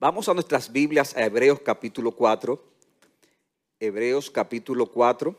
Vamos 0.00 0.30
a 0.30 0.32
nuestras 0.32 0.72
Biblias 0.72 1.14
a 1.14 1.26
Hebreos 1.26 1.60
capítulo 1.60 2.12
4. 2.12 2.58
Hebreos 3.78 4.30
capítulo 4.30 4.86
4. 4.86 5.36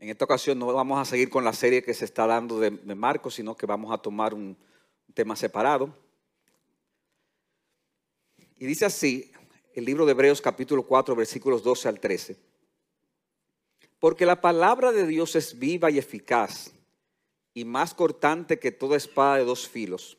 En 0.00 0.10
esta 0.10 0.26
ocasión 0.26 0.58
no 0.58 0.66
vamos 0.66 1.00
a 1.00 1.06
seguir 1.06 1.30
con 1.30 1.42
la 1.42 1.54
serie 1.54 1.82
que 1.82 1.94
se 1.94 2.04
está 2.04 2.26
dando 2.26 2.60
de, 2.60 2.70
Marcos, 2.94 3.36
sino 3.36 3.56
que 3.56 3.64
vamos 3.64 3.90
a 3.90 3.96
tomar 3.96 4.34
un 4.34 4.54
tema 5.14 5.34
separado. 5.34 5.96
Y 8.58 8.66
dice 8.66 8.84
así 8.84 9.32
el 9.72 9.86
libro 9.86 10.04
de 10.04 10.12
Hebreos 10.12 10.42
capítulo 10.42 10.82
4 10.82 11.16
versículos 11.16 11.62
12 11.62 11.88
al 11.88 12.00
13. 12.00 12.36
Porque 13.98 14.26
la 14.26 14.42
palabra 14.42 14.92
de 14.92 15.06
Dios 15.06 15.34
es 15.36 15.58
viva 15.58 15.90
y 15.90 15.96
eficaz 15.96 16.70
y 17.54 17.64
más 17.64 17.94
cortante 17.94 18.58
que 18.58 18.72
toda 18.72 18.98
espada 18.98 19.38
de 19.38 19.44
dos 19.46 19.66
filos 19.66 20.18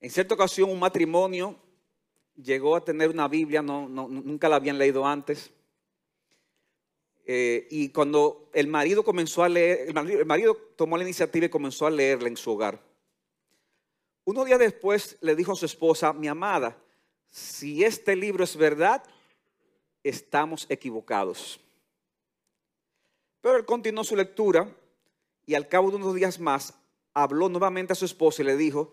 En 0.00 0.10
cierta 0.10 0.34
ocasión 0.34 0.70
un 0.70 0.78
matrimonio 0.78 1.56
llegó 2.34 2.74
a 2.74 2.84
tener 2.84 3.10
una 3.10 3.28
Biblia, 3.28 3.60
no, 3.60 3.88
nunca 3.88 4.48
la 4.48 4.56
habían 4.56 4.78
leído 4.78 5.06
antes. 5.06 5.50
Eh, 7.26 7.68
y 7.70 7.90
cuando 7.90 8.48
el 8.54 8.66
marido 8.66 9.04
comenzó 9.04 9.44
a 9.44 9.48
leer, 9.48 9.88
el 9.88 10.26
marido, 10.26 10.56
tomó 10.74 10.96
la 10.96 11.04
iniciativa 11.04 11.46
y 11.46 11.50
comenzó 11.50 11.86
a 11.86 11.90
leerla 11.90 12.28
en 12.28 12.36
su 12.36 12.50
hogar. 12.50 12.80
Unos 14.24 14.46
días 14.46 14.58
después 14.58 15.18
le 15.20 15.36
dijo 15.36 15.52
a 15.52 15.56
su 15.56 15.66
esposa, 15.66 16.12
mi 16.12 16.28
amada, 16.28 16.76
si 17.28 17.84
este 17.84 18.16
libro 18.16 18.42
es 18.42 18.56
verdad, 18.56 19.02
estamos 20.02 20.66
equivocados. 20.70 21.60
Pero 23.40 23.56
él 23.56 23.64
continuó 23.64 24.02
su 24.02 24.16
lectura 24.16 24.74
y 25.46 25.54
al 25.54 25.68
cabo 25.68 25.90
de 25.90 25.96
unos 25.96 26.14
días 26.14 26.40
más 26.40 26.74
habló 27.12 27.48
nuevamente 27.48 27.92
a 27.92 27.96
su 27.96 28.06
esposa 28.06 28.42
y 28.42 28.46
le 28.46 28.56
dijo, 28.56 28.92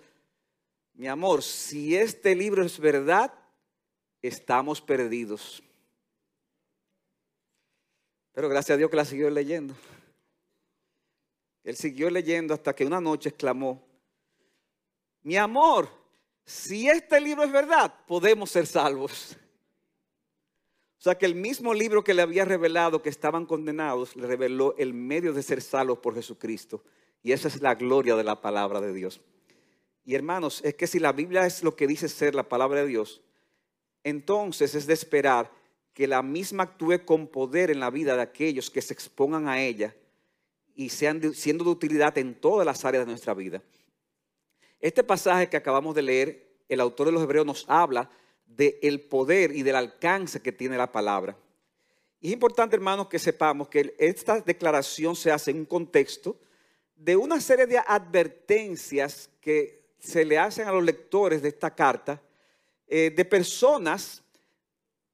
mi 0.97 1.07
amor, 1.07 1.43
si 1.43 1.95
este 1.95 2.35
libro 2.35 2.63
es 2.63 2.79
verdad, 2.79 3.31
estamos 4.19 4.81
perdidos. 4.81 5.61
Pero 8.33 8.49
gracias 8.49 8.73
a 8.73 8.77
Dios 8.77 8.89
que 8.89 8.97
la 8.97 9.05
siguió 9.05 9.29
leyendo. 9.29 9.75
Él 11.63 11.75
siguió 11.75 12.09
leyendo 12.09 12.55
hasta 12.55 12.73
que 12.73 12.83
una 12.83 12.99
noche 12.99 13.29
exclamó, 13.29 13.87
mi 15.21 15.37
amor, 15.37 15.87
si 16.43 16.89
este 16.89 17.21
libro 17.21 17.43
es 17.43 17.51
verdad, 17.51 17.93
podemos 18.07 18.49
ser 18.49 18.65
salvos. 18.65 19.37
O 20.97 21.01
sea 21.01 21.15
que 21.15 21.27
el 21.27 21.35
mismo 21.35 21.75
libro 21.75 22.03
que 22.03 22.15
le 22.15 22.23
había 22.23 22.43
revelado 22.43 23.03
que 23.03 23.09
estaban 23.09 23.45
condenados, 23.45 24.15
le 24.15 24.25
reveló 24.25 24.73
el 24.79 24.95
medio 24.95 25.31
de 25.31 25.43
ser 25.43 25.61
salvos 25.61 25.99
por 25.99 26.15
Jesucristo. 26.15 26.83
Y 27.21 27.33
esa 27.33 27.49
es 27.49 27.61
la 27.61 27.75
gloria 27.75 28.15
de 28.15 28.23
la 28.23 28.41
palabra 28.41 28.81
de 28.81 28.93
Dios. 28.93 29.21
Y 30.07 30.15
hermanos, 30.15 30.61
es 30.63 30.73
que 30.75 30.87
si 30.87 30.99
la 30.99 31.11
Biblia 31.11 31.45
es 31.45 31.63
lo 31.63 31.75
que 31.75 31.85
dice 31.85 32.07
ser 32.07 32.33
la 32.33 32.47
palabra 32.47 32.79
de 32.79 32.87
Dios, 32.87 33.21
entonces 34.05 34.73
es 34.73 34.87
de 34.87 34.93
esperar 34.93 35.51
que 35.93 36.07
la 36.07 36.21
misma 36.21 36.63
actúe 36.63 37.03
con 37.03 37.27
poder 37.27 37.71
en 37.71 37.81
la 37.81 37.89
vida 37.89 38.15
de 38.15 38.21
aquellos 38.21 38.71
que 38.71 38.81
se 38.81 38.93
expongan 38.93 39.49
a 39.49 39.61
ella 39.61 39.93
y 40.73 40.87
sean 40.87 41.33
siendo 41.33 41.65
de 41.65 41.71
utilidad 41.71 42.17
en 42.17 42.35
todas 42.35 42.65
las 42.65 42.85
áreas 42.85 43.05
de 43.05 43.11
nuestra 43.11 43.33
vida. 43.33 43.61
Este 44.79 45.03
pasaje 45.03 45.49
que 45.49 45.57
acabamos 45.57 45.93
de 45.93 46.03
leer, 46.03 46.55
el 46.69 46.79
autor 46.79 47.07
de 47.07 47.11
los 47.11 47.23
Hebreos 47.23 47.45
nos 47.45 47.65
habla 47.67 48.09
del 48.45 49.01
poder 49.01 49.53
y 49.53 49.61
del 49.61 49.75
alcance 49.75 50.41
que 50.41 50.53
tiene 50.53 50.77
la 50.77 50.89
palabra. 50.89 51.37
Y 52.21 52.27
es 52.27 52.33
importante, 52.33 52.77
hermanos, 52.77 53.09
que 53.09 53.19
sepamos 53.19 53.67
que 53.67 53.93
esta 53.99 54.39
declaración 54.39 55.17
se 55.17 55.33
hace 55.33 55.51
en 55.51 55.57
un 55.57 55.65
contexto 55.65 56.39
de 56.95 57.17
una 57.17 57.41
serie 57.41 57.65
de 57.65 57.77
advertencias 57.77 59.29
que 59.41 59.86
se 59.99 60.25
le 60.25 60.37
hacen 60.37 60.67
a 60.67 60.71
los 60.71 60.83
lectores 60.83 61.41
de 61.41 61.49
esta 61.49 61.73
carta 61.73 62.21
eh, 62.87 63.11
de 63.15 63.25
personas 63.25 64.23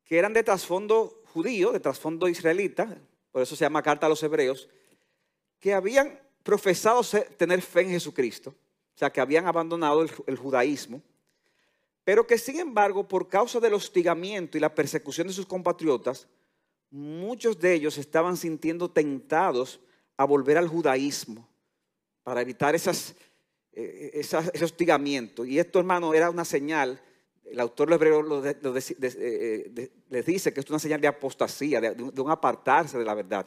que 0.03 0.17
eran 0.17 0.33
de 0.33 0.43
trasfondo 0.43 1.23
judío, 1.33 1.71
de 1.71 1.79
trasfondo 1.79 2.27
israelita, 2.27 2.97
por 3.31 3.41
eso 3.41 3.55
se 3.55 3.65
llama 3.65 3.81
carta 3.81 4.05
a 4.05 4.09
los 4.09 4.21
hebreos, 4.21 4.69
que 5.59 5.73
habían 5.73 6.19
profesado 6.43 7.01
tener 7.37 7.61
fe 7.61 7.81
en 7.81 7.89
Jesucristo, 7.89 8.51
o 8.51 8.97
sea, 8.97 9.11
que 9.11 9.21
habían 9.21 9.47
abandonado 9.47 10.05
el, 10.27 10.37
judaísmo, 10.37 11.01
pero 12.03 12.27
que 12.27 12.37
sin 12.37 12.59
embargo, 12.59 13.07
por 13.07 13.27
causa 13.27 13.59
del 13.59 13.73
hostigamiento 13.73 14.57
y 14.57 14.61
la 14.61 14.75
persecución 14.75 15.27
de 15.27 15.33
sus 15.33 15.45
compatriotas, 15.45 16.27
muchos 16.91 17.59
de 17.59 17.73
ellos 17.73 17.97
estaban 17.97 18.37
sintiendo 18.37 18.91
tentados 18.91 19.79
a 20.15 20.25
volver 20.25 20.57
al 20.57 20.67
judaísmo 20.67 21.47
para 22.21 22.41
evitar 22.41 22.75
esas, 22.75 23.15
eh, 23.75 24.11
ese 24.13 24.63
hostigamiento. 24.63 25.45
Y 25.45 25.59
esto, 25.59 25.79
hermano, 25.79 26.13
era 26.13 26.29
una 26.29 26.45
señal 26.45 27.01
el 27.45 27.59
autor 27.59 27.99
de 27.99 28.89
eh, 29.19 29.91
les 30.09 30.25
dice 30.25 30.53
que 30.53 30.59
es 30.59 30.69
una 30.69 30.79
señal 30.79 31.01
de 31.01 31.07
apostasía, 31.07 31.79
de, 31.79 31.93
de, 31.93 32.21
un 32.21 32.31
apartarse 32.31 32.97
de 32.97 33.05
la 33.05 33.13
verdad. 33.13 33.45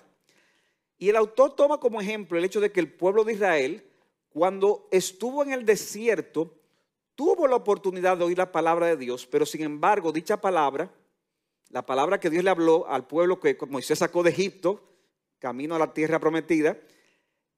Y 0.99 1.09
el 1.09 1.17
autor 1.17 1.57
toma 1.57 1.79
como 1.79 2.01
ejemplo 2.01 2.39
el 2.39 2.45
hecho 2.45 2.61
de 2.61 2.71
que 2.71 2.81
el 2.81 2.93
pueblo 2.93 3.25
de 3.25 3.33
Israel, 3.33 3.85
cuando 4.29 4.87
estuvo 4.91 5.43
en 5.43 5.53
el 5.53 5.65
desierto, 5.65 6.55
tuvo 7.15 7.49
la 7.49 7.57
oportunidad 7.57 8.17
de 8.17 8.25
oír 8.25 8.39
la 8.39 8.53
palabra 8.53 8.87
de 8.87 8.97
Dios, 8.97 9.27
pero 9.27 9.45
sin 9.45 9.63
embargo 9.63 10.13
dicha 10.13 10.41
palabra, 10.41 10.91
la 11.71 11.85
palabra 11.85 12.21
que 12.21 12.31
Dios 12.31 12.45
le 12.45 12.51
habló 12.51 12.87
al 12.89 13.07
pueblo 13.07 13.41
que 13.41 13.59
Moisés 13.69 13.99
sacó 13.99 14.23
de 14.23 14.31
Egipto, 14.31 14.83
camino 15.39 15.75
a 15.75 15.79
la 15.79 15.93
tierra 15.93 16.21
prometida, 16.21 16.79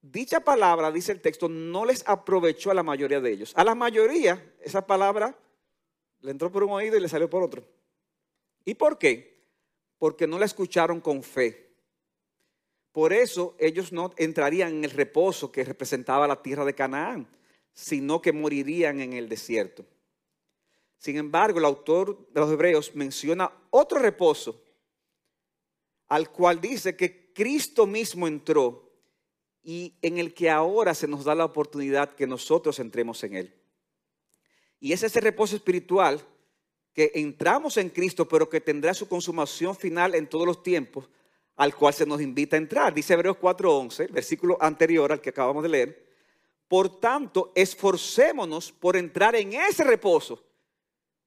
dicha 0.03 0.41
palabra, 0.41 0.91
dice 0.93 1.13
el 1.13 1.21
texto, 1.21 1.49
no 1.49 1.85
les 1.85 2.07
aprovechó 2.07 2.71
a 2.71 2.75
la 2.75 2.83
mayoría 2.83 3.21
de 3.21 3.31
ellos. 3.31 3.53
A 3.57 3.65
la 3.65 3.75
mayoría, 3.75 4.55
esa 4.61 4.87
palabra 4.87 5.37
le 6.21 6.31
entró 6.31 6.51
por 6.51 6.65
un 6.65 6.73
oído 6.73 6.97
y 6.97 7.01
le 7.01 7.09
salió 7.09 7.29
por 7.29 7.43
otro. 7.43 7.65
¿Y 8.65 8.75
por 8.75 8.99
qué? 8.99 9.45
Porque 9.99 10.27
no 10.27 10.39
la 10.39 10.45
escucharon 10.45 11.01
con 11.01 11.23
fe. 11.23 11.69
Por 12.93 13.13
eso 13.13 13.55
ellos 13.59 13.93
no 13.93 14.13
entrarían 14.17 14.75
en 14.75 14.85
el 14.85 14.91
reposo 14.91 15.53
que 15.53 15.65
representaba 15.65 16.27
la 16.27 16.43
tierra 16.43 16.65
de 16.65 16.75
Canaán, 16.75 17.29
sino 17.73 18.21
que 18.21 18.33
morirían 18.33 19.01
en 19.01 19.13
el 19.13 19.29
desierto. 19.29 19.85
Sin 20.99 21.17
embargo, 21.17 21.61
el 21.61 21.65
autor 21.65 22.29
de 22.33 22.41
los 22.41 22.51
Hebreos 22.51 22.95
menciona 22.95 23.53
otro 23.71 24.01
reposo, 24.01 24.61
al 26.09 26.31
cual 26.31 26.61
dice 26.61 26.97
que 26.97 27.33
Cristo 27.33 27.87
mismo 27.87 28.27
entró 28.27 28.88
y 29.63 29.95
en 30.03 30.19
el 30.19 30.35
que 30.35 30.51
ahora 30.51 30.95
se 30.95 31.09
nos 31.09 31.25
da 31.25 31.35
la 31.35 31.45
oportunidad 31.45 32.15
que 32.15 32.27
nosotros 32.27 32.79
entremos 32.79 33.23
en 33.25 33.35
él. 33.35 33.55
Y 34.81 34.93
es 34.93 35.03
ese 35.03 35.21
reposo 35.21 35.57
espiritual 35.57 36.21
que 36.93 37.13
entramos 37.15 37.77
en 37.77 37.91
Cristo, 37.91 38.27
pero 38.27 38.49
que 38.49 38.61
tendrá 38.61 38.95
su 38.95 39.09
consumación 39.09 39.77
final 39.77 40.15
en 40.15 40.29
todos 40.29 40.47
los 40.47 40.63
tiempos, 40.63 41.09
al 41.57 41.75
cual 41.75 41.95
se 41.95 42.07
nos 42.07 42.21
invita 42.21 42.57
a 42.57 42.59
entrar. 42.59 42.95
Dice 42.95 43.15
Hebreos 43.15 43.37
4:11, 43.37 44.11
versículo 44.11 44.57
anterior 44.61 45.13
al 45.13 45.21
que 45.21 45.31
acabamos 45.31 45.63
de 45.63 45.69
leer. 45.69 46.09
Por 46.67 47.01
tanto, 47.01 47.53
esforcémonos 47.55 48.73
por 48.73 48.97
entrar 48.97 49.35
en 49.37 49.55
ese 49.55 49.85
reposo. 49.85 50.43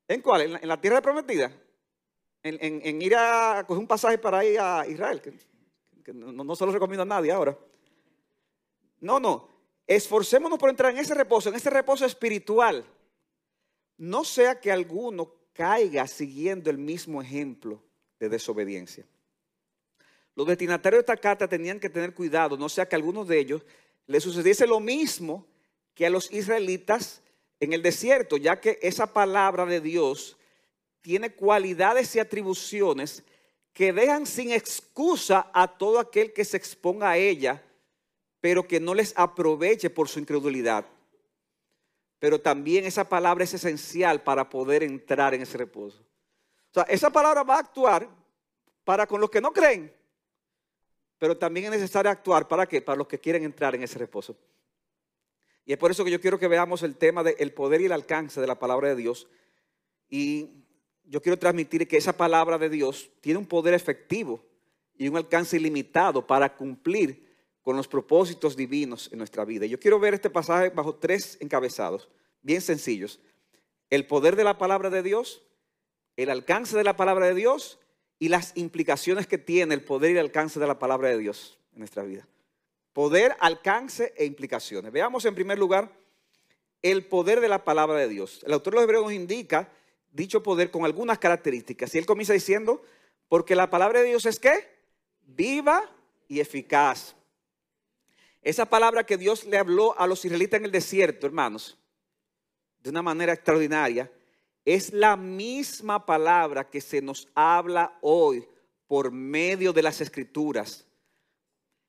¿En 0.08 0.22
cuál? 0.22 0.58
¿En 0.62 0.68
la, 0.68 0.80
tierra 0.80 1.02
prometida? 1.02 1.52
En, 2.44 3.02
ir 3.02 3.16
a 3.16 3.64
coger 3.66 3.80
un 3.80 3.88
pasaje 3.88 4.18
para 4.18 4.44
ir 4.44 4.60
a 4.60 4.86
Israel, 4.88 5.22
que, 5.22 6.14
no, 6.14 6.32
no 6.32 6.56
se 6.56 6.66
lo 6.66 6.72
recomiendo 6.72 7.04
a 7.04 7.06
nadie 7.06 7.32
ahora. 7.32 7.58
No, 9.02 9.20
no. 9.20 9.50
Esforcémonos 9.86 10.58
por 10.58 10.70
entrar 10.70 10.94
en 10.94 11.00
ese 11.00 11.14
reposo, 11.14 11.50
en 11.50 11.56
ese 11.56 11.70
reposo 11.70 12.06
espiritual 12.06 12.86
no 13.98 14.24
sea 14.24 14.60
que 14.60 14.72
alguno 14.72 15.32
caiga 15.54 16.08
siguiendo 16.08 16.72
el 16.72 16.78
mismo 16.80 17.22
ejemplo 17.22 17.84
de 18.20 18.30
desobediencia. 18.30 19.06
Los 20.36 20.48
destinatarios 20.48 21.00
de 21.00 21.14
esta 21.14 21.22
carta 21.22 21.48
tenían 21.48 21.80
que 21.80 21.90
tener 21.90 22.16
cuidado, 22.16 22.58
no 22.58 22.68
sea 22.68 22.88
que 22.88 22.96
a 22.96 22.98
algunos 22.98 23.28
de 23.28 23.38
ellos 23.38 23.64
les 24.08 24.24
sucediese 24.24 24.66
lo 24.66 24.80
mismo 24.80 25.46
que 25.94 26.08
a 26.08 26.10
los 26.10 26.32
israelitas 26.32 27.22
en 27.60 27.74
el 27.74 27.84
desierto, 27.84 28.38
ya 28.38 28.60
que 28.60 28.80
esa 28.82 29.14
palabra 29.14 29.68
de 29.68 29.82
Dios 29.82 30.36
tiene 31.02 31.36
cualidades 31.36 32.16
y 32.16 32.20
atribuciones 32.20 33.24
que 33.72 33.94
dejan 33.94 34.26
sin 34.26 34.52
excusa 34.52 35.52
a 35.54 35.78
todo 35.78 36.00
aquel 36.00 36.34
que 36.34 36.44
se 36.44 36.58
exponga 36.58 37.12
a 37.12 37.18
ella, 37.18 37.64
pero 38.42 38.68
que 38.68 38.80
no 38.80 38.94
les 38.94 39.14
aproveche 39.16 39.90
por 39.90 40.10
su 40.10 40.20
incredulidad. 40.20 40.86
pero 42.20 42.40
también 42.40 42.86
esa 42.86 43.10
palabra 43.10 43.44
es 43.44 43.54
esencial 43.56 44.22
para 44.22 44.48
poder 44.48 44.84
entrar 44.84 45.34
en 45.34 45.42
ese 45.42 45.58
reposo. 45.58 45.98
O 46.70 46.74
sea, 46.76 46.84
esa 46.84 47.10
palabra 47.10 47.42
va 47.42 47.56
a 47.56 47.60
actuar 47.62 48.08
para 48.84 49.08
con 49.08 49.20
los 49.20 49.32
que 49.32 49.42
no 49.42 49.52
creen, 49.52 49.92
pero 51.18 51.36
también 51.36 51.66
es 51.66 51.72
necesario 51.72 52.12
actuar 52.12 52.48
para 52.48 52.68
qué? 52.68 52.80
Para 52.80 52.98
los 52.98 53.08
que 53.08 53.18
quieren 53.18 53.44
entrar 53.44 53.74
en 53.74 53.82
ese 53.82 53.98
reposo. 53.98 54.38
Y 55.66 55.74
es 55.74 55.80
por 55.80 55.90
eso 55.90 56.06
que 56.06 56.12
yo 56.12 56.22
quiero 56.22 56.38
que 56.38 56.48
veamos 56.48 56.84
el 56.84 56.96
tema 56.96 57.24
del 57.24 57.54
poder 57.54 57.82
y 57.82 57.86
el 57.86 57.92
alcance 57.92 58.40
de 58.40 58.46
la 58.46 58.60
palabra 58.60 58.90
de 58.90 58.96
Dios. 58.96 59.28
Y 60.08 60.64
yo 61.06 61.24
quiero 61.24 61.40
transmitir 61.40 61.88
que 61.88 61.98
esa 61.98 62.16
palabra 62.16 62.60
de 62.60 62.70
Dios 62.70 63.10
tiene 63.20 63.40
un 63.40 63.48
poder 63.48 63.74
efectivo 63.74 64.44
y 64.96 65.08
un 65.08 65.18
alcance 65.18 65.58
ilimitado 65.58 66.28
para 66.28 66.56
cumplir 66.56 67.31
con 67.62 67.78
los 67.78 67.88
propósitos 67.88 68.56
divinos 68.56 69.10
en 69.12 69.20
nuestra 69.20 69.46
vida. 69.46 69.66
Yo 69.66 69.80
quiero 69.80 70.00
ver 70.00 70.14
este 70.14 70.30
pasaje 70.30 70.70
bajo 70.70 70.96
tres 70.96 71.38
encabezados, 71.40 72.10
bien 72.42 72.62
sencillos. 72.62 73.20
El 73.90 74.08
poder 74.08 74.36
de 74.36 74.44
la 74.44 74.58
palabra 74.58 74.90
de 74.90 75.04
Dios, 75.04 75.44
el 76.16 76.30
alcance 76.30 76.78
de 76.78 76.84
la 76.84 76.96
palabra 76.96 77.28
de 77.28 77.36
Dios 77.36 77.80
y 78.20 78.30
las 78.30 78.56
implicaciones 78.56 79.28
que 79.28 79.38
tiene 79.38 79.74
el 79.74 79.84
poder 79.84 80.12
y 80.12 80.14
el 80.14 80.26
alcance 80.26 80.60
de 80.60 80.68
la 80.68 80.80
palabra 80.80 81.10
de 81.10 81.18
Dios 81.18 81.60
en 81.74 81.80
nuestra 81.80 82.04
vida. 82.04 82.28
Poder, 82.94 83.36
alcance 83.40 84.14
e 84.18 84.26
implicaciones. 84.26 84.92
Veamos 84.92 85.26
en 85.26 85.36
primer 85.36 85.58
lugar 85.58 85.92
el 86.82 87.06
poder 87.06 87.40
de 87.42 87.48
la 87.48 87.64
palabra 87.64 87.98
de 87.98 88.10
Dios. 88.10 88.42
El 88.46 88.54
autor 88.54 88.74
de 88.74 88.76
los 88.76 88.84
Hebreos 88.84 89.04
nos 89.06 89.14
indica 89.14 89.72
dicho 90.12 90.44
poder 90.44 90.72
con 90.72 90.84
algunas 90.84 91.20
características. 91.20 91.94
Y 91.96 92.00
él 92.00 92.06
comienza 92.06 92.34
diciendo, 92.34 92.82
porque 93.28 93.56
la 93.56 93.70
palabra 93.70 94.02
de 94.02 94.08
Dios 94.08 94.26
es 94.26 94.40
qué? 94.40 94.68
Viva 95.22 95.90
y 96.28 96.40
eficaz. 96.40 97.16
Esa 98.42 98.66
palabra 98.66 99.06
que 99.06 99.18
Dios 99.18 99.46
le 99.46 99.58
habló 99.58 99.98
a 100.00 100.08
los 100.08 100.26
israelitas 100.26 100.60
en 100.60 100.66
el 100.66 100.72
desierto, 100.72 101.28
hermanos, 101.28 101.78
de 102.80 102.90
una 102.90 103.02
manera 103.02 103.34
extraordinaria, 103.34 104.12
es 104.66 104.94
la 104.94 105.16
misma 105.16 106.06
palabra 106.06 106.70
que 106.70 106.82
se 106.82 107.02
nos 107.02 107.28
habla 107.36 107.98
hoy 108.02 108.48
por 108.88 109.12
medio 109.12 109.74
de 109.74 109.84
las 109.84 110.02
escrituras. 110.02 110.86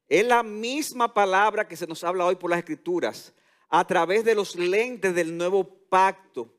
Es 0.08 0.26
la 0.26 0.42
misma 0.42 1.14
palabra 1.14 1.66
que 1.66 1.76
se 1.76 1.86
nos 1.86 2.04
habla 2.04 2.26
hoy 2.26 2.36
por 2.36 2.50
las 2.50 2.58
escrituras, 2.58 3.32
a 3.68 3.86
través 3.86 4.24
de 4.24 4.34
los 4.34 4.56
lentes 4.56 5.14
del 5.14 5.36
nuevo 5.36 5.64
pacto 5.88 6.54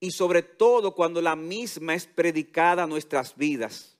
y 0.00 0.10
sobre 0.10 0.42
todo 0.42 0.94
cuando 0.94 1.20
la 1.20 1.36
misma 1.36 1.94
es 1.94 2.06
predicada 2.06 2.84
a 2.84 2.86
nuestras 2.86 3.36
vidas. 3.36 3.98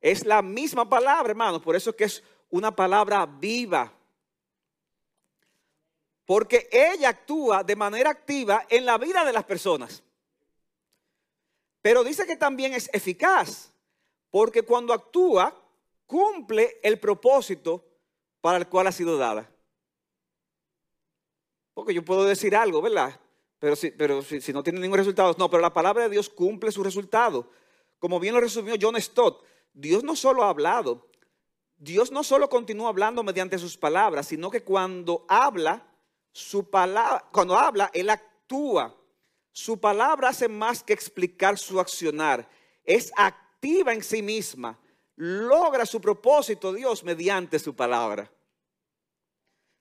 Es 0.00 0.26
la 0.26 0.42
misma 0.42 0.88
palabra, 0.88 1.30
hermanos, 1.30 1.62
por 1.62 1.76
eso 1.76 1.94
que 1.94 2.04
es 2.04 2.22
una 2.50 2.74
palabra 2.74 3.24
viva. 3.26 3.92
Porque 6.24 6.68
ella 6.70 7.10
actúa 7.10 7.62
de 7.64 7.76
manera 7.76 8.10
activa 8.10 8.66
en 8.68 8.86
la 8.86 8.98
vida 8.98 9.24
de 9.24 9.32
las 9.32 9.44
personas. 9.44 10.02
Pero 11.80 12.04
dice 12.04 12.26
que 12.26 12.36
también 12.36 12.74
es 12.74 12.88
eficaz, 12.92 13.72
porque 14.30 14.62
cuando 14.62 14.92
actúa, 14.92 15.54
cumple 16.06 16.78
el 16.82 16.98
propósito 16.98 17.84
para 18.40 18.58
el 18.58 18.68
cual 18.68 18.86
ha 18.86 18.92
sido 18.92 19.18
dada. 19.18 19.50
Porque 21.74 21.94
yo 21.94 22.04
puedo 22.04 22.24
decir 22.24 22.54
algo, 22.54 22.80
¿verdad? 22.82 23.18
Pero, 23.58 23.76
si, 23.76 23.90
pero 23.90 24.22
si, 24.22 24.52
no 24.52 24.62
tiene 24.62 24.80
ningún 24.80 24.98
resultado, 24.98 25.34
no, 25.38 25.48
pero 25.48 25.60
la 25.60 25.72
palabra 25.72 26.04
de 26.04 26.10
Dios 26.10 26.28
cumple 26.28 26.72
su 26.72 26.82
resultado. 26.82 27.48
Como 27.98 28.18
bien 28.18 28.34
lo 28.34 28.40
resumió 28.40 28.74
John 28.80 29.00
Stott, 29.00 29.44
Dios 29.72 30.02
no 30.02 30.16
solo 30.16 30.42
ha 30.42 30.48
hablado, 30.48 31.08
Dios 31.76 32.10
no 32.10 32.24
solo 32.24 32.48
continúa 32.48 32.88
hablando 32.88 33.22
mediante 33.22 33.58
sus 33.58 33.76
palabras, 33.76 34.26
sino 34.26 34.50
que 34.50 34.62
cuando 34.62 35.24
habla, 35.28 35.86
su 36.32 36.68
palabra, 36.68 37.24
cuando 37.30 37.56
habla, 37.56 37.90
Él 37.92 38.10
actúa. 38.10 38.96
Su 39.52 39.78
palabra 39.78 40.30
hace 40.30 40.48
más 40.48 40.82
que 40.82 40.94
explicar 40.94 41.58
su 41.58 41.78
accionar. 41.78 42.48
Es 42.84 43.12
activa 43.16 43.92
en 43.92 44.02
sí 44.02 44.22
misma. 44.22 44.78
Logra 45.16 45.84
su 45.84 46.00
propósito 46.00 46.72
Dios 46.72 47.04
mediante 47.04 47.58
su 47.58 47.76
palabra. 47.76 48.32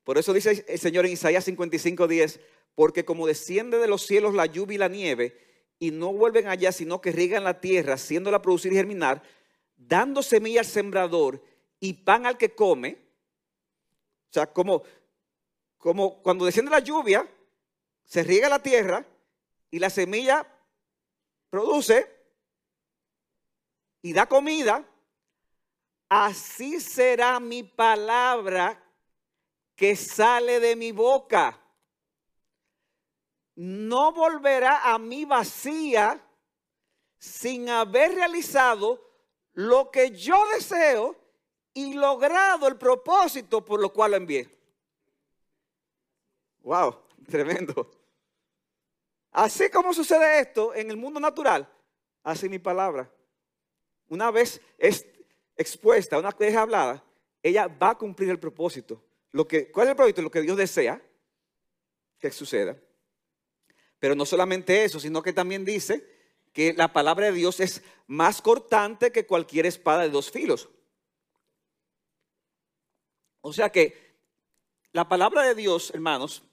Por 0.04 0.18
eso 0.18 0.34
dice 0.34 0.66
el 0.68 0.80
Señor 0.80 1.06
en 1.06 1.14
Isaías 1.14 1.46
55, 1.46 2.08
10, 2.08 2.40
porque 2.76 3.06
como 3.06 3.28
desciende 3.28 3.78
de 3.78 3.88
los 3.88 4.06
cielos 4.06 4.34
la 4.34 4.46
lluvia 4.46 4.76
y 4.76 4.80
la 4.80 4.88
nieve, 4.88 5.38
y 5.80 5.92
no 5.92 6.12
vuelven 6.12 6.48
allá, 6.48 6.72
sino 6.72 7.02
que 7.02 7.12
riegan 7.12 7.44
la 7.44 7.60
tierra, 7.60 7.94
haciéndola 7.94 8.42
producir 8.42 8.74
y 8.74 8.76
germinar, 8.76 9.24
dando 9.78 10.22
semilla 10.22 10.60
al 10.60 10.66
sembrador 10.66 11.44
y 11.80 11.94
pan 11.94 12.26
al 12.26 12.38
que 12.38 12.54
come. 12.54 12.98
O 14.30 14.34
sea, 14.34 14.48
como, 14.48 14.84
como 15.82 16.22
cuando 16.22 16.46
desciende 16.46 16.70
la 16.70 16.80
lluvia, 16.80 17.28
se 18.06 18.24
riega 18.24 18.48
la 18.48 18.62
tierra 18.62 19.04
y 19.72 19.80
la 19.80 19.90
semilla 19.90 20.46
produce 21.50 22.08
y 24.04 24.14
da 24.14 24.28
comida, 24.28 24.86
así 26.08 26.80
será 26.80 27.40
mi 27.40 27.64
palabra 27.64 28.82
que 29.76 29.96
sale 29.96 30.60
de 30.60 30.76
mi 30.76 30.92
boca. 30.92 31.60
No 33.56 34.14
volverá 34.14 34.94
a 34.94 35.00
mí 35.00 35.26
vacía 35.26 36.24
sin 37.18 37.70
haber 37.70 38.14
realizado 38.14 39.02
lo 39.54 39.90
que 39.90 40.12
yo 40.12 40.46
deseo 40.54 41.16
y 41.74 41.96
logrado 41.96 42.68
el 42.68 42.78
propósito 42.78 43.66
por 43.66 43.80
lo 43.80 43.92
cual 43.92 44.12
lo 44.12 44.18
envié. 44.18 44.61
Wow, 46.62 46.98
tremendo. 47.30 47.90
Así 49.32 49.70
como 49.70 49.94
sucede 49.94 50.42
esto 50.42 50.76
en 50.76 50.90
el 50.90 50.98
mundo 50.98 51.20
natural, 51.20 51.68
así 52.24 52.50
mi 52.50 52.60
palabra. 52.60 53.10
Una 54.08 54.30
vez 54.30 54.62
es 54.78 55.06
expuesta, 55.56 56.20
una 56.20 56.32
vez 56.32 56.56
hablada, 56.56 57.04
ella 57.42 57.68
va 57.68 57.92
a 57.92 57.98
cumplir 57.98 58.30
el 58.30 58.40
propósito. 58.40 59.04
Lo 59.32 59.48
que, 59.48 59.72
¿Cuál 59.72 59.88
es 59.88 59.92
el 59.92 59.96
propósito? 59.96 60.22
Lo 60.22 60.32
que 60.32 60.42
Dios 60.42 60.58
desea 60.58 61.02
que 62.20 62.32
suceda. 62.32 62.78
Pero 64.00 64.16
no 64.16 64.26
solamente 64.26 64.84
eso, 64.84 65.00
sino 65.00 65.22
que 65.22 65.34
también 65.34 65.64
dice 65.64 66.06
que 66.52 66.74
la 66.74 66.92
palabra 66.92 67.28
de 67.28 67.32
Dios 67.34 67.60
es 67.60 67.82
más 68.08 68.42
cortante 68.42 69.12
que 69.12 69.26
cualquier 69.26 69.66
espada 69.66 70.02
de 70.02 70.10
dos 70.10 70.30
filos. 70.30 70.70
O 73.40 73.54
sea 73.54 73.70
que 73.70 74.12
la 74.92 75.08
palabra 75.08 75.44
de 75.44 75.56
Dios, 75.56 75.92
hermanos, 75.94 76.44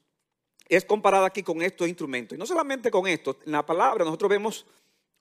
es 0.76 0.85
comparada 0.85 1.26
aquí 1.26 1.43
con 1.43 1.62
estos 1.62 1.88
instrumentos. 1.88 2.37
Y 2.37 2.38
no 2.38 2.47
solamente 2.47 2.91
con 2.91 3.06
esto, 3.06 3.38
en 3.44 3.53
la 3.53 3.65
palabra 3.65 4.04
nosotros 4.04 4.28
vemos 4.28 4.66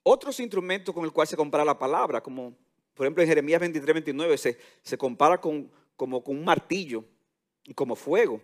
otros 0.03 0.39
instrumentos 0.39 0.93
con 0.93 1.05
el 1.05 1.11
cual 1.11 1.27
se 1.27 1.37
compara 1.37 1.63
la 1.63 1.77
palabra, 1.77 2.21
como 2.21 2.53
por 2.93 3.05
ejemplo 3.05 3.23
en 3.23 3.29
Jeremías 3.29 3.59
23, 3.59 3.93
29 3.93 4.37
se, 4.37 4.57
se 4.81 4.97
compara 4.97 5.39
con, 5.39 5.71
como 5.95 6.23
con 6.23 6.37
un 6.37 6.45
martillo 6.45 7.03
y 7.63 7.73
como 7.73 7.95
fuego. 7.95 8.41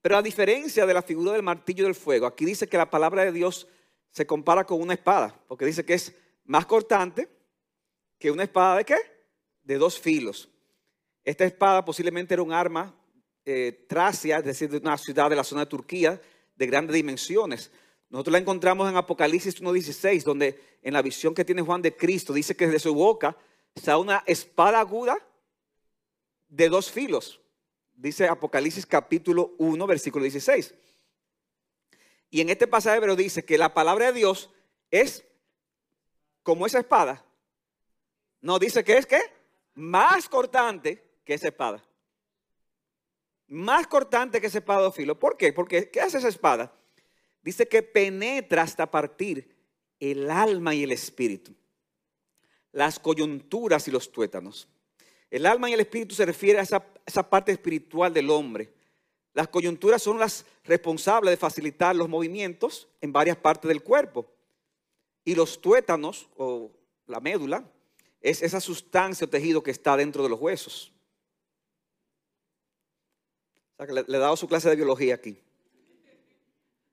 Pero 0.00 0.16
a 0.16 0.22
diferencia 0.22 0.84
de 0.84 0.94
la 0.94 1.02
figura 1.02 1.32
del 1.32 1.42
martillo 1.42 1.84
y 1.84 1.86
del 1.86 1.94
fuego, 1.94 2.26
aquí 2.26 2.44
dice 2.44 2.66
que 2.66 2.76
la 2.76 2.90
palabra 2.90 3.24
de 3.24 3.32
Dios 3.32 3.68
se 4.10 4.26
compara 4.26 4.64
con 4.64 4.80
una 4.80 4.94
espada, 4.94 5.34
porque 5.46 5.64
dice 5.64 5.84
que 5.84 5.94
es 5.94 6.14
más 6.44 6.66
cortante 6.66 7.28
que 8.18 8.30
una 8.30 8.42
espada 8.42 8.78
de 8.78 8.84
qué? 8.84 8.96
De 9.62 9.78
dos 9.78 9.98
filos. 9.98 10.48
Esta 11.24 11.44
espada 11.44 11.84
posiblemente 11.84 12.34
era 12.34 12.42
un 12.42 12.52
arma 12.52 12.94
eh, 13.44 13.86
Tracia, 13.88 14.38
es 14.38 14.44
decir, 14.44 14.70
de 14.70 14.78
una 14.78 14.96
ciudad 14.96 15.30
de 15.30 15.36
la 15.36 15.44
zona 15.44 15.62
de 15.62 15.70
Turquía 15.70 16.20
de 16.56 16.66
grandes 16.66 16.94
dimensiones. 16.94 17.70
Nosotros 18.08 18.32
la 18.32 18.38
encontramos 18.38 18.88
en 18.88 18.96
Apocalipsis 18.96 19.60
1.16, 19.62 20.22
donde 20.22 20.60
en 20.82 20.92
la 20.92 21.02
visión 21.02 21.34
que 21.34 21.44
tiene 21.44 21.62
Juan 21.62 21.82
de 21.82 21.96
Cristo 21.96 22.32
dice 22.32 22.54
que 22.54 22.66
desde 22.66 22.80
su 22.80 22.94
boca 22.94 23.36
sale 23.74 24.00
una 24.00 24.22
espada 24.26 24.80
aguda 24.80 25.16
de 26.48 26.68
dos 26.68 26.90
filos. 26.90 27.40
Dice 27.94 28.28
Apocalipsis 28.28 28.84
capítulo 28.86 29.54
1, 29.58 29.86
versículo 29.86 30.24
16. 30.24 30.74
Y 32.30 32.40
en 32.40 32.50
este 32.50 32.66
pasaje 32.66 33.00
pero 33.00 33.16
dice 33.16 33.44
que 33.44 33.58
la 33.58 33.74
palabra 33.74 34.06
de 34.06 34.18
Dios 34.18 34.50
es 34.90 35.24
como 36.42 36.66
esa 36.66 36.80
espada. 36.80 37.24
No, 38.40 38.58
dice 38.58 38.84
que 38.84 38.96
es 38.96 39.06
que 39.06 39.20
más 39.74 40.28
cortante 40.28 41.02
que 41.24 41.34
esa 41.34 41.48
espada 41.48 41.82
más 43.52 43.86
cortante 43.86 44.40
que 44.40 44.46
ese 44.46 44.58
espada 44.58 44.90
filo. 44.90 45.18
¿Por 45.18 45.36
qué? 45.36 45.52
Porque 45.52 45.90
¿qué 45.90 46.00
hace 46.00 46.18
esa 46.18 46.28
espada? 46.28 46.72
Dice 47.42 47.68
que 47.68 47.82
penetra 47.82 48.62
hasta 48.62 48.90
partir 48.90 49.54
el 50.00 50.30
alma 50.30 50.74
y 50.74 50.82
el 50.84 50.90
espíritu, 50.90 51.54
las 52.72 52.98
coyunturas 52.98 53.86
y 53.86 53.90
los 53.90 54.10
tuétanos. 54.10 54.68
El 55.30 55.44
alma 55.44 55.68
y 55.68 55.74
el 55.74 55.80
espíritu 55.80 56.14
se 56.14 56.24
refiere 56.24 56.58
a 56.60 56.62
esa, 56.62 56.86
esa 57.04 57.28
parte 57.28 57.52
espiritual 57.52 58.14
del 58.14 58.30
hombre. 58.30 58.72
Las 59.34 59.48
coyunturas 59.48 60.02
son 60.02 60.18
las 60.18 60.46
responsables 60.64 61.30
de 61.30 61.36
facilitar 61.36 61.94
los 61.94 62.08
movimientos 62.08 62.88
en 63.00 63.12
varias 63.12 63.36
partes 63.36 63.68
del 63.68 63.82
cuerpo. 63.82 64.30
Y 65.24 65.34
los 65.34 65.60
tuétanos, 65.60 66.28
o 66.36 66.70
la 67.06 67.20
médula, 67.20 67.70
es 68.20 68.42
esa 68.42 68.60
sustancia 68.60 69.26
o 69.26 69.30
tejido 69.30 69.62
que 69.62 69.70
está 69.70 69.96
dentro 69.96 70.22
de 70.22 70.30
los 70.30 70.40
huesos 70.40 70.91
le, 73.86 74.00
he 74.00 74.18
dado 74.18 74.36
su 74.36 74.46
clase 74.48 74.68
de 74.68 74.76
biología 74.76 75.14
aquí. 75.14 75.38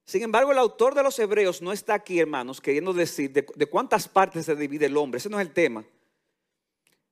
Sin 0.05 0.23
embargo, 0.23 0.51
el 0.51 0.57
autor 0.57 0.95
de 0.95 1.03
los 1.03 1.19
Hebreos 1.19 1.61
no 1.61 1.71
está 1.71 1.93
aquí, 1.93 2.19
hermanos, 2.19 2.59
queriendo 2.59 2.93
decir 2.93 3.31
de, 3.31 3.65
cuántas 3.67 4.07
partes 4.07 4.45
se 4.45 4.55
divide 4.55 4.87
el 4.87 4.97
hombre. 4.97 5.19
Ese 5.19 5.29
no 5.29 5.39
es 5.39 5.45
el 5.45 5.53
tema. 5.53 5.85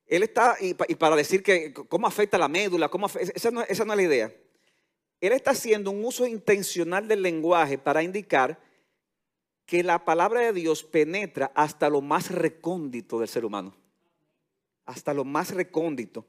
Él 0.07 0.23
está, 0.23 0.55
y, 0.59 0.73
para 0.73 1.15
decir 1.15 1.43
que 1.43 1.73
cómo 1.73 2.07
afecta 2.07 2.39
la 2.39 2.47
médula, 2.47 2.89
cómo 2.89 3.05
esa, 3.05 3.51
no, 3.51 3.61
esa 3.61 3.85
no 3.85 3.93
es 3.93 3.97
la 3.97 4.03
idea. 4.03 4.33
Él 5.21 5.31
está 5.31 5.51
haciendo 5.51 5.91
un 5.91 6.03
uso 6.05 6.25
intencional 6.25 7.07
del 7.07 7.21
lenguaje 7.21 7.77
para 7.77 8.01
indicar 8.01 8.59
que 9.67 9.83
la 9.83 10.05
palabra 10.05 10.41
de 10.41 10.53
Dios 10.53 10.83
penetra 10.83 11.51
hasta 11.53 11.89
lo 11.89 12.01
más 12.01 12.31
recóndito 12.31 13.19
del 13.19 13.27
ser 13.27 13.45
humano. 13.45 13.75
Hasta 14.85 15.13
lo 15.13 15.23
más 15.23 15.53
recóndito. 15.53 16.25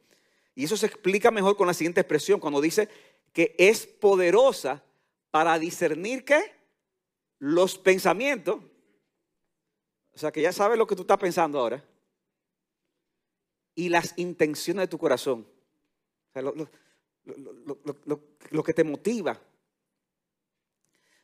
Y 0.54 0.64
eso 0.64 0.76
se 0.76 0.86
explica 0.86 1.30
mejor 1.30 1.56
con 1.56 1.68
la 1.68 1.72
siguiente 1.72 2.00
expresión, 2.00 2.40
cuando 2.40 2.60
dice 2.60 2.88
que 3.38 3.54
es 3.56 3.86
poderosa 3.86 4.82
para 5.30 5.60
discernir 5.60 6.24
qué? 6.24 6.42
Los 7.38 7.78
pensamientos. 7.78 8.60
O 10.12 10.18
sea, 10.18 10.32
que 10.32 10.42
ya 10.42 10.52
sabes 10.52 10.76
lo 10.76 10.88
que 10.88 10.96
tú 10.96 11.02
estás 11.02 11.18
pensando 11.18 11.60
ahora. 11.60 11.84
Y 13.76 13.90
las 13.90 14.12
intenciones 14.16 14.82
de 14.82 14.88
tu 14.88 14.98
corazón. 14.98 15.46
O 16.28 16.32
sea, 16.32 16.42
lo, 18.50 18.64
que 18.64 18.74
te 18.74 18.82
motiva. 18.82 19.40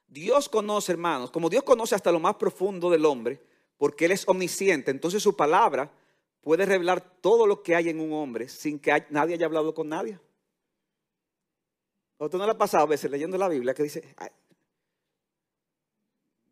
Dios 0.06 0.48
conoce, 0.48 0.92
hermanos, 0.92 1.32
como 1.32 1.50
Dios 1.50 1.64
conoce 1.64 1.96
hasta 1.96 2.12
lo 2.12 2.20
más 2.20 2.36
profundo 2.36 2.90
del 2.90 3.06
hombre, 3.06 3.42
porque 3.76 4.04
Él 4.04 4.12
es 4.12 4.28
omnisciente, 4.28 4.92
entonces 4.92 5.20
su 5.20 5.34
palabra 5.34 5.90
puede 6.42 6.64
revelar 6.64 7.00
todo 7.20 7.44
lo 7.48 7.60
que 7.60 7.74
hay 7.74 7.88
en 7.88 7.98
un 7.98 8.12
hombre 8.12 8.48
sin 8.48 8.78
que 8.78 9.04
nadie 9.10 9.34
haya 9.34 9.46
hablado 9.46 9.74
con 9.74 9.88
nadie. 9.88 10.20
¿A 12.18 12.24
usted 12.24 12.38
no 12.38 12.46
le 12.46 12.52
ha 12.52 12.58
pasado 12.58 12.84
a 12.84 12.88
veces 12.88 13.10
leyendo 13.10 13.36
la 13.36 13.48
Biblia 13.48 13.74
que 13.74 13.82
dice, 13.82 14.14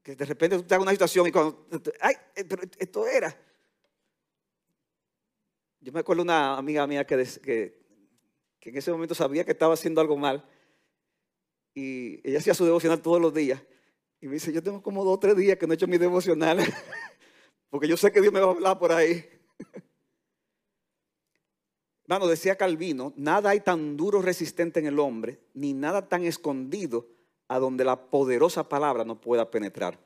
que 0.02 0.16
de 0.16 0.24
repente 0.24 0.56
estás 0.56 0.76
en 0.76 0.82
una 0.82 0.90
situación 0.90 1.26
y 1.28 1.32
cuando, 1.32 1.66
ay, 2.00 2.14
pero 2.48 2.62
esto 2.78 3.06
era. 3.06 3.36
Yo 5.80 5.92
me 5.92 6.00
acuerdo 6.00 6.22
una 6.22 6.56
amiga 6.56 6.86
mía 6.86 7.06
que, 7.06 7.16
que, 7.42 7.82
que 8.58 8.70
en 8.70 8.76
ese 8.76 8.90
momento 8.90 9.14
sabía 9.14 9.44
que 9.44 9.52
estaba 9.52 9.74
haciendo 9.74 10.00
algo 10.00 10.16
mal 10.16 10.44
y 11.74 12.26
ella 12.28 12.38
hacía 12.38 12.54
su 12.54 12.64
devocional 12.64 13.00
todos 13.00 13.20
los 13.20 13.32
días. 13.32 13.62
Y 14.20 14.26
me 14.26 14.34
dice, 14.34 14.52
yo 14.52 14.62
tengo 14.62 14.82
como 14.82 15.04
dos 15.04 15.14
o 15.14 15.18
tres 15.18 15.36
días 15.36 15.58
que 15.58 15.66
no 15.66 15.72
he 15.72 15.76
hecho 15.76 15.88
mi 15.88 15.98
devocional, 15.98 16.58
porque 17.70 17.88
yo 17.88 17.96
sé 17.96 18.12
que 18.12 18.20
Dios 18.20 18.32
me 18.32 18.40
va 18.40 18.46
a 18.46 18.50
hablar 18.50 18.78
por 18.78 18.92
ahí. 18.92 19.24
Hermano, 22.12 22.28
decía 22.28 22.56
Calvino, 22.56 23.14
nada 23.16 23.48
hay 23.48 23.60
tan 23.60 23.96
duro 23.96 24.20
resistente 24.20 24.78
en 24.78 24.84
el 24.84 24.98
hombre, 24.98 25.40
ni 25.54 25.72
nada 25.72 26.10
tan 26.10 26.26
escondido 26.26 27.06
a 27.48 27.58
donde 27.58 27.86
la 27.86 28.10
poderosa 28.10 28.68
palabra 28.68 29.02
no 29.02 29.18
pueda 29.18 29.50
penetrar. 29.50 29.98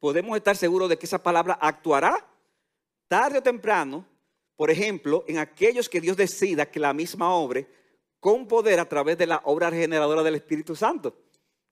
Podemos 0.00 0.36
estar 0.36 0.56
seguros 0.56 0.88
de 0.88 0.98
que 0.98 1.06
esa 1.06 1.22
palabra 1.22 1.56
actuará 1.60 2.26
tarde 3.06 3.38
o 3.38 3.42
temprano, 3.42 4.04
por 4.56 4.68
ejemplo, 4.68 5.24
en 5.28 5.38
aquellos 5.38 5.88
que 5.88 6.00
Dios 6.00 6.16
decida 6.16 6.68
que 6.68 6.80
la 6.80 6.92
misma 6.92 7.32
obra 7.32 7.64
con 8.18 8.48
poder 8.48 8.80
a 8.80 8.88
través 8.88 9.16
de 9.16 9.28
la 9.28 9.42
obra 9.44 9.70
regeneradora 9.70 10.24
del 10.24 10.34
Espíritu 10.34 10.74
Santo, 10.74 11.16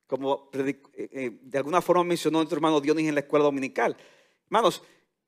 como 0.07 0.49
eh, 0.53 0.81
eh, 0.95 1.39
de 1.43 1.59
alguna 1.59 1.83
forma 1.83 2.05
mencionó 2.05 2.39
nuestro 2.39 2.59
hermano 2.59 2.81
Dionis 2.81 3.09
en 3.09 3.15
la 3.15 3.23
escuela 3.23 3.47
dominical. 3.47 3.97
Hermanos, 4.45 4.81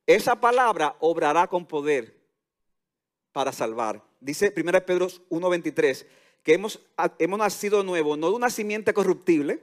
esa 0.06 0.36
palabra 0.36 0.94
obrará 1.00 1.48
con 1.48 1.66
poder 1.66 2.22
para 3.32 3.50
salvar. 3.50 4.12
Dice 4.22 4.54
1 4.56 4.86
Pedro 4.86 5.08
1.23 5.08 6.06
que 6.44 6.54
hemos, 6.54 6.80
hemos 7.18 7.38
nacido 7.38 7.82
nuevo, 7.82 8.16
no 8.16 8.28
de 8.30 8.36
una 8.36 8.50
simiente 8.50 8.94
corruptible, 8.94 9.62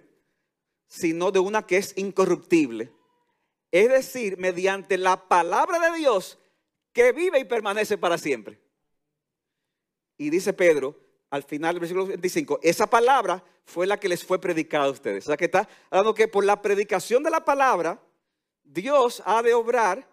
sino 0.88 1.32
de 1.32 1.40
una 1.40 1.66
que 1.66 1.78
es 1.78 1.94
incorruptible. 1.98 2.92
Es 3.72 3.90
decir, 3.90 4.38
mediante 4.38 4.98
la 4.98 5.30
palabra 5.30 5.80
de 5.80 5.98
Dios 5.98 6.38
que 6.92 7.14
vive 7.14 7.40
y 7.40 7.46
permanece 7.46 7.98
para 7.98 8.18
siempre. 8.18 8.60
Y 10.18 10.30
dice 10.30 10.52
Pedro, 10.52 11.00
al 11.30 11.44
final 11.44 11.76
del 11.76 11.82
versículo 11.82 12.08
25, 12.08 12.60
esa 12.62 12.88
palabra 12.88 13.42
fue 13.64 13.88
la 13.88 13.98
que 13.98 14.10
les 14.10 14.26
fue 14.26 14.42
predicada 14.42 14.86
a 14.86 14.92
ustedes. 14.92 15.26
O 15.26 15.28
sea 15.28 15.38
que 15.38 15.46
está 15.46 15.70
hablando 15.90 16.14
que 16.14 16.28
por 16.28 16.44
la 16.44 16.62
predicación 16.62 17.24
de 17.24 17.30
la 17.30 17.46
palabra, 17.46 18.02
Dios 18.64 19.24
ha 19.26 19.42
de 19.42 19.54
obrar 19.54 20.06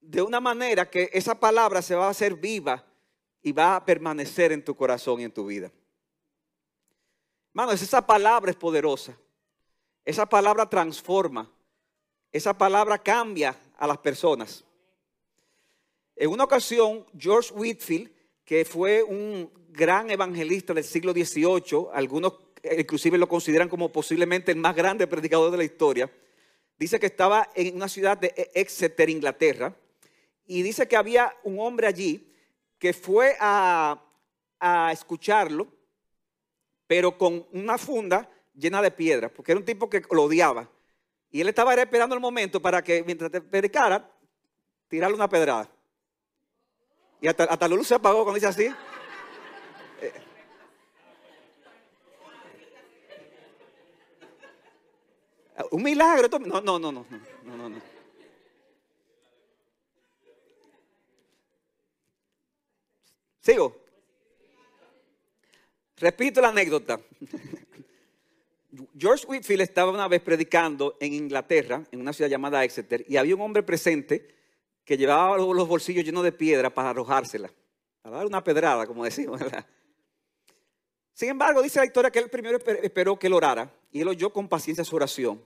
de 0.00 0.22
una 0.22 0.40
manera 0.40 0.88
que 0.88 1.10
esa 1.12 1.38
palabra 1.38 1.82
se 1.82 1.94
va 1.94 2.06
a 2.06 2.10
hacer 2.10 2.36
viva 2.36 2.86
y 3.44 3.52
va 3.52 3.76
a 3.76 3.84
permanecer 3.84 4.50
en 4.52 4.64
tu 4.64 4.74
corazón 4.74 5.20
y 5.20 5.24
en 5.24 5.30
tu 5.30 5.44
vida. 5.46 5.70
Hermanos, 7.50 7.80
esa 7.82 8.04
palabra 8.04 8.50
es 8.50 8.56
poderosa. 8.56 9.16
Esa 10.02 10.26
palabra 10.26 10.68
transforma. 10.68 11.48
Esa 12.32 12.56
palabra 12.56 12.98
cambia 12.98 13.54
a 13.76 13.86
las 13.86 13.98
personas. 13.98 14.64
En 16.16 16.30
una 16.30 16.44
ocasión, 16.44 17.04
George 17.16 17.52
Whitfield, 17.52 18.10
que 18.46 18.64
fue 18.64 19.02
un 19.02 19.52
gran 19.68 20.10
evangelista 20.10 20.72
del 20.72 20.84
siglo 20.84 21.12
XVIII, 21.12 21.88
algunos 21.92 22.34
inclusive 22.78 23.18
lo 23.18 23.28
consideran 23.28 23.68
como 23.68 23.92
posiblemente 23.92 24.52
el 24.52 24.58
más 24.58 24.74
grande 24.74 25.06
predicador 25.06 25.50
de 25.50 25.58
la 25.58 25.64
historia, 25.64 26.10
dice 26.78 26.98
que 26.98 27.06
estaba 27.06 27.50
en 27.54 27.76
una 27.76 27.88
ciudad 27.88 28.16
de 28.16 28.32
Exeter, 28.54 29.10
Inglaterra, 29.10 29.76
y 30.46 30.62
dice 30.62 30.88
que 30.88 30.96
había 30.96 31.36
un 31.42 31.60
hombre 31.60 31.86
allí 31.86 32.33
que 32.84 32.92
fue 32.92 33.34
a, 33.40 33.98
escucharlo, 34.92 35.66
pero 36.86 37.16
con 37.16 37.46
una 37.52 37.78
funda 37.78 38.28
llena 38.52 38.82
de 38.82 38.90
piedras, 38.90 39.32
porque 39.34 39.52
era 39.52 39.58
un 39.58 39.64
tipo 39.64 39.88
que 39.88 40.02
lo 40.10 40.24
odiaba. 40.24 40.68
Y 41.30 41.40
él 41.40 41.48
estaba 41.48 41.72
esperando 41.72 42.14
el 42.14 42.20
momento 42.20 42.60
para 42.60 42.84
que 42.84 43.02
mientras 43.02 43.30
te 43.30 43.40
predicara, 43.40 44.06
tirarle 44.86 45.16
una 45.16 45.30
pedrada. 45.30 45.66
Y 47.22 47.26
hasta, 47.26 47.44
hasta 47.44 47.68
la 47.68 47.74
luz 47.74 47.88
se 47.88 47.94
apagó 47.94 48.22
cuando 48.22 48.34
dice 48.34 48.48
así. 48.48 48.66
Eh. 50.02 50.12
un 55.70 55.82
milagro. 55.82 56.28
No, 56.38 56.60
no, 56.60 56.78
no, 56.78 56.92
no, 56.92 57.06
no, 57.44 57.56
no, 57.56 57.68
no. 57.70 57.93
Sigo. 63.44 63.76
Repito 65.98 66.40
la 66.40 66.48
anécdota. 66.48 66.98
George 68.96 69.26
Whitfield 69.26 69.60
estaba 69.60 69.92
una 69.92 70.08
vez 70.08 70.22
predicando 70.22 70.96
en 70.98 71.12
Inglaterra, 71.12 71.84
en 71.92 72.00
una 72.00 72.14
ciudad 72.14 72.30
llamada 72.30 72.64
Exeter, 72.64 73.04
y 73.06 73.18
había 73.18 73.34
un 73.34 73.42
hombre 73.42 73.62
presente 73.62 74.34
que 74.82 74.96
llevaba 74.96 75.36
los 75.36 75.68
bolsillos 75.68 76.06
llenos 76.06 76.24
de 76.24 76.32
piedra 76.32 76.72
para 76.72 76.90
arrojársela, 76.90 77.50
para 78.00 78.16
dar 78.16 78.26
una 78.26 78.42
pedrada, 78.42 78.86
como 78.86 79.04
decimos. 79.04 79.38
Sin 81.12 81.28
embargo, 81.28 81.60
dice 81.60 81.80
la 81.80 81.84
historia 81.84 82.10
que 82.10 82.20
él 82.20 82.30
primero 82.30 82.58
esperó 82.82 83.18
que 83.18 83.26
él 83.26 83.34
orara 83.34 83.70
y 83.92 84.00
él 84.00 84.08
oyó 84.08 84.32
con 84.32 84.48
paciencia 84.48 84.84
su 84.84 84.96
oración. 84.96 85.44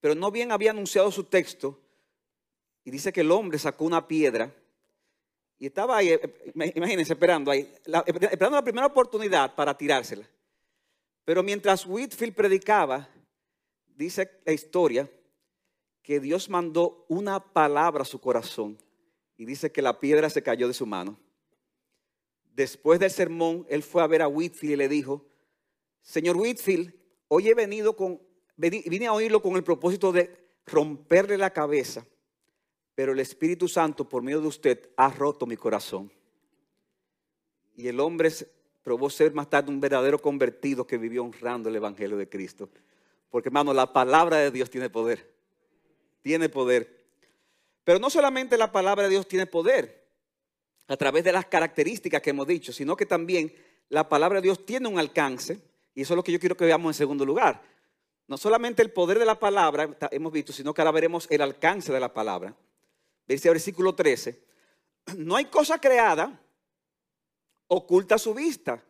Pero 0.00 0.14
no 0.14 0.30
bien 0.30 0.52
había 0.52 0.72
anunciado 0.72 1.10
su 1.10 1.24
texto 1.24 1.80
y 2.84 2.90
dice 2.90 3.10
que 3.10 3.22
el 3.22 3.30
hombre 3.30 3.58
sacó 3.58 3.86
una 3.86 4.06
piedra 4.06 4.54
y 5.62 5.66
estaba 5.66 5.96
ahí, 5.96 6.08
eh, 6.08 6.52
imagínense, 6.74 7.12
esperando 7.12 7.48
ahí, 7.48 7.72
esperando 7.84 8.56
la 8.56 8.64
primera 8.64 8.84
oportunidad 8.84 9.54
para 9.54 9.78
tirársela. 9.78 10.28
Pero 11.24 11.40
mientras 11.44 11.86
Whitfield 11.86 12.34
predicaba, 12.34 13.08
dice 13.86 14.28
la 14.44 14.52
historia, 14.52 15.08
que 16.02 16.18
Dios 16.18 16.50
mandó 16.50 17.06
una 17.08 17.38
palabra 17.38 18.02
a 18.02 18.04
su 18.04 18.20
corazón 18.20 18.76
y 19.36 19.44
dice 19.44 19.70
que 19.70 19.82
la 19.82 20.00
piedra 20.00 20.28
se 20.30 20.42
cayó 20.42 20.66
de 20.66 20.74
su 20.74 20.84
mano. 20.84 21.16
Después 22.52 22.98
del 22.98 23.12
sermón, 23.12 23.64
él 23.68 23.84
fue 23.84 24.02
a 24.02 24.08
ver 24.08 24.22
a 24.22 24.26
Whitfield 24.26 24.72
y 24.72 24.76
le 24.76 24.88
dijo, 24.88 25.24
Señor 26.00 26.38
Whitfield, 26.38 26.92
hoy 27.28 27.50
he 27.50 27.54
venido 27.54 27.94
con, 27.94 28.20
vine 28.56 29.06
a 29.06 29.12
oírlo 29.12 29.40
con 29.40 29.54
el 29.54 29.62
propósito 29.62 30.10
de 30.10 30.28
romperle 30.66 31.38
la 31.38 31.52
cabeza 31.52 32.04
pero 32.94 33.12
el 33.12 33.20
Espíritu 33.20 33.68
Santo 33.68 34.08
por 34.08 34.22
medio 34.22 34.40
de 34.40 34.48
usted 34.48 34.90
ha 34.96 35.08
roto 35.08 35.46
mi 35.46 35.56
corazón. 35.56 36.12
Y 37.74 37.88
el 37.88 38.00
hombre 38.00 38.30
probó 38.82 39.08
ser 39.08 39.32
más 39.32 39.48
tarde 39.48 39.70
un 39.70 39.80
verdadero 39.80 40.20
convertido 40.20 40.86
que 40.86 40.98
vivió 40.98 41.24
honrando 41.24 41.68
el 41.68 41.76
Evangelio 41.76 42.16
de 42.16 42.28
Cristo. 42.28 42.68
Porque 43.30 43.48
hermano, 43.48 43.72
la 43.72 43.92
palabra 43.92 44.38
de 44.38 44.50
Dios 44.50 44.68
tiene 44.68 44.90
poder. 44.90 45.32
Tiene 46.20 46.48
poder. 46.48 47.02
Pero 47.84 47.98
no 47.98 48.10
solamente 48.10 48.58
la 48.58 48.70
palabra 48.70 49.04
de 49.04 49.10
Dios 49.10 49.26
tiene 49.26 49.46
poder 49.46 50.02
a 50.88 50.96
través 50.96 51.24
de 51.24 51.32
las 51.32 51.46
características 51.46 52.20
que 52.20 52.30
hemos 52.30 52.46
dicho, 52.46 52.72
sino 52.72 52.96
que 52.96 53.06
también 53.06 53.54
la 53.88 54.08
palabra 54.08 54.40
de 54.40 54.46
Dios 54.46 54.66
tiene 54.66 54.88
un 54.88 54.98
alcance. 54.98 55.60
Y 55.94 56.02
eso 56.02 56.14
es 56.14 56.16
lo 56.16 56.22
que 56.22 56.32
yo 56.32 56.40
quiero 56.40 56.56
que 56.56 56.66
veamos 56.66 56.90
en 56.90 56.98
segundo 56.98 57.24
lugar. 57.24 57.62
No 58.28 58.36
solamente 58.36 58.82
el 58.82 58.92
poder 58.92 59.18
de 59.18 59.24
la 59.24 59.38
palabra 59.38 59.96
hemos 60.10 60.32
visto, 60.32 60.52
sino 60.52 60.72
que 60.74 60.80
ahora 60.80 60.92
veremos 60.92 61.26
el 61.30 61.40
alcance 61.40 61.92
de 61.92 62.00
la 62.00 62.12
palabra. 62.12 62.54
Dice 63.26 63.48
versículo 63.48 63.94
13, 63.94 64.42
no 65.16 65.36
hay 65.36 65.46
cosa 65.46 65.80
creada 65.80 66.40
oculta 67.68 68.16
a 68.16 68.18
su 68.18 68.34
vista, 68.34 68.82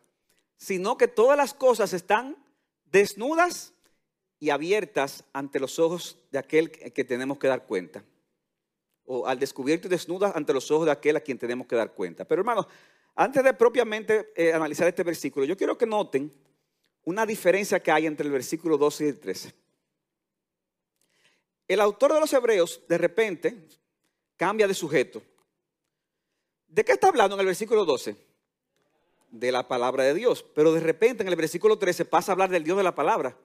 sino 0.57 0.97
que 0.97 1.07
todas 1.07 1.37
las 1.37 1.53
cosas 1.53 1.93
están 1.93 2.37
desnudas 2.85 3.73
y 4.39 4.49
abiertas 4.49 5.23
ante 5.33 5.59
los 5.59 5.79
ojos 5.79 6.17
de 6.31 6.39
aquel 6.39 6.71
que 6.71 7.03
tenemos 7.03 7.37
que 7.37 7.47
dar 7.47 7.65
cuenta. 7.65 8.03
O 9.05 9.27
al 9.27 9.39
descubierto 9.39 9.87
y 9.87 9.89
desnudas 9.89 10.35
ante 10.35 10.53
los 10.53 10.69
ojos 10.71 10.85
de 10.85 10.91
aquel 10.91 11.15
a 11.15 11.21
quien 11.21 11.37
tenemos 11.37 11.67
que 11.67 11.75
dar 11.75 11.93
cuenta. 11.93 12.25
Pero 12.25 12.41
hermanos, 12.41 12.67
antes 13.15 13.43
de 13.43 13.53
propiamente 13.53 14.31
eh, 14.35 14.53
analizar 14.53 14.87
este 14.87 15.03
versículo, 15.03 15.45
yo 15.45 15.55
quiero 15.55 15.77
que 15.77 15.85
noten 15.85 16.31
una 17.05 17.25
diferencia 17.25 17.81
que 17.81 17.91
hay 17.91 18.05
entre 18.05 18.25
el 18.25 18.31
versículo 18.31 18.77
12 18.77 19.05
y 19.05 19.07
el 19.09 19.19
13. 19.19 19.53
El 21.67 21.79
autor 21.81 22.13
de 22.13 22.19
los 22.19 22.33
Hebreos 22.33 22.81
de 22.87 22.97
repente 22.97 23.67
cambia 24.37 24.67
de 24.67 24.73
sujeto. 24.73 25.21
¿De 26.67 26.83
qué 26.83 26.93
está 26.93 27.07
hablando 27.07 27.35
en 27.35 27.41
el 27.41 27.45
versículo 27.45 27.85
12? 27.85 28.15
De 29.29 29.51
la 29.51 29.67
palabra 29.67 30.03
de 30.03 30.13
Dios. 30.13 30.43
Pero 30.55 30.73
de 30.73 30.79
repente 30.79 31.23
en 31.23 31.29
el 31.29 31.35
versículo 31.35 31.77
13 31.77 32.05
pasa 32.05 32.31
a 32.31 32.33
hablar 32.33 32.49
del 32.49 32.63
Dios 32.63 32.77
de 32.77 32.83
la 32.83 32.95
palabra. 32.95 33.37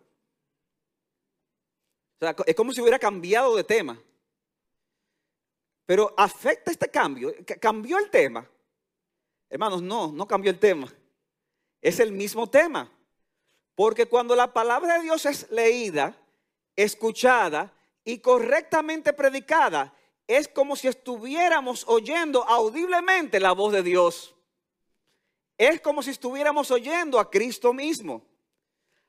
O 2.21 2.25
sea, 2.25 2.35
es 2.47 2.55
como 2.55 2.73
si 2.73 2.81
hubiera 2.81 2.99
cambiado 2.99 3.55
de 3.55 3.65
tema. 3.65 4.01
Pero 5.85 6.13
afecta 6.17 6.71
este 6.71 6.89
cambio. 6.89 7.35
¿Cambió 7.61 7.99
el 7.99 8.11
tema? 8.11 8.49
Hermanos, 9.49 9.83
no, 9.83 10.13
no 10.13 10.27
cambió 10.27 10.51
el 10.51 10.59
tema. 10.59 10.93
Es 11.81 12.01
el 12.01 12.13
mismo 12.13 12.49
tema. 12.49 12.91
Porque 13.75 14.07
cuando 14.07 14.35
la 14.35 14.53
palabra 14.53 14.97
de 14.97 15.05
Dios 15.05 15.25
es 15.27 15.51
leída, 15.51 16.17
escuchada 16.75 17.73
y 18.05 18.19
correctamente 18.19 19.13
predicada, 19.13 19.95
es 20.29 20.47
como 20.47 20.77
si 20.77 20.89
estuviéramos 20.89 21.85
oyendo 21.89 22.45
audiblemente 22.45 23.41
la 23.41 23.53
voz 23.53 23.73
de 23.73 23.83
Dios. 23.83 24.35
Es 25.57 25.81
como 25.81 26.03
si 26.03 26.11
estuviéramos 26.11 26.71
oyendo 26.71 27.19
a 27.19 27.31
Cristo 27.31 27.73
mismo. 27.73 28.23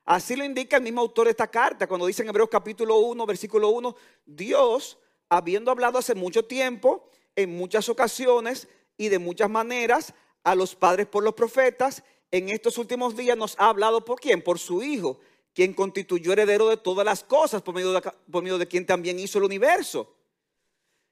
Así 0.06 0.34
lo 0.34 0.44
indica 0.44 0.78
el 0.78 0.82
mismo 0.82 1.02
autor 1.02 1.26
de 1.26 1.32
esta 1.32 1.46
carta, 1.46 1.86
cuando 1.86 2.06
dice 2.06 2.22
en 2.22 2.30
Hebreos 2.30 2.48
capítulo 2.50 2.96
1, 3.00 3.26
versículo 3.26 3.68
1, 3.68 3.94
Dios, 4.24 4.98
habiendo 5.28 5.70
hablado 5.70 5.98
hace 5.98 6.14
mucho 6.14 6.46
tiempo, 6.46 7.08
en 7.36 7.54
muchas 7.54 7.88
ocasiones 7.90 8.66
y 8.96 9.10
de 9.10 9.18
muchas 9.18 9.50
maneras, 9.50 10.14
a 10.42 10.54
los 10.54 10.74
padres 10.74 11.06
por 11.06 11.22
los 11.22 11.34
profetas, 11.34 12.02
en 12.30 12.48
estos 12.48 12.78
últimos 12.78 13.14
días 13.14 13.36
nos 13.36 13.56
ha 13.58 13.68
hablado 13.68 14.06
por 14.06 14.18
quién? 14.18 14.42
Por 14.42 14.58
su 14.58 14.82
Hijo, 14.82 15.20
quien 15.52 15.74
constituyó 15.74 16.32
heredero 16.32 16.68
de 16.68 16.78
todas 16.78 17.04
las 17.04 17.22
cosas, 17.22 17.60
por 17.60 17.74
medio 17.74 17.92
de, 17.92 18.00
por 18.00 18.42
medio 18.42 18.56
de 18.56 18.66
quien 18.66 18.86
también 18.86 19.18
hizo 19.18 19.36
el 19.36 19.44
universo. 19.44 20.16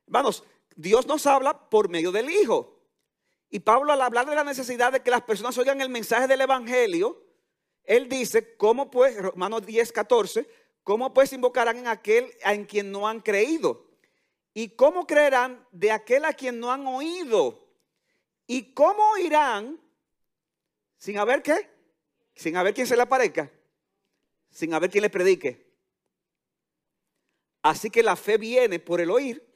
Hermanos, 0.08 0.42
Dios 0.74 1.06
nos 1.06 1.26
habla 1.26 1.68
por 1.68 1.90
medio 1.90 2.10
del 2.10 2.30
Hijo. 2.30 2.80
Y 3.50 3.60
Pablo 3.60 3.92
al 3.92 4.00
hablar 4.00 4.24
de 4.24 4.34
la 4.34 4.42
necesidad 4.42 4.90
de 4.90 5.02
que 5.02 5.10
las 5.10 5.20
personas 5.20 5.56
oigan 5.58 5.82
el 5.82 5.90
mensaje 5.90 6.26
del 6.26 6.40
Evangelio, 6.40 7.26
él 7.84 8.08
dice, 8.08 8.56
¿cómo 8.56 8.90
pues, 8.90 9.20
Romanos 9.20 9.66
10, 9.66 9.92
14, 9.92 10.48
cómo 10.82 11.12
pues 11.12 11.34
invocarán 11.34 11.76
en 11.76 11.88
aquel 11.88 12.32
en 12.40 12.64
quien 12.64 12.90
no 12.90 13.06
han 13.06 13.20
creído? 13.20 13.86
¿Y 14.54 14.70
cómo 14.70 15.06
creerán 15.06 15.66
de 15.72 15.92
aquel 15.92 16.24
a 16.24 16.32
quien 16.32 16.58
no 16.58 16.72
han 16.72 16.86
oído? 16.86 17.68
¿Y 18.46 18.72
cómo 18.72 19.10
oirán 19.10 19.78
sin 20.96 21.18
haber 21.18 21.42
qué? 21.42 21.68
Sin 22.34 22.56
haber 22.56 22.72
quien 22.72 22.86
se 22.86 22.96
le 22.96 23.02
aparezca. 23.02 23.52
Sin 24.50 24.72
haber 24.72 24.90
quien 24.90 25.02
le 25.02 25.10
predique. 25.10 25.70
Así 27.60 27.90
que 27.90 28.02
la 28.02 28.16
fe 28.16 28.38
viene 28.38 28.78
por 28.78 29.02
el 29.02 29.10
oír 29.10 29.47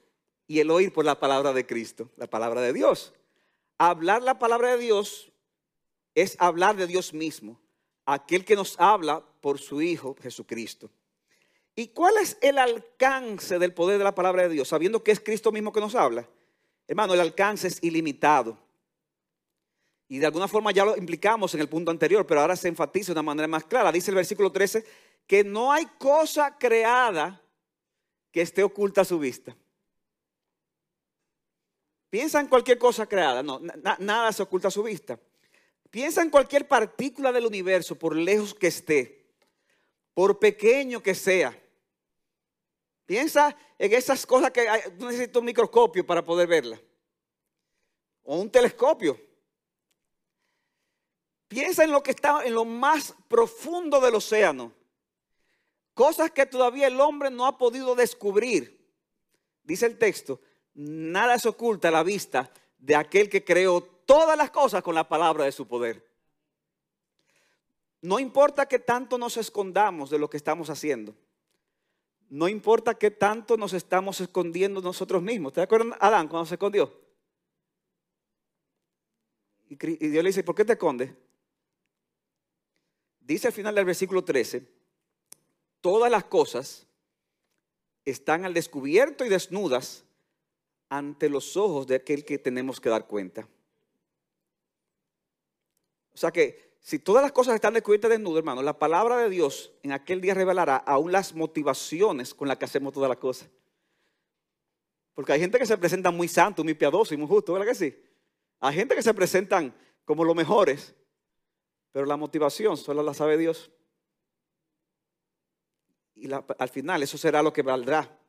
y 0.52 0.60
el 0.60 0.70
oír 0.70 0.92
por 0.92 1.06
la 1.06 1.18
palabra 1.18 1.54
de 1.54 1.64
Cristo, 1.64 2.10
la 2.18 2.26
palabra 2.26 2.60
de 2.60 2.74
Dios. 2.74 3.14
Hablar 3.78 4.20
la 4.20 4.38
palabra 4.38 4.72
de 4.72 4.76
Dios 4.76 5.32
es 6.14 6.36
hablar 6.38 6.76
de 6.76 6.86
Dios 6.86 7.14
mismo, 7.14 7.58
aquel 8.04 8.44
que 8.44 8.54
nos 8.54 8.78
habla 8.78 9.24
por 9.40 9.58
su 9.58 9.80
Hijo 9.80 10.14
Jesucristo. 10.20 10.90
¿Y 11.74 11.86
cuál 11.88 12.18
es 12.18 12.36
el 12.42 12.58
alcance 12.58 13.58
del 13.58 13.72
poder 13.72 13.96
de 13.96 14.04
la 14.04 14.14
palabra 14.14 14.42
de 14.42 14.50
Dios? 14.50 14.68
Sabiendo 14.68 15.02
que 15.02 15.12
es 15.12 15.20
Cristo 15.20 15.52
mismo 15.52 15.72
que 15.72 15.80
nos 15.80 15.94
habla. 15.94 16.28
Hermano, 16.86 17.14
el 17.14 17.20
alcance 17.20 17.68
es 17.68 17.82
ilimitado. 17.82 18.58
Y 20.06 20.18
de 20.18 20.26
alguna 20.26 20.48
forma 20.48 20.70
ya 20.70 20.84
lo 20.84 20.98
implicamos 20.98 21.54
en 21.54 21.62
el 21.62 21.68
punto 21.70 21.90
anterior, 21.90 22.26
pero 22.26 22.42
ahora 22.42 22.56
se 22.56 22.68
enfatiza 22.68 23.06
de 23.06 23.12
una 23.12 23.22
manera 23.22 23.48
más 23.48 23.64
clara. 23.64 23.90
Dice 23.90 24.10
el 24.10 24.16
versículo 24.16 24.52
13 24.52 24.84
que 25.26 25.44
no 25.44 25.72
hay 25.72 25.86
cosa 25.96 26.58
creada 26.58 27.40
que 28.30 28.42
esté 28.42 28.62
oculta 28.62 29.00
a 29.00 29.06
su 29.06 29.18
vista. 29.18 29.56
Piensa 32.12 32.40
en 32.40 32.46
cualquier 32.46 32.76
cosa 32.76 33.06
creada, 33.06 33.42
no, 33.42 33.58
nada 33.98 34.30
se 34.32 34.42
oculta 34.42 34.68
a 34.68 34.70
su 34.70 34.82
vista. 34.82 35.18
Piensa 35.90 36.20
en 36.20 36.28
cualquier 36.28 36.68
partícula 36.68 37.32
del 37.32 37.46
universo, 37.46 37.98
por 37.98 38.14
lejos 38.14 38.52
que 38.54 38.66
esté, 38.66 39.24
por 40.12 40.38
pequeño 40.38 41.02
que 41.02 41.14
sea. 41.14 41.58
Piensa 43.06 43.56
en 43.78 43.94
esas 43.94 44.26
cosas 44.26 44.50
que 44.50 44.68
hay, 44.68 44.82
necesitas 44.98 45.40
un 45.40 45.46
microscopio 45.46 46.04
para 46.04 46.22
poder 46.22 46.48
verla. 46.48 46.78
O 48.24 48.36
un 48.36 48.50
telescopio. 48.50 49.18
Piensa 51.48 51.82
en 51.82 51.92
lo 51.92 52.02
que 52.02 52.10
está 52.10 52.44
en 52.44 52.52
lo 52.52 52.66
más 52.66 53.14
profundo 53.26 54.02
del 54.02 54.16
océano. 54.16 54.70
Cosas 55.94 56.30
que 56.30 56.44
todavía 56.44 56.88
el 56.88 57.00
hombre 57.00 57.30
no 57.30 57.46
ha 57.46 57.56
podido 57.56 57.94
descubrir. 57.94 58.86
Dice 59.64 59.86
el 59.86 59.96
texto, 59.96 60.42
nada 60.74 61.38
se 61.38 61.48
oculta 61.48 61.88
a 61.88 61.92
la 61.92 62.02
vista 62.02 62.52
de 62.78 62.96
aquel 62.96 63.28
que 63.28 63.44
creó 63.44 63.82
todas 63.82 64.36
las 64.36 64.50
cosas 64.50 64.82
con 64.82 64.94
la 64.94 65.08
palabra 65.08 65.44
de 65.44 65.52
su 65.52 65.66
poder. 65.66 66.06
No 68.00 68.18
importa 68.18 68.66
que 68.66 68.78
tanto 68.78 69.18
nos 69.18 69.36
escondamos 69.36 70.10
de 70.10 70.18
lo 70.18 70.28
que 70.28 70.36
estamos 70.36 70.70
haciendo. 70.70 71.14
No 72.28 72.48
importa 72.48 72.94
que 72.94 73.10
tanto 73.10 73.56
nos 73.56 73.72
estamos 73.74 74.20
escondiendo 74.20 74.80
nosotros 74.80 75.22
mismos. 75.22 75.52
¿Te 75.52 75.60
acuerdas 75.60 75.96
Adán 76.00 76.28
cuando 76.28 76.46
se 76.46 76.54
escondió? 76.54 76.92
Y 79.68 79.76
Dios 79.76 80.24
le 80.24 80.30
dice, 80.30 80.42
¿por 80.42 80.54
qué 80.54 80.64
te 80.64 80.72
escondes? 80.72 81.10
dice 83.24 83.46
al 83.46 83.52
final 83.52 83.74
del 83.74 83.84
versículo 83.84 84.24
13, 84.24 84.66
todas 85.80 86.10
las 86.10 86.24
cosas 86.24 86.86
están 88.04 88.44
al 88.44 88.54
descubierto 88.54 89.24
y 89.24 89.28
desnudas 89.28 90.04
ante 90.92 91.30
los 91.30 91.56
ojos 91.56 91.86
de 91.86 91.94
aquel 91.94 92.22
que 92.22 92.38
tenemos 92.38 92.78
que 92.78 92.90
dar 92.90 93.06
cuenta. 93.06 93.48
O 96.12 96.18
sea 96.18 96.30
que 96.30 96.76
si 96.80 96.98
todas 96.98 97.22
las 97.22 97.32
cosas 97.32 97.54
están 97.54 97.72
descubiertas 97.72 98.10
y 98.10 98.12
desnudas, 98.12 98.40
hermano, 98.40 98.60
la 98.60 98.78
palabra 98.78 99.16
de 99.16 99.30
Dios 99.30 99.72
en 99.82 99.92
aquel 99.92 100.20
día 100.20 100.34
revelará 100.34 100.76
aún 100.76 101.10
las 101.10 101.34
motivaciones 101.34 102.34
con 102.34 102.46
las 102.46 102.58
que 102.58 102.66
hacemos 102.66 102.92
todas 102.92 103.08
las 103.08 103.16
cosas. 103.16 103.48
Porque 105.14 105.32
hay 105.32 105.40
gente 105.40 105.58
que 105.58 105.64
se 105.64 105.78
presenta 105.78 106.10
muy 106.10 106.28
santo, 106.28 106.62
muy 106.62 106.74
piadoso 106.74 107.14
y 107.14 107.16
muy 107.16 107.26
justo, 107.26 107.54
¿verdad 107.54 107.68
que 107.68 107.74
sí? 107.74 107.98
Hay 108.60 108.74
gente 108.74 108.94
que 108.94 109.02
se 109.02 109.14
presentan 109.14 109.74
como 110.04 110.24
los 110.24 110.36
mejores, 110.36 110.94
pero 111.90 112.04
la 112.04 112.18
motivación 112.18 112.76
solo 112.76 113.02
la 113.02 113.14
sabe 113.14 113.38
Dios. 113.38 113.70
Y 116.16 116.30
al 116.30 116.68
final 116.68 117.02
eso 117.02 117.16
será 117.16 117.42
lo 117.42 117.50
que 117.50 117.62
valdrá. 117.62 118.21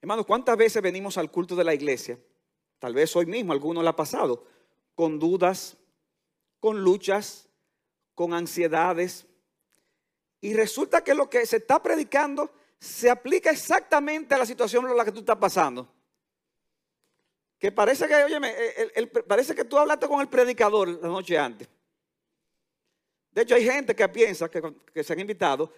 Hermanos, 0.00 0.26
¿cuántas 0.26 0.56
veces 0.56 0.82
venimos 0.82 1.18
al 1.18 1.30
culto 1.30 1.56
de 1.56 1.64
la 1.64 1.74
iglesia? 1.74 2.18
Tal 2.78 2.94
vez 2.94 3.14
hoy 3.16 3.26
mismo 3.26 3.52
alguno 3.52 3.82
lo 3.82 3.88
ha 3.88 3.96
pasado, 3.96 4.44
con 4.94 5.18
dudas, 5.18 5.76
con 6.60 6.82
luchas, 6.82 7.48
con 8.14 8.34
ansiedades. 8.34 9.26
Y 10.40 10.54
resulta 10.54 11.02
que 11.02 11.14
lo 11.14 11.30
que 11.30 11.46
se 11.46 11.56
está 11.56 11.82
predicando 11.82 12.52
se 12.78 13.08
aplica 13.08 13.50
exactamente 13.50 14.34
a 14.34 14.38
la 14.38 14.46
situación 14.46 14.86
en 14.88 14.96
la 14.96 15.04
que 15.04 15.12
tú 15.12 15.20
estás 15.20 15.36
pasando. 15.36 15.92
Que 17.58 17.72
parece 17.72 18.06
que, 18.06 18.14
oye, 18.24 18.38
parece 19.26 19.54
que 19.54 19.64
tú 19.64 19.78
hablaste 19.78 20.06
con 20.06 20.20
el 20.20 20.28
predicador 20.28 20.88
la 20.88 21.08
noche 21.08 21.38
antes. 21.38 21.68
De 23.32 23.42
hecho, 23.42 23.54
hay 23.54 23.64
gente 23.64 23.94
que 23.94 24.08
piensa 24.08 24.50
que, 24.50 25.04
se 25.04 25.12
han 25.12 25.20
invitado, 25.20 25.72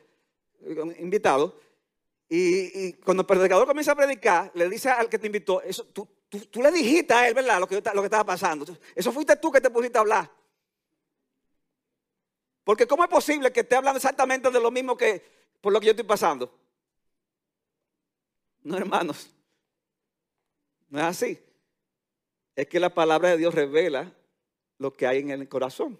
invitado 0.99 1.59
y, 2.29 2.93
cuando 2.95 3.23
el 3.23 3.27
predicador 3.27 3.67
comienza 3.67 3.93
a 3.93 3.97
predicar, 3.97 4.51
le 4.55 4.69
dice 4.69 4.91
al 4.91 5.09
que 5.09 5.19
te 5.19 5.27
invitó, 5.27 5.63
eso, 5.63 5.85
tú, 5.87 6.09
le 6.55 6.71
dijiste 6.71 7.15
a 7.15 7.27
él, 7.27 7.35
¿verdad? 7.35 7.59
Lo 7.59 7.67
que, 7.67 7.77
lo 7.77 8.03
que 8.03 8.07
estaba 8.07 8.25
pasando. 8.25 8.67
Eso 8.95 9.13
fuiste 9.13 9.37
tú 9.37 9.51
que 9.51 9.61
te 9.61 9.71
pusiste 9.71 9.97
a 9.97 10.03
hablar. 10.03 10.31
Porque 12.65 12.87
¿cómo 12.87 13.03
es 13.03 13.09
posible 13.09 13.51
que 13.51 13.61
esté 13.61 13.77
hablando 13.77 13.97
exactamente 13.97 14.51
de 14.51 14.61
lo 14.61 14.71
mismo 14.71 14.95
que 14.95 15.23
por 15.63 15.73
lo 15.73 15.81
que 15.81 15.87
yo 15.87 15.93
estoy 15.93 16.05
pasando? 16.05 16.55
No, 18.63 18.77
hermanos. 18.77 19.31
No 20.91 20.99
es 20.99 21.05
así. 21.05 21.43
Es 22.55 22.67
que 22.67 22.79
la 22.79 22.93
palabra 22.93 23.31
de 23.31 23.39
Dios 23.39 23.55
revela 23.55 24.13
lo 24.77 24.93
que 24.93 25.07
hay 25.07 25.21
en 25.21 25.31
el 25.31 25.49
corazón. 25.49 25.99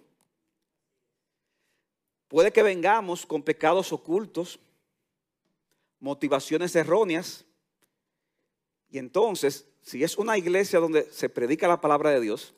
Puede 2.27 2.51
que 2.51 2.61
vengamos 2.61 3.25
con 3.25 3.41
pecados 3.41 3.91
ocultos, 3.91 4.59
motivaciones 5.99 6.75
erróneas. 6.75 7.45
Y 8.89 8.97
entonces, 8.97 9.67
si 9.81 10.03
es 10.03 10.17
una 10.17 10.37
iglesia 10.37 10.79
donde 10.79 11.11
se 11.11 11.29
predica 11.29 11.67
la 11.67 11.81
palabra 11.81 12.11
de 12.11 12.21
Dios, 12.21 12.53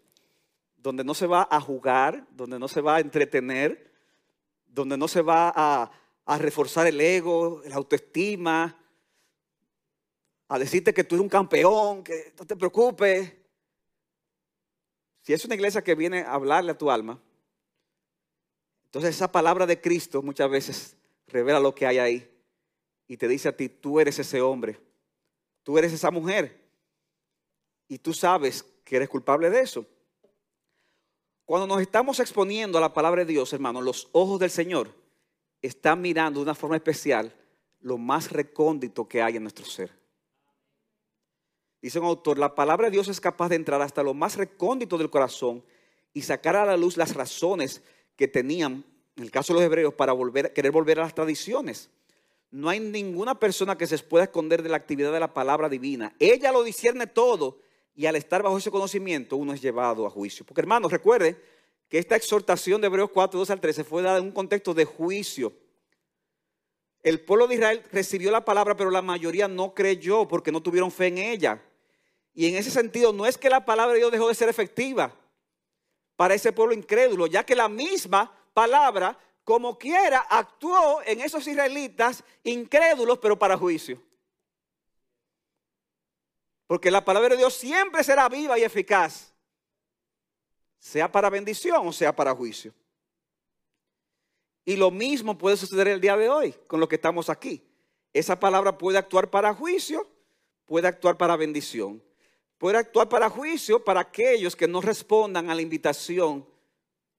donde 0.78 1.04
no 1.04 1.14
se 1.14 1.28
va 1.28 1.48
a 1.50 1.60
jugar, 1.60 2.26
donde 2.32 2.58
no 2.58 2.68
se 2.68 2.82
va 2.82 2.96
a 2.96 3.00
entretener, 3.00 3.92
donde 4.68 4.98
no 4.98 5.08
se 5.08 5.22
va 5.22 5.52
a, 5.56 5.92
reforzar 6.38 6.88
el 6.88 7.02
ego, 7.02 7.62
la 7.66 7.76
autoestima, 7.76 8.78
a 10.48 10.60
decirte 10.60 10.94
que 10.94 11.04
tú 11.04 11.16
eres 11.16 11.24
un 11.24 11.30
campeón, 11.30 12.06
que 12.06 12.34
no 12.40 12.46
te 12.46 12.56
preocupes. 12.56 13.34
Si 15.24 15.34
es 15.34 15.44
una 15.44 15.56
iglesia 15.56 15.84
que 15.84 15.94
viene 15.94 16.22
a 16.22 16.34
hablarle 16.34 16.72
a 16.72 16.78
tu 16.78 16.90
alma, 16.90 17.22
entonces 18.86 19.14
esa 19.14 19.30
palabra 19.30 19.66
de 19.66 19.82
Cristo 19.82 20.22
muchas 20.22 20.50
veces 20.50 20.96
revela 21.28 21.60
lo 21.60 21.76
que 21.76 21.86
hay 21.86 21.98
ahí 21.98 22.31
y 23.12 23.18
te 23.18 23.28
dice 23.28 23.50
a 23.50 23.58
ti, 23.58 23.68
tú 23.68 24.00
eres 24.00 24.18
ese 24.20 24.40
hombre, 24.40 24.80
tú 25.64 25.78
eres 25.78 25.92
esa 25.92 26.12
mujer 26.12 26.66
y 27.90 27.98
tú 27.98 28.14
sabes 28.14 28.64
que 28.86 28.96
eres 28.96 29.10
culpable 29.10 29.50
de 29.50 29.60
eso. 29.60 29.86
Cuando 31.44 31.68
nos 31.68 31.82
estamos 31.82 32.22
exponiendo 32.22 32.78
a 32.78 32.82
la 32.82 32.94
palabra 32.94 33.26
de 33.26 33.34
Dios, 33.34 33.52
hermanos, 33.52 33.84
los 33.84 34.08
ojos 34.14 34.40
del 34.40 34.50
Señor 34.50 34.96
están 35.62 36.00
mirando 36.00 36.40
de 36.40 36.44
una 36.44 36.56
forma 36.56 36.78
especial 36.78 37.36
lo 37.82 37.98
más 37.98 38.32
recóndito 38.32 39.06
que 39.10 39.22
hay 39.22 39.36
en 39.36 39.44
nuestro 39.44 39.66
ser. 39.66 39.92
Dice 41.82 42.00
un 42.00 42.06
autor, 42.06 42.40
la 42.40 42.56
palabra 42.56 42.88
de 42.88 42.92
Dios 42.92 43.10
es 43.10 43.20
capaz 43.20 43.50
de 43.50 43.58
entrar 43.58 43.82
hasta 43.82 44.04
lo 44.04 44.14
más 44.14 44.38
recóndito 44.38 44.98
del 44.98 45.10
corazón 45.10 45.66
y 46.14 46.22
sacar 46.22 46.56
a 46.56 46.66
la 46.66 46.78
luz 46.78 46.96
las 46.96 47.14
razones 47.14 47.84
que 48.16 48.30
tenían, 48.30 48.86
en 49.18 49.24
el 49.24 49.32
caso 49.32 49.52
de 49.52 49.60
los 49.60 49.66
hebreos, 49.66 49.96
para 49.96 50.14
volver, 50.14 50.54
querer 50.54 50.72
volver 50.72 51.00
a 51.00 51.04
las 51.04 51.14
tradiciones. 51.14 51.90
No 52.52 52.70
hay 52.70 52.80
ninguna 52.80 53.40
persona 53.40 53.78
que 53.78 53.88
se 53.88 53.98
pueda 54.00 54.26
esconder 54.26 54.62
de 54.62 54.70
la 54.70 54.78
actividad 54.78 55.12
de 55.14 55.20
la 55.20 55.34
palabra 55.34 55.70
divina. 55.70 56.14
Ella 56.20 56.52
lo 56.52 56.64
discierne 56.64 57.08
todo 57.08 57.60
y 57.96 58.06
al 58.06 58.18
estar 58.18 58.44
bajo 58.44 58.58
ese 58.58 58.70
conocimiento 58.70 59.38
uno 59.38 59.54
es 59.54 59.62
llevado 59.62 60.06
a 60.06 60.10
juicio. 60.10 60.46
Porque 60.46 60.62
hermanos, 60.62 60.92
recuerde 60.92 61.42
que 61.88 61.98
esta 61.98 62.16
exhortación 62.16 62.82
de 62.82 62.88
Hebreos 62.88 63.10
4, 63.14 63.40
2 63.40 63.50
al 63.50 63.62
13 63.62 63.84
fue 63.84 64.02
dada 64.02 64.18
en 64.18 64.26
un 64.26 64.32
contexto 64.32 64.74
de 64.74 64.86
juicio. 64.86 65.54
El 67.04 67.22
pueblo 67.22 67.48
de 67.48 67.56
Israel 67.56 67.84
recibió 67.92 68.32
la 68.32 68.46
palabra, 68.46 68.76
pero 68.76 68.92
la 68.92 69.02
mayoría 69.02 69.48
no 69.48 69.74
creyó 69.74 70.28
porque 70.28 70.52
no 70.52 70.62
tuvieron 70.62 70.92
fe 70.92 71.08
en 71.08 71.18
ella. 71.18 71.62
Y 72.34 72.48
en 72.48 72.56
ese 72.56 72.70
sentido, 72.70 73.12
no 73.12 73.26
es 73.26 73.38
que 73.38 73.50
la 73.50 73.66
palabra 73.66 73.94
de 73.94 74.00
Dios 74.00 74.12
dejó 74.12 74.28
de 74.28 74.36
ser 74.36 74.50
efectiva 74.50 75.18
para 76.16 76.36
ese 76.36 76.52
pueblo 76.52 76.74
incrédulo, 76.74 77.28
ya 77.28 77.44
que 77.44 77.56
la 77.56 77.68
misma 77.68 78.32
palabra, 78.54 79.18
como 79.52 79.78
quiera, 79.78 80.28
actuó 80.30 81.02
en 81.06 81.20
esos 81.20 81.46
israelitas 81.46 82.24
incrédulos, 82.42 83.20
pero 83.20 83.38
para 83.38 83.58
juicio. 83.58 84.02
Porque 86.68 86.90
la 86.90 87.04
palabra 87.04 87.32
de 87.32 87.36
Dios 87.36 87.56
siempre 87.56 88.02
será 88.02 88.30
viva 88.30 88.58
y 88.58 88.64
eficaz 88.64 89.34
sea 90.80 91.12
para 91.12 91.30
bendición 91.30 91.86
o 91.86 91.92
sea 91.92 92.16
para 92.16 92.34
juicio. 92.34 92.74
Y 94.64 94.78
lo 94.78 94.90
mismo 94.90 95.38
puede 95.38 95.58
suceder 95.58 95.90
el 95.90 96.00
día 96.00 96.16
de 96.16 96.30
hoy 96.30 96.56
con 96.66 96.80
lo 96.80 96.88
que 96.88 96.96
estamos 96.96 97.30
aquí. 97.30 97.62
Esa 98.14 98.40
palabra 98.40 98.78
puede 98.78 99.00
actuar 99.00 99.30
para 99.30 99.54
juicio, 99.54 100.10
puede 100.66 100.88
actuar 100.88 101.18
para 101.18 101.36
bendición. 101.36 102.02
Puede 102.58 102.78
actuar 102.78 103.10
para 103.10 103.30
juicio 103.30 103.84
para 103.84 104.00
aquellos 104.00 104.56
que 104.56 104.70
no 104.70 104.80
respondan 104.80 105.50
a 105.50 105.56
la 105.56 105.62
invitación 105.62 106.48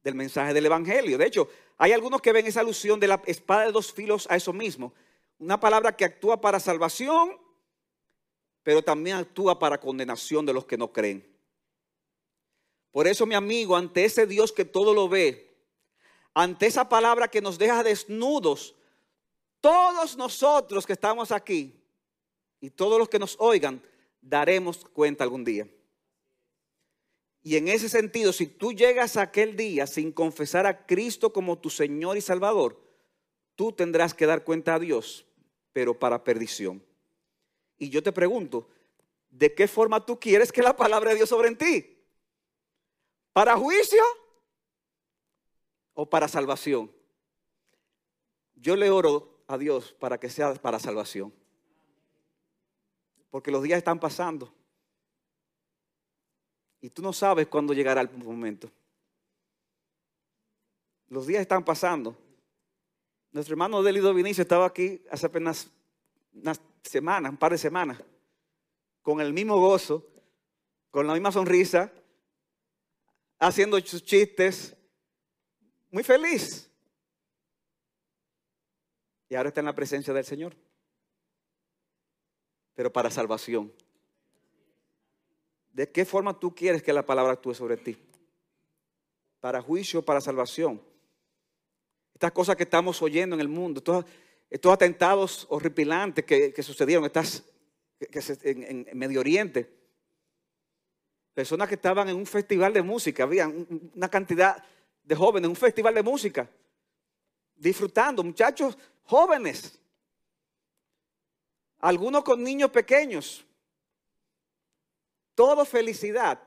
del 0.02 0.14
mensaje 0.14 0.54
del 0.54 0.64
Evangelio. 0.64 1.18
De 1.18 1.26
hecho, 1.26 1.48
hay 1.82 1.90
algunos 1.90 2.22
que 2.22 2.30
ven 2.30 2.46
esa 2.46 2.60
alusión 2.60 3.00
de 3.00 3.08
la 3.08 3.20
espada 3.26 3.66
de 3.66 3.72
dos 3.72 3.92
filos 3.92 4.28
a 4.30 4.36
eso 4.36 4.52
mismo. 4.52 4.94
Una 5.40 5.58
palabra 5.58 5.96
que 5.96 6.04
actúa 6.04 6.40
para 6.40 6.60
salvación, 6.60 7.36
pero 8.62 8.84
también 8.84 9.16
actúa 9.16 9.58
para 9.58 9.80
condenación 9.80 10.46
de 10.46 10.52
los 10.52 10.64
que 10.64 10.78
no 10.78 10.92
creen. 10.92 11.28
Por 12.92 13.08
eso, 13.08 13.26
mi 13.26 13.34
amigo, 13.34 13.74
ante 13.74 14.04
ese 14.04 14.28
Dios 14.28 14.52
que 14.52 14.64
todo 14.64 14.94
lo 14.94 15.08
ve, 15.08 15.56
ante 16.34 16.66
esa 16.66 16.88
palabra 16.88 17.26
que 17.26 17.40
nos 17.40 17.58
deja 17.58 17.82
desnudos, 17.82 18.76
todos 19.60 20.16
nosotros 20.16 20.86
que 20.86 20.92
estamos 20.92 21.32
aquí 21.32 21.82
y 22.60 22.70
todos 22.70 22.96
los 22.96 23.08
que 23.08 23.18
nos 23.18 23.34
oigan, 23.40 23.82
daremos 24.20 24.84
cuenta 24.92 25.24
algún 25.24 25.42
día. 25.42 25.66
Y 27.42 27.56
en 27.56 27.68
ese 27.68 27.88
sentido, 27.88 28.32
si 28.32 28.46
tú 28.46 28.72
llegas 28.72 29.16
a 29.16 29.22
aquel 29.22 29.56
día 29.56 29.86
sin 29.86 30.12
confesar 30.12 30.66
a 30.66 30.86
Cristo 30.86 31.32
como 31.32 31.58
tu 31.58 31.70
Señor 31.70 32.16
y 32.16 32.20
Salvador, 32.20 32.80
tú 33.56 33.72
tendrás 33.72 34.14
que 34.14 34.26
dar 34.26 34.44
cuenta 34.44 34.74
a 34.74 34.78
Dios, 34.78 35.26
pero 35.72 35.98
para 35.98 36.22
perdición. 36.22 36.84
Y 37.78 37.90
yo 37.90 38.02
te 38.02 38.12
pregunto, 38.12 38.68
¿de 39.30 39.52
qué 39.54 39.66
forma 39.66 40.06
tú 40.06 40.20
quieres 40.20 40.52
que 40.52 40.62
la 40.62 40.76
palabra 40.76 41.10
de 41.10 41.16
Dios 41.16 41.28
sobre 41.28 41.48
en 41.48 41.58
ti? 41.58 41.98
¿Para 43.32 43.56
juicio 43.56 44.02
o 45.94 46.08
para 46.08 46.28
salvación? 46.28 46.92
Yo 48.54 48.76
le 48.76 48.90
oro 48.90 49.42
a 49.48 49.58
Dios 49.58 49.96
para 49.98 50.20
que 50.20 50.30
sea 50.30 50.54
para 50.54 50.78
salvación. 50.78 51.34
Porque 53.30 53.50
los 53.50 53.64
días 53.64 53.78
están 53.78 53.98
pasando. 53.98 54.54
Y 56.82 56.90
tú 56.90 57.00
no 57.00 57.12
sabes 57.12 57.46
cuándo 57.46 57.72
llegará 57.72 58.00
el 58.00 58.10
momento. 58.10 58.68
Los 61.06 61.28
días 61.28 61.40
están 61.40 61.64
pasando. 61.64 62.18
Nuestro 63.30 63.52
hermano 63.54 63.82
Delido 63.82 64.12
Vinicio 64.12 64.42
estaba 64.42 64.66
aquí 64.66 65.00
hace 65.08 65.26
apenas 65.26 65.70
unas 66.34 66.60
semanas, 66.82 67.30
un 67.30 67.38
par 67.38 67.52
de 67.52 67.58
semanas, 67.58 68.02
con 69.00 69.20
el 69.20 69.32
mismo 69.32 69.60
gozo, 69.60 70.04
con 70.90 71.06
la 71.06 71.12
misma 71.12 71.30
sonrisa, 71.30 71.92
haciendo 73.38 73.78
sus 73.80 74.02
chistes, 74.02 74.76
muy 75.88 76.02
feliz. 76.02 76.68
Y 79.28 79.36
ahora 79.36 79.50
está 79.50 79.60
en 79.60 79.66
la 79.66 79.74
presencia 79.74 80.12
del 80.12 80.24
Señor. 80.24 80.56
Pero 82.74 82.92
para 82.92 83.10
salvación. 83.10 83.72
¿De 85.72 85.90
qué 85.90 86.04
forma 86.04 86.38
tú 86.38 86.54
quieres 86.54 86.82
que 86.82 86.92
la 86.92 87.04
palabra 87.04 87.32
actúe 87.32 87.54
sobre 87.54 87.76
ti? 87.76 87.96
¿Para 89.40 89.60
juicio 89.60 90.02
para 90.04 90.20
salvación? 90.20 90.80
Estas 92.14 92.32
cosas 92.32 92.56
que 92.56 92.64
estamos 92.64 93.00
oyendo 93.02 93.34
en 93.34 93.40
el 93.40 93.48
mundo, 93.48 93.80
estos, 94.50 94.72
atentados 94.72 95.46
horripilantes 95.48 96.24
que, 96.24 96.62
sucedieron 96.62 97.04
estas, 97.04 97.42
en 98.00 98.86
Medio 98.92 99.20
Oriente 99.20 99.82
Personas 101.34 101.68
que 101.68 101.76
estaban 101.76 102.08
en 102.08 102.16
un 102.16 102.26
festival 102.26 102.72
de 102.72 102.82
música, 102.82 103.22
había 103.22 103.48
una 103.48 104.08
cantidad 104.08 104.62
de 105.02 105.14
jóvenes 105.14 105.46
en 105.46 105.50
un 105.50 105.56
festival 105.56 105.94
de 105.94 106.02
música, 106.02 106.48
disfrutando, 107.56 108.22
muchachos 108.22 108.76
jóvenes, 109.04 109.78
algunos 111.78 112.22
con 112.22 112.42
niños 112.42 112.70
pequeños, 112.70 113.46
todo 115.34 115.64
felicidad. 115.64 116.42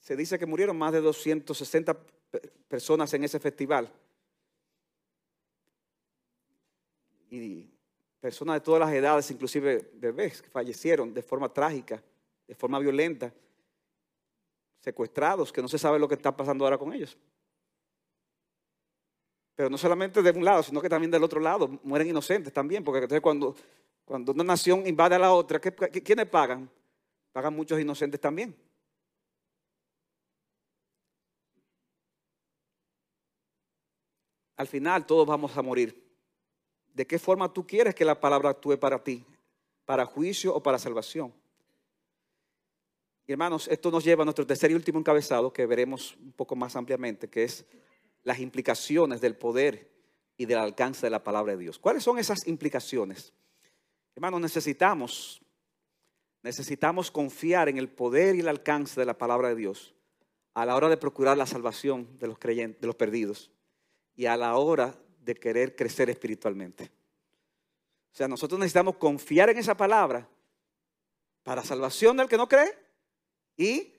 Se 0.00 0.16
dice 0.16 0.38
que 0.38 0.46
murieron 0.46 0.76
más 0.76 0.92
de 0.92 1.00
260 1.00 1.96
personas 2.68 3.12
en 3.14 3.24
ese 3.24 3.38
festival. 3.38 3.92
Y 7.30 7.68
personas 8.20 8.56
de 8.56 8.60
todas 8.60 8.80
las 8.80 8.92
edades, 8.92 9.30
inclusive 9.30 9.90
bebés 9.94 10.42
que 10.42 10.48
fallecieron 10.48 11.12
de 11.12 11.22
forma 11.22 11.52
trágica, 11.52 12.02
de 12.46 12.54
forma 12.54 12.78
violenta, 12.78 13.32
secuestrados, 14.80 15.52
que 15.52 15.60
no 15.60 15.68
se 15.68 15.78
sabe 15.78 15.98
lo 15.98 16.08
que 16.08 16.14
está 16.14 16.34
pasando 16.34 16.64
ahora 16.64 16.78
con 16.78 16.92
ellos. 16.92 17.16
Pero 19.54 19.68
no 19.68 19.76
solamente 19.76 20.22
de 20.22 20.30
un 20.30 20.44
lado, 20.44 20.62
sino 20.62 20.80
que 20.80 20.88
también 20.88 21.10
del 21.10 21.24
otro 21.24 21.40
lado, 21.40 21.68
mueren 21.82 22.08
inocentes 22.08 22.52
también, 22.52 22.84
porque 22.84 23.00
entonces 23.00 23.20
cuando, 23.20 23.56
cuando 24.08 24.32
una 24.32 24.42
nación 24.42 24.86
invade 24.86 25.16
a 25.16 25.18
la 25.18 25.34
otra, 25.34 25.60
¿quiénes 25.60 26.26
pagan? 26.26 26.70
Pagan 27.30 27.54
muchos 27.54 27.78
inocentes 27.78 28.18
también. 28.18 28.56
Al 34.56 34.66
final 34.66 35.04
todos 35.04 35.26
vamos 35.26 35.54
a 35.54 35.60
morir. 35.60 36.02
¿De 36.94 37.06
qué 37.06 37.18
forma 37.18 37.52
tú 37.52 37.66
quieres 37.66 37.94
que 37.94 38.02
la 38.02 38.18
palabra 38.18 38.48
actúe 38.48 38.78
para 38.78 39.04
ti? 39.04 39.26
¿Para 39.84 40.06
juicio 40.06 40.54
o 40.54 40.62
para 40.62 40.78
salvación? 40.78 41.32
hermanos, 43.26 43.68
esto 43.68 43.90
nos 43.90 44.02
lleva 44.02 44.22
a 44.22 44.24
nuestro 44.24 44.46
tercer 44.46 44.70
y 44.70 44.74
último 44.74 44.98
encabezado 44.98 45.52
que 45.52 45.66
veremos 45.66 46.16
un 46.16 46.32
poco 46.32 46.56
más 46.56 46.76
ampliamente, 46.76 47.28
que 47.28 47.44
es 47.44 47.66
las 48.24 48.38
implicaciones 48.38 49.20
del 49.20 49.36
poder 49.36 49.90
y 50.38 50.46
del 50.46 50.56
alcance 50.56 51.04
de 51.04 51.10
la 51.10 51.22
palabra 51.22 51.52
de 51.52 51.58
Dios. 51.58 51.78
¿Cuáles 51.78 52.02
son 52.02 52.18
esas 52.18 52.46
implicaciones? 52.46 53.34
Hermanos, 54.18 54.40
necesitamos, 54.40 55.40
necesitamos 56.42 57.08
confiar 57.08 57.68
en 57.68 57.78
el 57.78 57.88
poder 57.88 58.34
y 58.34 58.40
el 58.40 58.48
alcance 58.48 58.98
de 58.98 59.06
la 59.06 59.16
palabra 59.16 59.50
de 59.50 59.54
Dios 59.54 59.94
a 60.54 60.66
la 60.66 60.74
hora 60.74 60.88
de 60.88 60.96
procurar 60.96 61.36
la 61.36 61.46
salvación 61.46 62.18
de 62.18 62.26
los 62.26 62.36
creyentes, 62.36 62.80
de 62.80 62.88
los 62.88 62.96
perdidos, 62.96 63.52
y 64.16 64.26
a 64.26 64.36
la 64.36 64.56
hora 64.56 64.92
de 65.20 65.36
querer 65.36 65.76
crecer 65.76 66.10
espiritualmente. 66.10 66.90
O 68.12 68.16
sea, 68.16 68.26
nosotros 68.26 68.58
necesitamos 68.58 68.96
confiar 68.96 69.50
en 69.50 69.58
esa 69.58 69.76
palabra 69.76 70.28
para 71.44 71.62
salvación 71.62 72.16
del 72.16 72.28
que 72.28 72.36
no 72.36 72.48
cree 72.48 72.76
y 73.56 73.92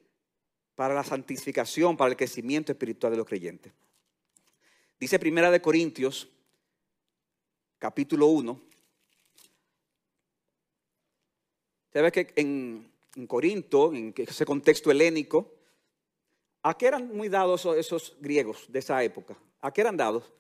para 0.76 0.94
la 0.94 1.06
santificación, 1.06 1.96
para 1.96 2.12
el 2.12 2.18
crecimiento 2.18 2.74
espiritual 2.74 3.14
de 3.14 3.20
los 3.20 3.26
creyentes. 3.26 3.72
Dice 5.00 5.18
Primera 5.18 5.50
de 5.50 5.62
Corintios, 5.62 6.28
capítulo 7.78 8.26
1. 8.26 8.69
Ve 11.94 12.12
que 12.12 12.34
en, 12.36 12.92
Corinto, 13.28 13.94
en 13.94 14.14
ese 14.16 14.46
contexto 14.46 14.92
helénico, 14.92 15.56
¿a 16.64 16.78
qué 16.78 16.88
eran 16.88 17.16
muy 17.16 17.30
dados 17.30 17.66
esos, 17.66 18.16
griegos 18.20 18.66
de 18.68 18.80
esa 18.80 19.04
época? 19.04 19.38
¿A 19.62 19.72
qué 19.72 19.82
eran 19.82 19.98
dados? 19.98 20.32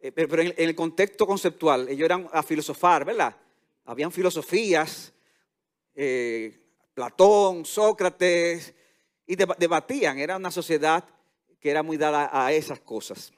Eh, 0.00 0.10
pero 0.12 0.42
en 0.42 0.54
el 0.56 0.74
contexto 0.74 1.26
conceptual, 1.26 1.88
ellos 1.88 2.06
eran 2.06 2.28
a 2.32 2.42
filosofar, 2.42 3.04
¿verdad? 3.04 3.36
Habían 3.84 4.10
filosofías, 4.10 5.12
eh, 5.94 6.58
Platón, 6.94 7.64
Sócrates, 7.64 8.74
y 9.26 9.36
debatían. 9.36 10.18
Era 10.18 10.36
una 10.36 10.50
sociedad 10.50 11.04
que 11.60 11.70
era 11.70 11.82
muy 11.82 11.96
dada 11.96 12.28
a 12.32 12.52
esas 12.52 12.80
cosas. 12.80 13.32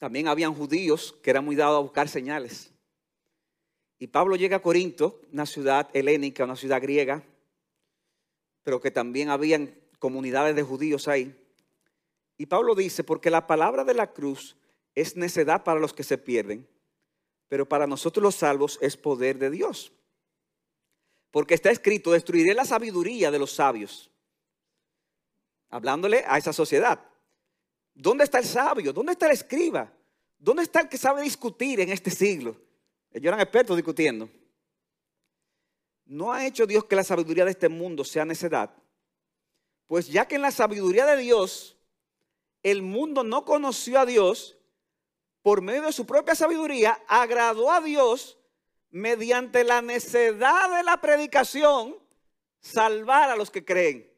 También 0.00 0.26
habían 0.26 0.52
judíos 0.52 1.14
que 1.22 1.30
eran 1.30 1.44
muy 1.44 1.54
dados 1.54 1.76
a 1.76 1.82
buscar 1.82 2.08
señales. 2.08 2.72
Y 4.00 4.08
Pablo 4.08 4.34
llega 4.34 4.56
a 4.56 4.62
Corinto, 4.62 5.20
una 5.32 5.46
ciudad 5.46 5.88
helénica, 5.92 6.42
una 6.42 6.56
ciudad 6.56 6.82
griega, 6.82 7.22
pero 8.64 8.80
que 8.80 8.90
también 8.90 9.28
habían 9.28 9.72
comunidades 10.00 10.56
de 10.56 10.64
judíos 10.64 11.06
ahí. 11.06 11.32
Y 12.36 12.46
Pablo 12.46 12.74
dice, 12.74 13.04
porque 13.04 13.30
la 13.30 13.46
palabra 13.46 13.84
de 13.84 13.94
la 13.94 14.12
cruz 14.12 14.56
es 14.96 15.14
necedad 15.14 15.62
para 15.62 15.78
los 15.78 15.92
que 15.92 16.02
se 16.02 16.18
pierden, 16.18 16.66
pero 17.46 17.68
para 17.68 17.86
nosotros 17.86 18.24
los 18.24 18.34
salvos 18.34 18.76
es 18.82 18.96
poder 18.96 19.38
de 19.38 19.50
Dios. 19.50 19.92
Porque 21.30 21.54
está 21.54 21.70
escrito, 21.70 22.10
destruiré 22.10 22.54
la 22.54 22.64
sabiduría 22.64 23.30
de 23.30 23.38
los 23.38 23.52
sabios 23.52 24.10
hablándole 25.70 26.24
a 26.26 26.36
esa 26.36 26.52
sociedad. 26.52 27.00
¿Dónde 27.94 28.24
está 28.24 28.38
el 28.38 28.44
sabio? 28.44 28.92
¿Dónde 28.92 29.12
está 29.12 29.26
el 29.26 29.32
escriba? 29.32 29.92
¿Dónde 30.38 30.62
está 30.62 30.80
el 30.80 30.88
que 30.88 30.96
sabe 30.96 31.22
discutir 31.22 31.80
en 31.80 31.90
este 31.90 32.10
siglo? 32.10 32.56
Ellos 33.12 33.26
eran 33.26 33.40
expertos 33.40 33.76
discutiendo. 33.76 34.28
¿No 36.06 36.32
ha 36.32 36.46
hecho 36.46 36.66
Dios 36.66 36.84
que 36.84 36.96
la 36.96 37.04
sabiduría 37.04 37.44
de 37.44 37.52
este 37.52 37.68
mundo 37.68 38.04
sea 38.04 38.24
necedad? 38.24 38.70
Pues 39.86 40.08
ya 40.08 40.26
que 40.26 40.36
en 40.36 40.42
la 40.42 40.50
sabiduría 40.50 41.06
de 41.06 41.16
Dios 41.16 41.76
el 42.62 42.82
mundo 42.82 43.24
no 43.24 43.44
conoció 43.44 44.00
a 44.00 44.06
Dios, 44.06 44.56
por 45.42 45.62
medio 45.62 45.82
de 45.82 45.92
su 45.92 46.06
propia 46.06 46.34
sabiduría, 46.34 47.00
agradó 47.08 47.70
a 47.72 47.80
Dios 47.80 48.38
mediante 48.90 49.64
la 49.64 49.80
necedad 49.80 50.76
de 50.76 50.82
la 50.82 51.00
predicación 51.00 51.96
salvar 52.60 53.30
a 53.30 53.36
los 53.36 53.50
que 53.50 53.64
creen. 53.64 54.09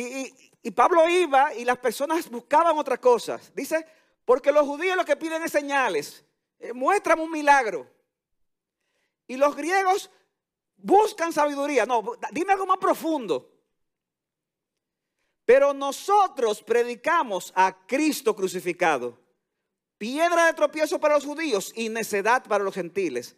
Y, 0.00 0.70
Pablo 0.70 1.08
iba 1.08 1.54
y 1.54 1.64
las 1.64 1.78
personas 1.78 2.28
buscaban 2.30 2.78
otras 2.78 2.98
cosas. 3.00 3.52
Dice, 3.54 3.84
porque 4.24 4.52
los 4.52 4.66
judíos 4.66 4.96
lo 4.96 5.04
que 5.04 5.16
piden 5.16 5.42
es 5.42 5.50
señales. 5.50 6.24
Eh, 6.58 6.72
muéstrame 6.72 7.22
un 7.22 7.30
milagro. 7.30 7.90
Y 9.26 9.36
los 9.36 9.56
griegos 9.56 10.10
buscan 10.76 11.32
sabiduría. 11.32 11.84
No, 11.84 12.04
dime 12.30 12.52
algo 12.52 12.66
más 12.66 12.78
profundo. 12.78 13.50
Pero 15.44 15.72
nosotros 15.74 16.62
predicamos 16.62 17.52
a 17.56 17.86
Cristo 17.86 18.36
crucificado. 18.36 19.18
Piedra 19.96 20.46
de 20.46 20.52
tropiezo 20.52 21.00
para 21.00 21.14
los 21.14 21.24
judíos 21.24 21.72
y 21.74 21.88
necedad 21.88 22.44
para 22.44 22.62
los 22.62 22.74
gentiles. 22.74 23.34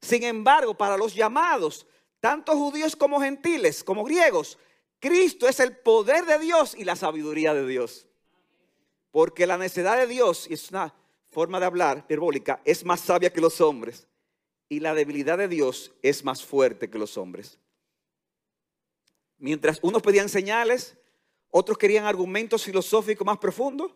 Sin 0.00 0.24
embargo, 0.24 0.76
para 0.76 0.96
los 0.96 1.14
llamados, 1.14 1.86
tanto 2.18 2.56
judíos 2.56 2.96
como 2.96 3.20
gentiles, 3.20 3.84
como 3.84 4.02
griegos, 4.02 4.58
Cristo 5.00 5.48
es 5.48 5.58
el 5.60 5.76
poder 5.76 6.26
de 6.26 6.38
Dios 6.38 6.74
y 6.76 6.84
la 6.84 6.94
sabiduría 6.94 7.54
de 7.54 7.66
Dios. 7.66 8.06
Porque 9.10 9.46
la 9.46 9.58
necedad 9.58 9.96
de 9.96 10.06
Dios, 10.06 10.46
y 10.48 10.54
es 10.54 10.70
una 10.70 10.94
forma 11.30 11.58
de 11.58 11.66
hablar 11.66 11.98
hiperbólica, 11.98 12.60
es 12.64 12.84
más 12.84 13.00
sabia 13.00 13.32
que 13.32 13.40
los 13.40 13.60
hombres. 13.60 14.06
Y 14.68 14.80
la 14.80 14.94
debilidad 14.94 15.38
de 15.38 15.48
Dios 15.48 15.92
es 16.02 16.22
más 16.22 16.44
fuerte 16.44 16.90
que 16.90 16.98
los 16.98 17.16
hombres. 17.16 17.58
Mientras 19.38 19.80
unos 19.82 20.02
pedían 20.02 20.28
señales, 20.28 20.96
otros 21.50 21.78
querían 21.78 22.04
argumentos 22.04 22.62
filosóficos 22.62 23.26
más 23.26 23.38
profundos, 23.38 23.92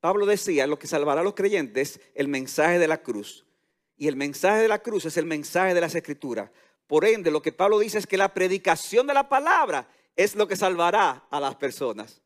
Pablo 0.00 0.26
decía, 0.26 0.66
lo 0.66 0.78
que 0.78 0.86
salvará 0.86 1.20
a 1.20 1.24
los 1.24 1.34
creyentes 1.34 1.96
es 1.96 2.00
el 2.14 2.28
mensaje 2.28 2.78
de 2.78 2.88
la 2.88 3.02
cruz. 3.02 3.46
Y 3.96 4.08
el 4.08 4.16
mensaje 4.16 4.60
de 4.62 4.68
la 4.68 4.80
cruz 4.80 5.04
es 5.04 5.16
el 5.16 5.24
mensaje 5.24 5.72
de 5.72 5.80
las 5.80 5.94
escrituras. 5.94 6.50
Por 6.86 7.04
ende, 7.04 7.30
lo 7.30 7.40
que 7.40 7.52
Pablo 7.52 7.78
dice 7.78 7.98
es 7.98 8.06
que 8.06 8.18
la 8.18 8.34
predicación 8.34 9.06
de 9.06 9.14
la 9.14 9.28
palabra 9.28 9.88
es 10.16 10.34
lo 10.34 10.46
que 10.46 10.56
salvará 10.56 11.24
a 11.30 11.40
las 11.40 11.56
personas. 11.56 12.20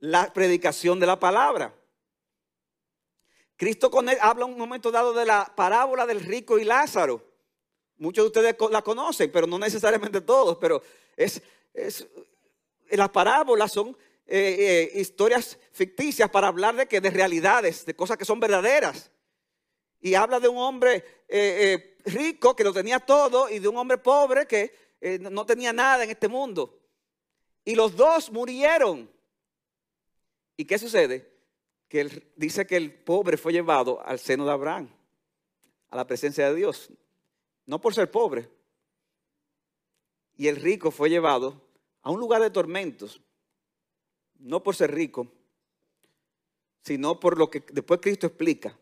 La 0.00 0.32
predicación 0.32 1.00
de 1.00 1.06
la 1.06 1.18
palabra. 1.18 1.74
Cristo 3.56 3.90
habla 4.20 4.44
un 4.44 4.56
momento 4.56 4.90
dado 4.90 5.12
de 5.12 5.26
la 5.26 5.52
parábola 5.56 6.06
del 6.06 6.20
rico 6.20 6.58
y 6.58 6.64
Lázaro. 6.64 7.24
Muchos 7.96 8.24
de 8.24 8.26
ustedes 8.28 8.56
la 8.70 8.82
conocen, 8.82 9.32
pero 9.32 9.48
no 9.48 9.58
necesariamente 9.58 10.20
todos. 10.20 10.58
Pero 10.58 10.80
es, 11.16 11.42
las 12.90 13.08
parábolas 13.08 13.72
son 13.72 13.96
eh, 14.26 14.90
eh, 14.94 15.00
historias 15.00 15.58
ficticias 15.72 16.30
para 16.30 16.48
hablar 16.48 16.76
de 16.76 16.86
que 16.86 17.00
de 17.00 17.10
realidades, 17.10 17.84
de 17.84 17.96
cosas 17.96 18.16
que 18.16 18.24
son 18.24 18.38
verdaderas. 18.38 19.10
Y 20.00 20.14
habla 20.14 20.38
de 20.38 20.46
un 20.46 20.58
hombre 20.58 21.04
eh, 21.26 21.96
rico 22.04 22.54
que 22.54 22.62
lo 22.62 22.72
tenía 22.72 23.00
todo 23.00 23.48
y 23.48 23.58
de 23.58 23.66
un 23.66 23.76
hombre 23.76 23.98
pobre 23.98 24.46
que 24.46 24.87
eh, 25.00 25.18
no 25.18 25.46
tenía 25.46 25.72
nada 25.72 26.04
en 26.04 26.10
este 26.10 26.28
mundo. 26.28 26.78
Y 27.64 27.74
los 27.74 27.96
dos 27.96 28.30
murieron. 28.32 29.10
¿Y 30.56 30.64
qué 30.64 30.78
sucede? 30.78 31.32
Que 31.88 32.00
él, 32.00 32.32
dice 32.36 32.66
que 32.66 32.76
el 32.76 32.92
pobre 32.92 33.36
fue 33.36 33.52
llevado 33.52 34.04
al 34.04 34.18
seno 34.18 34.44
de 34.44 34.52
Abraham, 34.52 34.88
a 35.90 35.96
la 35.96 36.06
presencia 36.06 36.48
de 36.48 36.54
Dios. 36.54 36.90
No 37.66 37.80
por 37.80 37.94
ser 37.94 38.10
pobre. 38.10 38.48
Y 40.36 40.48
el 40.48 40.56
rico 40.56 40.90
fue 40.90 41.10
llevado 41.10 41.68
a 42.02 42.10
un 42.10 42.20
lugar 42.20 42.42
de 42.42 42.50
tormentos. 42.50 43.20
No 44.38 44.62
por 44.62 44.76
ser 44.76 44.94
rico, 44.94 45.26
sino 46.82 47.18
por 47.18 47.36
lo 47.38 47.50
que 47.50 47.64
después 47.72 48.00
Cristo 48.00 48.28
explica. 48.28 48.78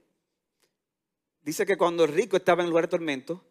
Dice 1.43 1.65
que 1.65 1.77
cuando 1.77 2.05
el 2.05 2.13
rico 2.13 2.37
estaba 2.37 2.63
en 2.63 2.67
el 2.67 2.71
lugar 2.71 2.85
de 2.85 2.91
tormento, 2.91 3.43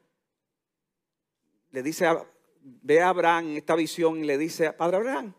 le 1.71 1.81
dice 1.81 2.05
a, 2.05 2.25
ve 2.65 2.99
a 2.99 3.09
Abraham 3.09 3.49
en 3.49 3.57
esta 3.57 3.75
visión 3.75 4.17
y 4.17 4.23
le 4.23 4.37
dice, 4.37 4.73
Padre 4.73 4.97
Abraham, 4.97 5.33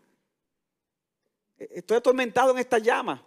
estoy 1.57 1.97
atormentado 1.97 2.51
en 2.51 2.59
esta 2.59 2.79
llama. 2.79 3.23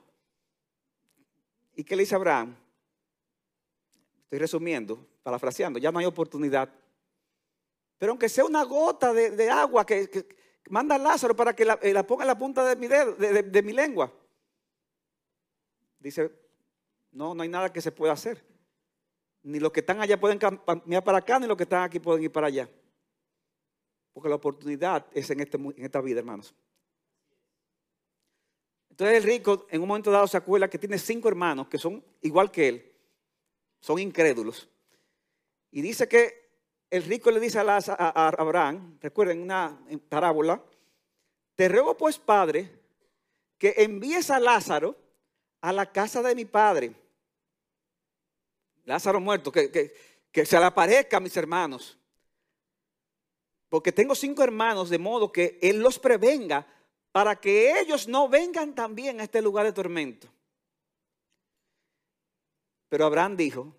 ¿Y 1.75 1.85
qué 1.85 1.95
le 1.97 2.03
dice 2.03 2.15
Abraham? 2.15 2.57
Estoy 4.23 4.39
resumiendo, 4.39 5.07
parafraseando, 5.23 5.79
ya 5.79 5.93
no 5.93 5.99
hay 5.99 6.07
oportunidad. 6.07 6.73
Pero 7.99 8.13
aunque 8.13 8.29
sea 8.29 8.45
una 8.45 8.65
gota 8.65 9.13
de, 9.13 9.51
agua 9.51 9.85
que, 9.85 10.27
manda 10.71 10.97
Lázaro 10.97 11.37
para 11.37 11.55
que 11.55 11.65
eh, 11.83 11.93
la, 11.93 12.07
ponga 12.07 12.23
en 12.25 12.29
la 12.29 12.39
punta 12.39 12.65
de 12.65 12.77
mi, 12.77 12.87
dedo, 12.87 13.13
de, 13.15 13.63
mi 13.63 13.73
lengua. 13.73 14.11
Dice, 15.99 16.31
no, 17.13 17.35
no 17.35 17.43
hay 17.43 17.49
nada 17.51 17.71
que 17.71 17.83
se 17.83 17.93
pueda 17.93 18.15
hacer. 18.15 18.43
Ni 19.43 19.61
los 19.61 19.73
que 19.73 19.81
están 19.81 20.01
allá 20.01 20.19
pueden 20.19 20.39
caminar 20.39 21.05
para 21.05 21.19
acá, 21.19 21.39
ni 21.39 21.47
los 21.47 21.57
que 21.57 21.65
están 21.65 21.83
aquí 21.83 21.99
pueden 21.99 22.23
ir 22.23 22.33
para 22.33 22.47
allá. 22.47 22.69
Porque 24.21 24.29
la 24.29 24.35
oportunidad 24.35 25.07
es 25.15 25.31
en, 25.31 25.41
este, 25.41 25.57
en 25.57 25.83
esta 25.83 26.03
vida, 26.03 26.19
hermanos. 26.19 26.55
Entonces 28.91 29.17
el 29.17 29.23
rico 29.23 29.67
en 29.71 29.81
un 29.81 29.89
momento 29.89 30.11
dado 30.11 30.27
se 30.27 30.37
acuerda 30.37 30.69
que 30.69 30.79
tiene 30.79 30.99
cinco 30.99 31.29
hermanos 31.29 31.69
que 31.69 31.79
son 31.79 32.05
igual 32.21 32.51
que 32.51 32.69
él, 32.69 32.93
son 33.81 33.99
incrédulos. 33.99 34.69
Y 35.71 35.81
dice 35.81 36.07
que 36.07 36.51
el 36.91 37.05
rico 37.05 37.31
le 37.31 37.41
dice 37.41 37.61
a, 37.61 37.65
Abraham, 38.39 38.99
recuerden 39.01 39.41
una 39.41 39.81
parábola, 40.11 40.63
te 41.55 41.67
ruego 41.71 41.97
pues, 41.97 42.19
padre, 42.19 42.71
que 43.57 43.73
envíes 43.79 44.31
a 44.31 44.39
Lázaro 44.39 44.99
a 45.63 45.73
la 45.73 45.91
casa 45.91 46.21
de 46.21 46.35
mi 46.35 46.45
padre. 46.45 46.93
Lázaro 48.85 49.19
muerto, 49.19 49.51
que, 49.51 49.71
que, 49.71 49.95
que 50.31 50.45
se 50.45 50.59
le 50.59 50.67
aparezca 50.67 51.17
a 51.17 51.21
mis 51.21 51.35
hermanos 51.39 51.97
porque 53.71 53.93
tengo 53.93 54.15
cinco 54.15 54.43
hermanos, 54.43 54.91
de 54.91 54.99
modo 54.99 55.33
que 55.33 55.59
Él 55.63 55.81
los 55.81 55.99
prevenga 55.99 56.67
para 57.13 57.37
que 57.37 57.81
ellos 57.81 58.07
no 58.07 58.29
vengan 58.29 58.75
también 58.75 59.21
a 59.21 59.23
este 59.23 59.41
lugar 59.41 59.65
de 59.65 59.73
tormento. 59.73 60.29
Pero 62.89 63.07
Abraham 63.07 63.37
dijo, 63.37 63.75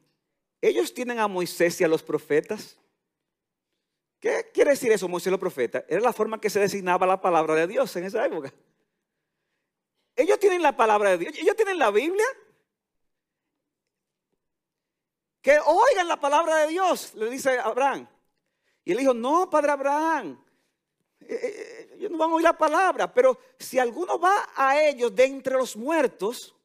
ellos 0.61 0.93
tienen 0.93 1.19
a 1.19 1.27
Moisés 1.27 1.79
y 1.81 1.83
a 1.83 1.87
los 1.87 2.01
profetas. 2.01 2.77
¿Qué 4.19 4.49
quiere 4.53 4.71
decir 4.71 4.91
eso, 4.91 5.07
Moisés 5.07 5.27
y 5.27 5.31
los 5.31 5.39
profetas? 5.39 5.83
Era 5.87 6.01
la 6.01 6.13
forma 6.13 6.39
que 6.39 6.49
se 6.49 6.59
designaba 6.59 7.05
la 7.05 7.19
palabra 7.19 7.55
de 7.55 7.67
Dios 7.67 7.93
en 7.97 8.05
esa 8.05 8.25
época. 8.25 8.53
Ellos 10.15 10.39
tienen 10.39 10.61
la 10.61 10.75
palabra 10.75 11.11
de 11.11 11.17
Dios, 11.17 11.37
ellos 11.37 11.55
tienen 11.55 11.77
la 11.79 11.91
Biblia. 11.91 12.25
Que 15.41 15.59
oigan 15.59 16.07
la 16.07 16.19
palabra 16.19 16.57
de 16.57 16.67
Dios, 16.67 17.13
le 17.15 17.29
dice 17.29 17.59
Abraham. 17.59 18.07
Y 18.83 18.91
él 18.91 18.97
dijo, 18.97 19.13
no, 19.13 19.49
padre 19.49 19.71
Abraham, 19.71 20.43
eh, 21.21 21.27
eh, 21.29 21.93
ellos 21.95 22.11
no 22.11 22.17
van 22.17 22.31
a 22.31 22.33
oír 22.35 22.43
la 22.43 22.57
palabra, 22.57 23.13
pero 23.13 23.37
si 23.59 23.77
alguno 23.77 24.19
va 24.19 24.49
a 24.55 24.81
ellos 24.81 25.15
de 25.15 25.25
entre 25.25 25.55
los 25.55 25.75
muertos, 25.75 26.55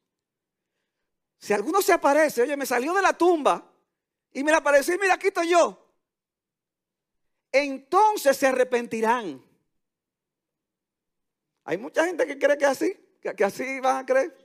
si 1.38 1.52
alguno 1.52 1.82
se 1.82 1.92
aparece, 1.92 2.42
oye, 2.42 2.56
me 2.56 2.66
salió 2.66 2.94
de 2.94 3.02
la 3.02 3.12
tumba 3.12 3.70
y 4.32 4.42
me 4.42 4.52
apareció 4.52 4.94
y 4.94 4.98
mira, 4.98 5.14
aquí 5.14 5.28
estoy 5.28 5.50
yo. 5.50 5.82
Entonces 7.52 8.36
se 8.36 8.46
arrepentirán. 8.46 9.42
Hay 11.64 11.78
mucha 11.78 12.04
gente 12.04 12.26
que 12.26 12.38
cree 12.38 12.56
que 12.56 12.66
así, 12.66 12.96
que, 13.20 13.44
así 13.44 13.80
van 13.80 13.96
a 13.96 14.06
creer. 14.06 14.36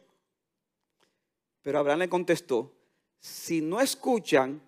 Pero 1.62 1.80
Abraham 1.80 2.00
le 2.00 2.10
contestó, 2.10 2.74
si 3.20 3.62
no 3.62 3.80
escuchan 3.80 4.62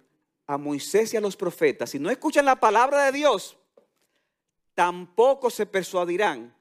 a 0.45 0.57
Moisés 0.57 1.13
y 1.13 1.17
a 1.17 1.21
los 1.21 1.35
profetas, 1.35 1.89
si 1.89 1.99
no 1.99 2.09
escuchan 2.09 2.45
la 2.45 2.59
palabra 2.59 3.05
de 3.05 3.11
Dios, 3.11 3.57
tampoco 4.73 5.49
se 5.49 5.65
persuadirán, 5.65 6.55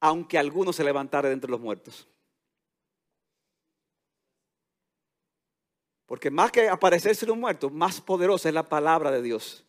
aunque 0.00 0.38
alguno 0.38 0.72
se 0.72 0.84
levantara 0.84 1.28
de 1.28 1.34
entre 1.34 1.50
los 1.50 1.60
muertos. 1.60 2.08
Porque 6.06 6.30
más 6.30 6.50
que 6.50 6.68
aparecerse 6.68 7.24
los 7.24 7.36
muertos, 7.36 7.70
más 7.70 8.00
poderosa 8.00 8.48
es 8.48 8.54
la 8.54 8.68
palabra 8.68 9.12
de 9.12 9.22
Dios. 9.22 9.64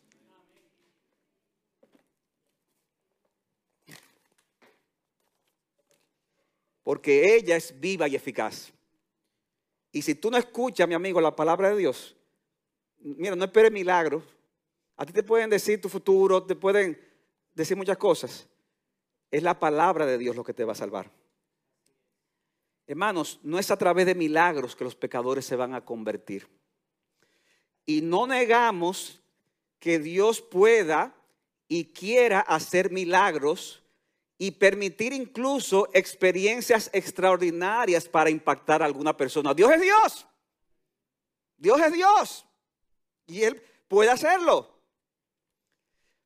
Porque 6.83 7.35
ella 7.35 7.55
es 7.55 7.79
viva 7.79 8.07
y 8.07 8.15
eficaz. 8.15 8.73
Y 9.91 10.01
si 10.01 10.15
tú 10.15 10.31
no 10.31 10.37
escuchas, 10.37 10.87
mi 10.87 10.95
amigo, 10.95 11.21
la 11.21 11.35
palabra 11.35 11.69
de 11.69 11.77
Dios, 11.77 12.15
mira, 13.01 13.35
no 13.35 13.45
esperes 13.45 13.71
milagros. 13.71 14.23
A 14.97 15.05
ti 15.05 15.13
te 15.13 15.23
pueden 15.23 15.49
decir 15.49 15.81
tu 15.81 15.89
futuro, 15.89 16.43
te 16.43 16.55
pueden 16.55 16.99
decir 17.53 17.75
muchas 17.75 17.97
cosas. 17.97 18.47
Es 19.29 19.43
la 19.43 19.57
palabra 19.57 20.05
de 20.05 20.17
Dios 20.17 20.35
lo 20.35 20.43
que 20.43 20.53
te 20.53 20.65
va 20.65 20.73
a 20.73 20.75
salvar. 20.75 21.11
Hermanos, 22.87 23.39
no 23.43 23.57
es 23.57 23.71
a 23.71 23.77
través 23.77 24.05
de 24.05 24.15
milagros 24.15 24.75
que 24.75 24.83
los 24.83 24.95
pecadores 24.95 25.45
se 25.45 25.55
van 25.55 25.73
a 25.73 25.85
convertir. 25.85 26.47
Y 27.85 28.01
no 28.01 28.27
negamos 28.27 29.21
que 29.79 29.97
Dios 29.97 30.41
pueda 30.41 31.15
y 31.67 31.85
quiera 31.85 32.41
hacer 32.41 32.91
milagros 32.91 33.81
y 34.37 34.51
permitir 34.51 35.13
incluso 35.13 35.89
experiencias 35.93 36.89
extraordinarias 36.93 38.07
para 38.07 38.29
impactar 38.29 38.81
a 38.81 38.85
alguna 38.85 39.15
persona. 39.15 39.53
Dios 39.53 39.71
es 39.71 39.81
Dios. 39.81 40.27
Dios 41.57 41.79
es 41.79 41.93
Dios. 41.93 42.45
Y 43.31 43.43
Él 43.45 43.61
puede 43.87 44.09
hacerlo. 44.09 44.69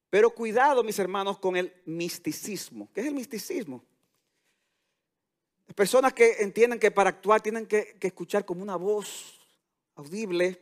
Pero 0.10 0.32
cuidado, 0.32 0.84
mis 0.84 0.98
hermanos, 0.98 1.38
con 1.38 1.56
el 1.56 1.72
misticismo. 1.86 2.90
¿Qué 2.92 3.02
es 3.02 3.08
el 3.08 3.14
misticismo? 3.14 3.84
Personas 5.76 6.14
que 6.14 6.38
entienden 6.40 6.80
que 6.80 6.90
para 6.90 7.12
actuar 7.12 7.42
tienen 7.42 7.68
que, 7.68 7.96
escuchar 8.02 8.44
como 8.44 8.64
una 8.64 8.76
voz 8.76 9.40
audible 9.96 10.60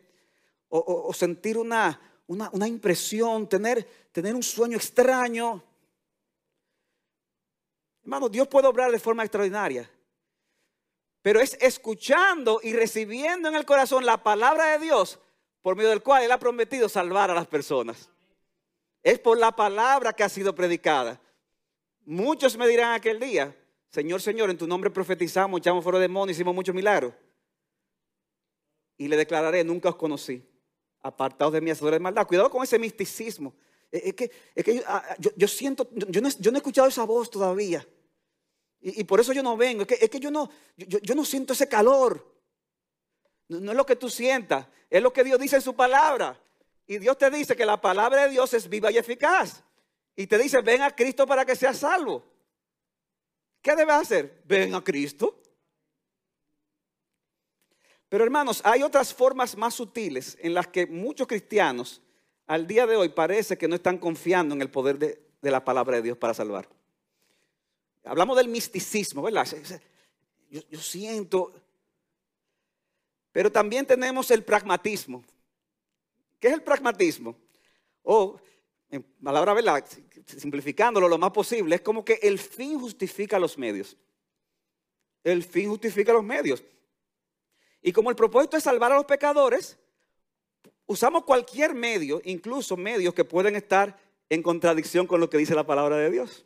o, 0.67 1.13
sentir 1.13 1.57
una, 1.57 2.01
una, 2.27 2.67
impresión, 2.67 3.47
tener, 3.47 3.87
tener 4.11 4.35
un 4.35 4.43
sueño 4.43 4.75
extraño. 4.75 5.63
Hermano, 8.01 8.27
Dios 8.27 8.49
puede 8.49 8.67
obrar 8.67 8.91
de 8.91 8.99
forma 8.99 9.23
extraordinaria. 9.23 9.89
Pero 11.21 11.39
es 11.39 11.57
escuchando 11.61 12.59
y 12.61 12.73
recibiendo 12.73 13.47
en 13.47 13.55
el 13.55 13.65
corazón 13.65 14.05
la 14.05 14.21
palabra 14.23 14.71
de 14.71 14.79
Dios 14.79 15.19
por 15.63 15.75
medio 15.75 15.89
del 15.89 16.03
cual 16.03 16.21
Él 16.21 16.31
ha 16.31 16.37
prometido 16.37 16.87
salvar 16.87 17.31
a 17.31 17.33
las 17.33 17.47
personas. 17.47 18.09
Es 19.01 19.17
por 19.17 19.39
la 19.39 19.55
palabra 19.55 20.13
que 20.13 20.23
ha 20.23 20.29
sido 20.29 20.53
predicada. 20.53 21.19
Muchos 22.05 22.55
me 22.57 22.67
dirán 22.67 22.93
aquel 22.93 23.19
día, 23.19 23.55
Señor, 23.89 24.21
Señor, 24.21 24.49
en 24.49 24.57
tu 24.57 24.67
nombre 24.67 24.89
profetizamos, 24.89 25.59
echamos 25.59 25.83
fuera 25.83 25.99
demonios, 25.99 26.37
hicimos 26.37 26.53
muchos 26.53 26.75
milagros. 26.75 27.13
Y 28.97 29.07
le 29.07 29.15
declararé, 29.15 29.63
nunca 29.63 29.89
os 29.89 29.95
conocí, 29.95 30.43
apartados 31.01 31.53
de 31.53 31.61
mí, 31.61 31.71
hacedores 31.71 31.99
de 31.99 32.03
maldad. 32.03 32.27
Cuidado 32.27 32.49
con 32.49 32.63
ese 32.63 32.77
misticismo. 32.77 33.53
Es 33.89 34.15
que, 34.15 34.31
ah, 34.87 35.15
yo, 35.19 35.47
siento, 35.47 35.87
yo 35.93 36.21
no, 36.21 36.27
he 36.27 36.57
escuchado 36.57 36.87
esa 36.87 37.03
voz 37.03 37.29
todavía. 37.29 37.87
Y, 38.81 39.03
por 39.05 39.19
eso 39.19 39.31
yo 39.31 39.43
no 39.43 39.55
vengo. 39.55 39.85
Es 39.87 40.09
que, 40.09 40.19
yo, 40.19 40.29
no, 40.29 40.49
yo, 40.75 41.15
no 41.15 41.23
siento 41.23 41.53
ese 41.53 41.69
calor. 41.69 42.32
No 43.47 43.71
es 43.71 43.77
lo 43.77 43.85
que 43.85 43.95
tú 43.95 44.09
sientas, 44.09 44.67
es 44.89 45.01
lo 45.01 45.11
que 45.11 45.23
Dios 45.23 45.39
dice 45.39 45.55
en 45.57 45.61
su 45.61 45.75
palabra. 45.75 46.39
Y 46.85 46.97
Dios 46.97 47.17
te 47.17 47.29
dice 47.29 47.55
que 47.55 47.65
la 47.65 47.79
palabra 47.79 48.23
de 48.23 48.29
Dios 48.29 48.53
es 48.53 48.67
viva 48.69 48.91
y 48.91 48.97
eficaz. 48.97 49.63
Y 50.15 50.27
te 50.27 50.37
dice, 50.37 50.61
ven 50.61 50.81
a 50.81 50.91
Cristo 50.91 51.25
para 51.25 51.45
que 51.45 51.55
seas 51.55 51.77
salvo. 51.77 52.23
¿Qué 53.61 53.75
debes 53.75 53.95
hacer? 53.95 54.41
Ven 54.45 54.75
a 54.75 54.83
Cristo. 54.83 55.41
Pero 58.09 58.23
hermanos, 58.23 58.61
hay 58.63 58.83
otras 58.83 59.13
formas 59.13 59.57
más 59.57 59.73
sutiles 59.73 60.37
en 60.41 60.53
las 60.53 60.67
que 60.67 60.85
muchos 60.85 61.25
cristianos 61.25 62.01
al 62.45 62.67
día 62.67 62.85
de 62.85 62.95
hoy 62.95 63.09
parece 63.09 63.57
que 63.57 63.67
no 63.67 63.75
están 63.75 63.97
confiando 63.97 64.53
en 64.53 64.61
el 64.61 64.69
poder 64.69 64.99
de, 64.99 65.19
la 65.41 65.63
palabra 65.63 65.95
de 65.95 66.03
Dios 66.03 66.17
para 66.17 66.33
salvar. 66.33 66.69
Hablamos 68.03 68.37
del 68.37 68.49
misticismo, 68.49 69.23
¿verdad? 69.23 69.47
yo 70.49 70.79
siento. 70.79 71.53
Pero 73.33 73.51
también 73.51 73.85
tenemos 73.85 74.31
el 74.31 74.43
pragmatismo. 74.43 75.23
¿Qué 76.39 76.47
es 76.47 76.53
el 76.53 76.61
pragmatismo? 76.61 77.35
O, 78.03 78.39
en 78.89 79.01
palabra 79.23 79.53
verdad, 79.53 79.83
simplificándolo 80.25 81.09
lo 81.09 81.17
más 81.17 81.31
posible, 81.31 81.75
es 81.75 81.81
como 81.81 82.05
que 82.05 82.19
el 82.21 82.37
fin 82.37 82.79
justifica 82.79 83.39
los 83.39 83.57
medios. 83.57 83.97
El 85.23 85.43
fin 85.43 85.67
justifica 85.69 86.13
los 86.13 86.23
medios. 86.23 86.63
Y 87.81 87.91
como 87.91 88.11
el 88.11 88.15
propósito 88.15 88.55
es 88.55 88.63
salvar 88.63 88.91
a 88.91 88.95
los 88.95 89.05
pecadores, 89.05 89.77
usamos 90.85 91.23
cualquier 91.23 91.73
medio, 91.73 92.21
incluso 92.23 92.77
medios 92.77 93.13
que 93.15 93.25
pueden 93.25 93.55
estar 93.55 93.99
en 94.29 94.43
contradicción 94.43 95.07
con 95.07 95.19
lo 95.19 95.29
que 95.29 95.37
dice 95.37 95.55
la 95.55 95.65
palabra 95.65 95.97
de 95.97 96.11
Dios. 96.11 96.45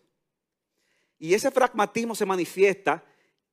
Y 1.19 1.33
ese 1.33 1.51
pragmatismo 1.51 2.15
se 2.15 2.25
manifiesta 2.25 3.03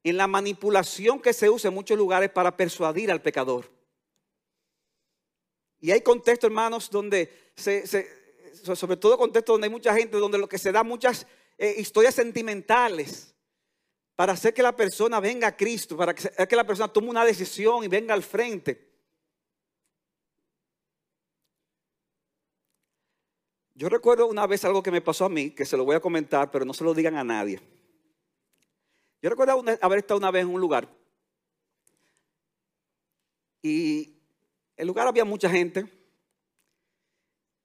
en 0.05 0.19
la 0.19 0.27
manipulación 0.27 1.19
que 1.21 1.33
se 1.33 1.49
usa 1.49 1.69
en 1.69 1.75
muchos 1.75 1.97
lugares 1.97 2.31
para 2.31 2.57
persuadir 2.57 3.11
al 3.11 3.23
pecador. 3.23 3.71
Y 5.81 5.91
hay 5.91 6.03
contextos, 6.03 6.49
hermanos, 6.49 6.91
donde 6.91 7.53
se, 7.57 7.87
sobre 8.77 8.97
todo 8.99 9.19
contextos 9.19 9.55
donde 9.55 9.67
hay 9.67 9.71
mucha 9.71 9.95
gente, 9.95 10.19
donde 10.19 10.39
lo 10.39 10.49
que 10.49 10.59
se 10.59 10.73
da 10.73 10.83
muchas 10.83 11.27
eh, 11.57 11.75
historias 11.79 12.15
sentimentales 12.15 13.35
para 14.15 14.35
hacer 14.35 14.53
que 14.53 14.63
la 14.63 14.77
persona 14.77 15.21
venga 15.21 15.49
a 15.49 15.57
Cristo, 15.57 15.97
para 15.97 16.15
que, 16.15 16.31
que 16.47 16.57
la 16.57 16.67
persona 16.67 16.93
tome 16.93 17.09
una 17.09 17.25
decisión 17.25 17.83
y 17.83 17.89
venga 17.89 18.15
al 18.15 18.23
frente. 18.23 18.93
Yo 23.75 23.89
recuerdo 23.89 24.27
una 24.27 24.47
vez 24.47 24.65
algo 24.65 24.83
que 24.83 24.91
me 24.91 25.01
pasó 25.01 25.25
a 25.25 25.29
mí, 25.29 25.51
que 25.51 25.65
se 25.65 25.77
lo 25.77 25.85
voy 25.85 25.97
a 25.97 26.01
comentar, 26.01 26.51
pero 26.51 26.65
no 26.65 26.75
se 26.75 26.85
lo 26.85 26.95
digan 26.95 27.17
a 27.17 27.25
nadie. 27.25 27.61
Yo 29.25 29.31
recuerdo 29.31 29.65
haber 29.81 30.01
estado 30.01 30.19
una 30.19 30.31
vez 30.31 30.43
en 30.43 30.51
un 30.51 30.61
lugar 30.61 30.87
y 33.63 34.19
el 34.77 34.87
lugar 34.87 35.07
había 35.07 35.25
mucha 35.25 35.49
gente 35.49 35.87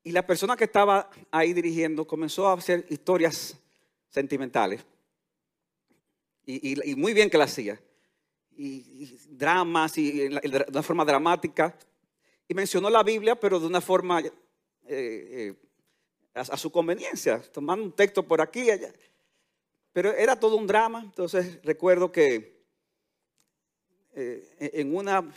y 0.02 0.14
la 0.14 0.26
persona 0.26 0.56
que 0.56 0.64
estaba 0.64 1.10
ahí 1.30 1.52
dirigiendo 1.52 2.08
comenzó 2.08 2.48
a 2.48 2.54
hacer 2.54 2.86
historias 2.88 3.58
sentimentales. 4.08 4.86
Y, 6.46 6.96
muy 6.96 7.14
bien 7.14 7.30
que 7.30 7.38
la 7.38 7.44
hacía. 7.44 7.78
Y, 8.56 9.18
dramas, 9.28 9.98
y, 9.98 10.30
de 10.30 10.66
una 10.70 10.82
forma 10.82 11.04
dramática. 11.04 11.78
Y 12.48 12.54
mencionó 12.54 12.90
la 12.90 13.04
Biblia, 13.04 13.38
pero 13.38 13.60
de 13.60 13.68
una 13.68 13.82
forma 13.82 14.22
eh, 14.22 14.32
eh, 14.88 15.56
a, 16.36 16.56
su 16.56 16.72
conveniencia, 16.72 17.42
tomando 17.52 17.84
un 17.84 17.92
texto 17.92 18.26
por 18.26 18.40
aquí 18.40 18.62
y 18.62 18.72
allá. 18.72 18.94
Pero 20.00 20.14
era 20.14 20.40
todo 20.40 20.56
un 20.56 20.66
drama. 20.66 21.02
Entonces 21.04 21.60
recuerdo 21.62 22.10
que 22.10 22.64
eh, 24.14 24.70
en 24.76 24.96
una 24.96 25.30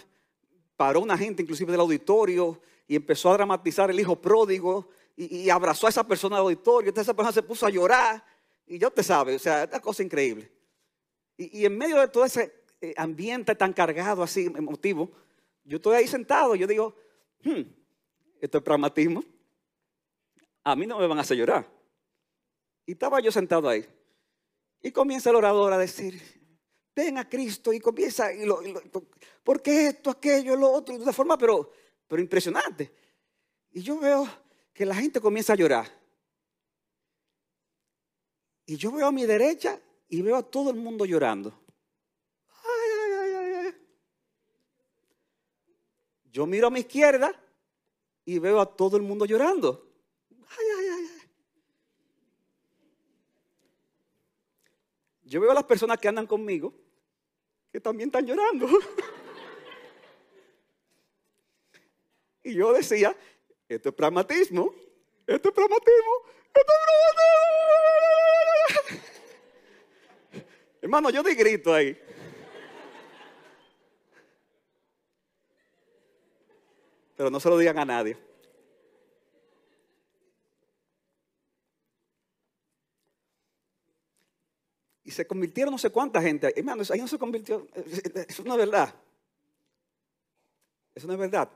paró 0.76 1.00
una 1.00 1.18
gente 1.18 1.42
inclusive 1.42 1.72
del 1.72 1.80
auditorio 1.80 2.62
y 2.86 2.94
empezó 2.94 3.30
a 3.30 3.32
dramatizar 3.32 3.90
el 3.90 3.98
hijo 3.98 4.14
pródigo 4.14 4.88
y, 5.16 5.50
abrazó 5.50 5.88
a 5.88 5.90
esa 5.90 6.06
persona 6.06 6.36
del 6.36 6.44
auditorio. 6.44 6.90
Entonces 6.90 7.08
esa 7.08 7.16
persona 7.16 7.32
se 7.32 7.42
puso 7.42 7.66
a 7.66 7.70
llorar 7.70 8.24
y 8.64 8.78
ya 8.78 8.88
te 8.88 9.02
sabe, 9.02 9.34
o 9.34 9.38
sea, 9.40 9.64
es 9.64 9.70
una 9.70 9.80
cosa 9.80 10.04
increíble. 10.04 10.48
Y, 11.36 11.66
en 11.66 11.76
medio 11.76 11.98
de 11.98 12.06
todo 12.06 12.24
ese 12.24 12.54
eh, 12.80 12.94
ambiente 12.96 13.56
tan 13.56 13.72
cargado, 13.72 14.22
así, 14.22 14.44
emotivo, 14.44 15.10
yo 15.64 15.78
estoy 15.78 15.96
ahí 15.96 16.06
sentado 16.06 16.54
yo 16.54 16.68
digo, 16.68 16.94
hmm, 17.42 17.62
esto 18.40 18.58
es 18.58 18.62
pragmatismo. 18.62 19.24
A 20.62 20.76
mí 20.76 20.86
no 20.86 21.00
me 21.00 21.06
van 21.08 21.18
a 21.18 21.22
hacer 21.22 21.36
llorar. 21.36 21.68
Y 22.86 22.92
estaba 22.92 23.18
yo 23.18 23.32
sentado 23.32 23.68
ahí. 23.68 23.84
Y 24.82 24.90
comienza 24.90 25.30
el 25.30 25.36
orador 25.36 25.72
a 25.72 25.78
decir, 25.78 26.20
ven 26.94 27.18
a 27.18 27.28
Cristo 27.28 27.72
y 27.72 27.80
comienza, 27.80 28.32
y 28.32 28.44
lo, 28.44 28.60
porque 29.44 29.86
esto, 29.86 30.10
aquello, 30.10 30.56
lo 30.56 30.70
otro, 30.72 30.96
de 30.96 31.02
una 31.02 31.12
forma 31.12 31.38
pero, 31.38 31.70
pero 32.08 32.20
impresionante. 32.20 32.92
Y 33.70 33.82
yo 33.82 33.98
veo 33.98 34.28
que 34.72 34.84
la 34.84 34.94
gente 34.94 35.20
comienza 35.20 35.52
a 35.52 35.56
llorar. 35.56 35.86
Y 38.66 38.76
yo 38.76 38.92
veo 38.92 39.06
a 39.06 39.12
mi 39.12 39.24
derecha 39.24 39.80
y 40.08 40.22
veo 40.22 40.36
a 40.36 40.42
todo 40.42 40.70
el 40.70 40.76
mundo 40.76 41.04
llorando. 41.04 41.58
Yo 46.24 46.46
miro 46.46 46.68
a 46.68 46.70
mi 46.70 46.80
izquierda 46.80 47.38
y 48.24 48.38
veo 48.38 48.60
a 48.60 48.76
todo 48.76 48.96
el 48.96 49.02
mundo 49.02 49.26
llorando. 49.26 49.91
Yo 55.32 55.40
veo 55.40 55.50
a 55.50 55.54
las 55.54 55.64
personas 55.64 55.98
que 55.98 56.08
andan 56.08 56.26
conmigo 56.26 56.74
que 57.72 57.80
también 57.80 58.10
están 58.10 58.26
llorando. 58.26 58.68
y 62.44 62.52
yo 62.52 62.70
decía, 62.74 63.16
esto 63.66 63.88
es 63.88 63.94
pragmatismo, 63.94 64.74
esto 65.26 65.48
es 65.48 65.54
pragmatismo, 65.54 66.12
esto 66.48 66.60
es 66.60 66.66
pragmatismo. 68.84 70.48
Hermano, 70.82 71.08
yo 71.08 71.22
di 71.22 71.34
grito 71.34 71.72
ahí. 71.72 71.98
Pero 77.16 77.30
no 77.30 77.40
se 77.40 77.48
lo 77.48 77.56
digan 77.56 77.78
a 77.78 77.86
nadie. 77.86 78.18
Se 85.12 85.26
convirtieron 85.26 85.72
no 85.72 85.78
sé 85.78 85.90
cuánta 85.90 86.20
gente. 86.20 86.52
Hermano, 86.56 86.82
ahí 86.90 87.00
no 87.00 87.08
se 87.08 87.18
convirtió. 87.18 87.66
Es 87.74 88.42
verdad. 88.44 88.94
Eso 90.94 91.06
no 91.06 91.12
es 91.12 91.18
verdad. 91.18 91.48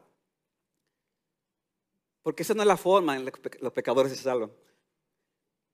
Porque 2.22 2.42
esa 2.42 2.54
no 2.54 2.62
es 2.62 2.68
la 2.68 2.76
forma 2.76 3.16
en 3.16 3.24
la 3.24 3.30
que 3.30 3.58
los 3.60 3.72
pecadores 3.72 4.12
se 4.12 4.22
salvan. 4.22 4.50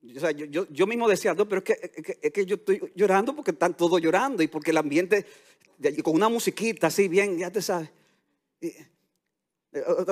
yo, 0.00 0.86
mismo 0.86 1.08
decía, 1.08 1.34
pero 1.34 1.58
es 1.58 1.64
que, 1.64 2.18
es 2.20 2.32
que, 2.32 2.44
yo 2.44 2.56
estoy 2.56 2.92
llorando 2.94 3.34
porque 3.34 3.52
están 3.52 3.76
todos 3.76 4.00
llorando 4.00 4.42
y 4.42 4.48
porque 4.48 4.70
el 4.70 4.76
ambiente, 4.76 5.24
con 6.02 6.14
una 6.14 6.28
musiquita 6.28 6.88
así 6.88 7.08
bien, 7.08 7.38
ya 7.38 7.50
te 7.50 7.62
sabes. 7.62 7.90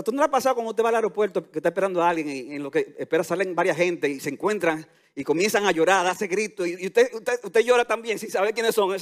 ¿Tú 0.04 0.12
no 0.12 0.22
le 0.22 0.24
ha 0.24 0.30
pasado 0.30 0.54
cuando 0.54 0.70
usted 0.70 0.82
va 0.82 0.88
al 0.88 0.94
aeropuerto 0.94 1.50
que 1.50 1.58
está 1.58 1.68
esperando 1.68 2.02
a 2.02 2.08
alguien 2.08 2.30
y 2.30 2.54
en 2.54 2.62
lo 2.62 2.70
que 2.70 2.94
espera 2.98 3.22
salen 3.22 3.54
varias 3.54 3.76
gente 3.76 4.08
y 4.08 4.18
se 4.18 4.30
encuentran 4.30 4.86
y 5.14 5.24
comienzan 5.24 5.66
a 5.66 5.72
llorar, 5.72 6.06
hace 6.06 6.26
gritos 6.26 6.66
y 6.66 6.86
usted, 6.86 7.10
usted, 7.42 7.60
llora 7.60 7.84
también 7.84 8.18
sin 8.18 8.30
saber 8.30 8.54
quiénes 8.54 8.74
son? 8.74 8.96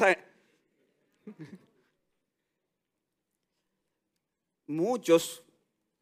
Muchos 4.67 5.43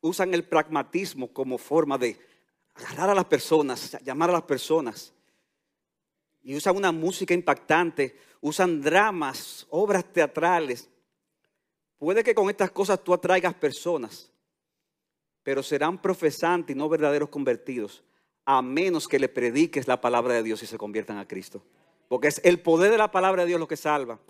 usan 0.00 0.34
el 0.34 0.44
pragmatismo 0.44 1.32
como 1.32 1.58
forma 1.58 1.98
de 1.98 2.18
agarrar 2.74 3.10
a 3.10 3.14
las 3.14 3.24
personas, 3.24 3.96
llamar 4.04 4.30
a 4.30 4.34
las 4.34 4.42
personas. 4.42 5.12
Y 6.42 6.54
usan 6.54 6.76
una 6.76 6.92
música 6.92 7.34
impactante, 7.34 8.18
usan 8.40 8.80
dramas, 8.80 9.66
obras 9.70 10.04
teatrales. 10.12 10.88
Puede 11.98 12.22
que 12.22 12.34
con 12.34 12.50
estas 12.50 12.70
cosas 12.70 13.02
tú 13.02 13.12
atraigas 13.14 13.54
personas, 13.54 14.30
pero 15.42 15.62
serán 15.62 16.00
profesantes 16.00 16.74
y 16.74 16.78
no 16.78 16.88
verdaderos 16.88 17.28
convertidos, 17.28 18.04
a 18.46 18.62
menos 18.62 19.08
que 19.08 19.18
le 19.18 19.28
prediques 19.28 19.88
la 19.88 20.00
palabra 20.00 20.34
de 20.34 20.44
Dios 20.44 20.62
y 20.62 20.66
se 20.66 20.78
conviertan 20.78 21.18
a 21.18 21.26
Cristo. 21.26 21.62
Porque 22.08 22.28
es 22.28 22.40
el 22.44 22.60
poder 22.60 22.92
de 22.92 22.98
la 22.98 23.10
palabra 23.10 23.42
de 23.42 23.48
Dios 23.48 23.60
lo 23.60 23.66
que 23.66 23.76
salva. 23.76 24.20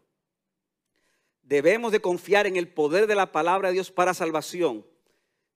Debemos 1.42 1.92
de 1.92 2.00
confiar 2.00 2.46
en 2.46 2.56
el 2.56 2.66
poder 2.66 3.06
de 3.06 3.14
la 3.14 3.30
palabra 3.30 3.68
de 3.68 3.74
Dios 3.74 3.92
para 3.92 4.14
salvación. 4.14 4.84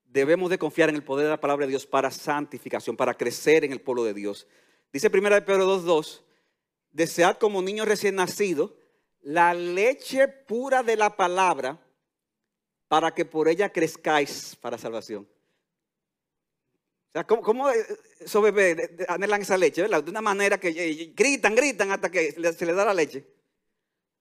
Debemos 0.04 0.50
de 0.50 0.58
confiar 0.58 0.90
en 0.90 0.96
el 0.96 1.02
poder 1.02 1.24
de 1.24 1.30
la 1.30 1.40
palabra 1.40 1.66
de 1.66 1.70
Dios 1.70 1.86
para 1.86 2.10
santificación, 2.10 2.96
para 2.96 3.14
crecer 3.14 3.64
en 3.64 3.72
el 3.72 3.80
pueblo 3.80 4.04
de 4.04 4.12
Dios. 4.12 4.46
Dice 4.92 5.08
1 5.08 5.44
Pedro 5.44 5.80
2.2, 5.80 6.20
desead 6.92 7.38
como 7.38 7.62
niño 7.62 7.86
recién 7.86 8.16
nacido 8.16 8.76
la 9.22 9.54
leche 9.54 10.28
pura 10.28 10.82
de 10.82 10.96
la 10.96 11.16
palabra 11.16 11.78
para 12.88 13.14
que 13.14 13.24
por 13.24 13.48
ella 13.48 13.72
crezcáis 13.72 14.56
para 14.60 14.76
salvación. 14.76 15.26
O 17.10 17.12
sea, 17.12 17.24
¿cómo, 17.24 17.68
esos 18.20 18.42
bebés 18.42 18.90
anhelan 19.08 19.42
esa 19.42 19.58
leche? 19.58 19.82
¿verdad? 19.82 20.04
De 20.04 20.10
una 20.12 20.20
manera 20.20 20.58
que 20.58 21.12
gritan, 21.16 21.56
gritan 21.56 21.90
hasta 21.90 22.08
que 22.08 22.30
se 22.30 22.66
les 22.66 22.76
da 22.76 22.84
la 22.84 22.94
leche. 22.94 23.26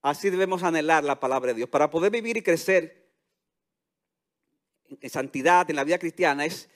Así 0.02 0.32
debemos 0.32 0.64
anhelar 0.64 1.04
la 1.04 1.20
palabra 1.20 1.50
de 1.50 1.58
Dios. 1.58 1.70
Para 1.70 1.92
poder 1.92 2.12
vivir 2.12 2.38
y 2.38 2.42
crecer 2.42 3.10
en 5.00 5.10
santidad, 5.10 5.70
en 5.70 5.76
la 5.76 5.84
vida 5.84 6.00
cristiana, 6.00 6.46
es 6.46 6.68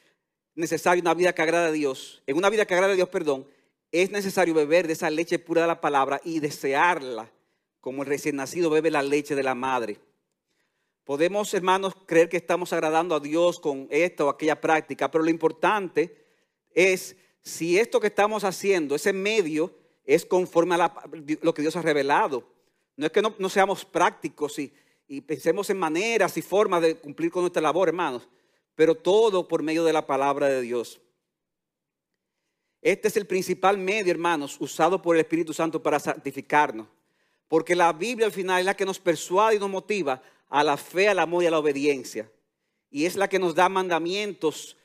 necesario 0.53 1.01
una 1.01 1.15
vida 1.15 1.33
que 1.33 1.41
agrada 1.41 1.67
a 1.67 1.71
Dios. 1.71 2.21
En 2.27 2.37
una 2.37 2.51
vida 2.51 2.65
que 2.65 2.75
agrada 2.75 2.93
a 2.93 2.95
Dios, 2.95 3.09
perdón, 3.09 3.47
es 3.91 4.11
necesario 4.11 4.53
beber 4.53 4.85
de 4.85 4.93
esa 4.93 5.09
leche 5.09 5.39
pura 5.39 5.61
de 5.61 5.67
la 5.67 5.81
palabra 5.81 6.21
y 6.23 6.39
desearla, 6.39 7.31
como 7.79 8.03
el 8.03 8.09
recién 8.09 8.35
nacido 8.35 8.69
bebe 8.69 8.91
la 8.91 9.01
leche 9.01 9.35
de 9.35 9.43
la 9.43 9.55
madre. 9.55 9.99
Podemos, 11.03 11.53
hermanos, 11.53 11.93
creer 12.05 12.29
que 12.29 12.37
estamos 12.37 12.71
agradando 12.71 13.15
a 13.15 13.19
Dios 13.19 13.59
con 13.59 13.87
esta 13.89 14.23
o 14.23 14.29
aquella 14.29 14.59
práctica, 14.59 15.11
pero 15.11 15.23
lo 15.23 15.29
importante 15.29 16.25
es 16.71 17.17
si 17.41 17.77
esto 17.77 17.99
que 17.99 18.07
estamos 18.07 18.45
haciendo, 18.45 18.95
ese 18.95 19.11
medio, 19.11 19.77
es 20.05 20.25
conforme 20.25 20.75
a 20.75 20.93
lo 21.41 21.53
que 21.53 21.61
Dios 21.61 21.75
ha 21.75 21.81
revelado. 21.81 22.47
No 22.95 23.05
es 23.05 23.11
que 23.11 23.21
no, 23.21 23.49
seamos 23.49 23.83
prácticos 23.83 24.59
y, 24.59 24.73
pensemos 25.27 25.69
en 25.69 25.77
maneras 25.77 26.37
y 26.37 26.41
formas 26.41 26.81
de 26.81 26.95
cumplir 26.95 27.29
con 27.29 27.43
nuestra 27.43 27.61
labor, 27.61 27.89
hermanos, 27.89 28.27
pero 28.73 28.95
todo 28.95 29.47
por 29.47 29.61
medio 29.61 29.83
de 29.83 29.93
la 29.93 30.07
palabra 30.07 30.47
de 30.47 30.61
Dios. 30.61 31.01
Este 32.81 33.09
es 33.09 33.17
el 33.17 33.27
principal 33.27 33.77
medio, 33.77 34.11
hermanos, 34.11 34.57
usado 34.59 35.01
por 35.01 35.15
el 35.15 35.21
Espíritu 35.21 35.53
Santo 35.53 35.83
para 35.83 35.99
santificarnos. 35.99 36.87
Porque 37.47 37.75
la 37.75 37.93
Biblia 37.93 38.25
al 38.25 38.31
final 38.31 38.59
es 38.59 38.65
la 38.65 38.75
que 38.75 38.85
nos 38.85 38.99
persuade 38.99 39.57
y 39.57 39.59
nos 39.59 39.69
motiva 39.69 40.21
a 40.53 40.63
la 40.63 40.77
fe, 40.77 41.09
al 41.09 41.17
amor 41.17 41.43
y 41.43 41.47
a 41.47 41.51
la 41.51 41.57
obediencia. 41.57 42.31
Y 42.91 43.07
es 43.07 43.15
la 43.15 43.27
que 43.27 43.39
nos 43.39 43.55
da 43.55 43.69
mandamientos, 43.69 44.77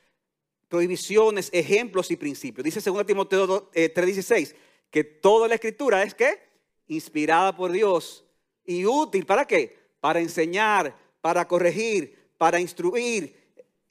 prohibiciones, 0.67 1.51
ejemplos 1.53 2.11
y 2.11 2.17
principios. 2.17 2.65
Dice 2.65 2.81
2 2.81 3.05
Timoteo 3.05 3.71
3:16 3.73 4.53
eh, 4.53 4.57
que 4.91 5.05
toda 5.05 5.47
la 5.47 5.57
escritura 5.57 6.03
es 6.03 6.15
que 6.15 6.39
inspirada 6.87 7.55
por 7.55 7.71
Dios 7.71 8.25
y 8.65 8.87
útil 8.87 9.27
para 9.27 9.47
qué? 9.47 9.77
Para 10.01 10.21
enseñar, 10.21 10.97
para 11.21 11.47
corregir, 11.47 12.17
para 12.39 12.59
instruir, 12.59 13.37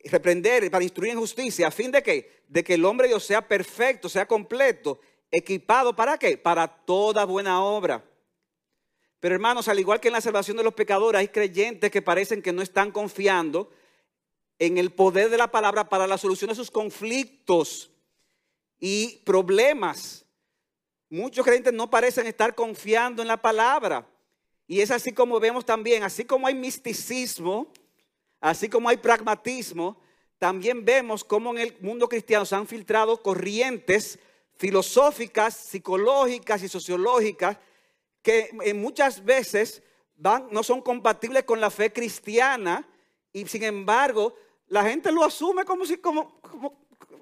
reprender, 0.03 0.71
para 0.71 0.83
instruir 0.83 1.11
en 1.11 1.19
justicia, 1.19 1.67
a 1.67 1.71
fin 1.71 1.91
de 1.91 2.01
que 2.01 2.37
de 2.47 2.63
que 2.63 2.73
el 2.73 2.85
hombre 2.85 3.07
Dios 3.07 3.23
sea 3.23 3.47
perfecto, 3.47 4.09
sea 4.09 4.25
completo, 4.25 4.99
equipado 5.29 5.95
para 5.95 6.17
qué? 6.17 6.39
Para 6.39 6.67
toda 6.67 7.23
buena 7.23 7.61
obra. 7.61 8.03
Pero 9.19 9.35
hermanos, 9.35 9.67
al 9.67 9.79
igual 9.79 9.99
que 9.99 10.09
en 10.09 10.13
la 10.13 10.21
salvación 10.21 10.57
de 10.57 10.63
los 10.63 10.73
pecadores, 10.73 11.19
hay 11.19 11.29
creyentes 11.29 11.89
que 11.89 12.01
parecen 12.01 12.41
que 12.41 12.53
no 12.53 12.61
están 12.61 12.91
confiando 12.91 13.71
en 14.59 14.77
el 14.77 14.91
poder 14.91 15.29
de 15.29 15.37
la 15.37 15.51
palabra 15.51 15.89
para 15.89 16.07
la 16.07 16.17
solución 16.17 16.49
de 16.49 16.55
sus 16.55 16.69
conflictos 16.69 17.91
y 18.79 19.17
problemas. 19.25 20.25
Muchos 21.09 21.45
creyentes 21.45 21.73
no 21.73 21.89
parecen 21.89 22.27
estar 22.27 22.53
confiando 22.53 23.21
en 23.21 23.27
la 23.27 23.37
palabra. 23.37 24.07
Y 24.67 24.81
es 24.81 24.91
así 24.91 25.13
como 25.13 25.39
vemos 25.39 25.65
también, 25.65 26.03
así 26.03 26.25
como 26.25 26.45
hay 26.45 26.53
misticismo, 26.53 27.71
así 28.39 28.69
como 28.69 28.89
hay 28.89 28.97
pragmatismo, 28.97 29.99
también 30.37 30.85
vemos 30.85 31.23
cómo 31.23 31.51
en 31.51 31.59
el 31.59 31.77
mundo 31.79 32.07
cristiano 32.07 32.45
se 32.45 32.55
han 32.55 32.67
filtrado 32.67 33.21
corrientes 33.23 34.19
filosóficas, 34.57 35.55
psicológicas 35.55 36.61
y 36.61 36.67
sociológicas 36.67 37.57
que 38.27 38.73
muchas 38.73 39.23
veces 39.23 39.81
van, 40.17 40.49
no 40.51 40.61
son 40.61 40.81
compatibles 40.81 41.45
con 41.45 41.61
la 41.61 41.71
fe 41.71 41.93
cristiana 41.93 42.85
y 43.31 43.47
sin 43.47 43.63
embargo 43.63 44.35
la 44.67 44.83
gente 44.83 45.13
lo 45.13 45.23
asume 45.23 45.63
como 45.63 45.85
si, 45.85 45.95
como, 45.95 46.41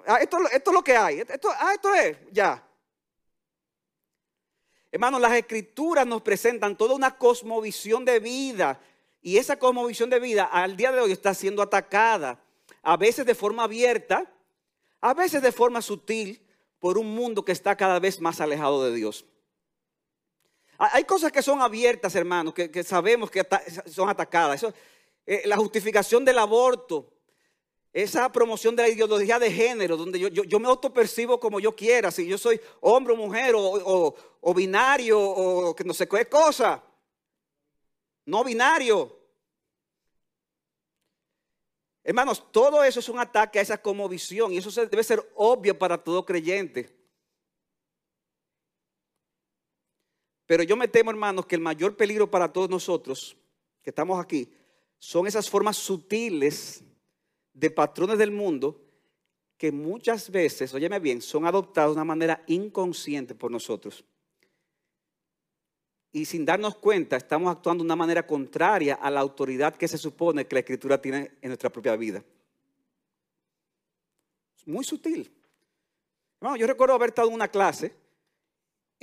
ah, 0.07 0.17
esto, 0.19 0.39
esto, 0.51 0.71
es 0.71 0.73
lo 0.73 0.83
que 0.83 0.97
hay, 0.97 1.19
esto, 1.19 1.49
ah, 1.59 1.73
esto 1.75 1.93
es, 1.93 2.17
ya. 2.31 2.67
Hermanos, 4.91 5.21
las 5.21 5.33
escrituras 5.33 6.07
nos 6.07 6.23
presentan 6.23 6.75
toda 6.75 6.95
una 6.95 7.15
cosmovisión 7.15 8.03
de 8.03 8.19
vida 8.19 8.79
y 9.21 9.37
esa 9.37 9.59
cosmovisión 9.59 10.09
de 10.09 10.19
vida 10.19 10.45
al 10.45 10.75
día 10.75 10.91
de 10.91 11.01
hoy 11.01 11.11
está 11.11 11.35
siendo 11.35 11.61
atacada, 11.61 12.41
a 12.81 12.97
veces 12.97 13.27
de 13.27 13.35
forma 13.35 13.65
abierta, 13.65 14.25
a 15.01 15.13
veces 15.13 15.43
de 15.43 15.51
forma 15.51 15.83
sutil, 15.83 16.41
por 16.79 16.97
un 16.97 17.13
mundo 17.13 17.45
que 17.45 17.51
está 17.51 17.75
cada 17.75 17.99
vez 17.99 18.19
más 18.19 18.41
alejado 18.41 18.83
de 18.83 18.95
Dios. 18.95 19.25
Hay 20.77 21.03
cosas 21.05 21.31
que 21.31 21.41
son 21.41 21.61
abiertas, 21.61 22.15
hermanos, 22.15 22.53
que, 22.53 22.83
sabemos 22.83 23.31
que 23.31 23.45
son 23.87 24.09
atacadas. 24.09 24.65
Eh, 25.25 25.43
la 25.45 25.57
justificación 25.57 26.25
del 26.25 26.37
aborto, 26.37 27.11
esa 27.93 28.29
promoción 28.29 28.75
de 28.75 28.83
la 28.83 28.89
ideología 28.89 29.39
de 29.39 29.51
género, 29.51 29.95
donde 29.95 30.19
yo, 30.19 30.27
yo, 30.27 30.59
me 30.59 30.67
autopercibo 30.67 31.39
como 31.39 31.61
yo 31.61 31.73
quiera, 31.75 32.11
si 32.11 32.27
yo 32.27 32.37
soy 32.37 32.59
hombre 32.81 33.13
o 33.13 33.17
mujer 33.17 33.55
o, 33.55 34.53
binario 34.53 35.19
o 35.19 35.75
que 35.75 35.83
no 35.85 35.93
sé 35.93 36.07
qué 36.07 36.25
cosa. 36.25 36.83
No 38.25 38.43
binario. 38.43 39.17
Hermanos, 42.03 42.43
todo 42.51 42.83
eso 42.83 42.99
es 42.99 43.09
un 43.09 43.17
ataque 43.17 43.59
a 43.59 43.61
esa 43.61 43.81
como 43.81 44.09
visión 44.09 44.51
y 44.51 44.57
eso 44.57 44.69
debe 44.85 45.03
ser 45.03 45.27
obvio 45.35 45.77
para 45.77 45.97
todo 45.97 46.25
creyente. 46.25 47.04
Pero 50.45 50.63
yo 50.63 50.75
me 50.75 50.87
temo, 50.87 51.11
hermanos, 51.11 51.45
que 51.45 51.55
el 51.55 51.61
mayor 51.61 51.95
peligro 51.95 52.29
para 52.29 52.51
todos 52.51 52.69
nosotros 52.69 53.35
que 53.81 53.89
estamos 53.89 54.19
aquí 54.19 54.49
son 54.97 55.27
esas 55.27 55.49
formas 55.49 55.77
sutiles 55.77 56.83
de 57.53 57.71
patrones 57.71 58.17
del 58.17 58.31
mundo 58.31 58.81
que 59.57 59.71
muchas 59.71 60.29
veces, 60.29 60.73
óyeme 60.73 60.99
bien, 60.99 61.21
son 61.21 61.45
adoptados 61.45 61.95
de 61.95 62.01
una 62.01 62.05
manera 62.05 62.43
inconsciente 62.47 63.33
por 63.33 63.51
nosotros. 63.51 64.03
Y 66.11 66.25
sin 66.25 66.45
darnos 66.45 66.75
cuenta, 66.75 67.17
estamos 67.17 67.51
actuando 67.51 67.83
de 67.83 67.87
una 67.87 67.95
manera 67.95 68.25
contraria 68.25 68.95
a 68.95 69.09
la 69.09 69.19
autoridad 69.19 69.75
que 69.75 69.87
se 69.87 69.97
supone 69.97 70.45
que 70.45 70.55
la 70.55 70.59
Escritura 70.59 71.01
tiene 71.01 71.31
en 71.41 71.49
nuestra 71.49 71.69
propia 71.69 71.95
vida. 71.95 72.23
Muy 74.65 74.83
sutil. 74.83 75.31
Hermano, 76.39 76.57
yo 76.57 76.67
recuerdo 76.67 76.95
haber 76.95 77.09
estado 77.09 77.27
en 77.27 77.33
una 77.33 77.47
clase 77.47 77.93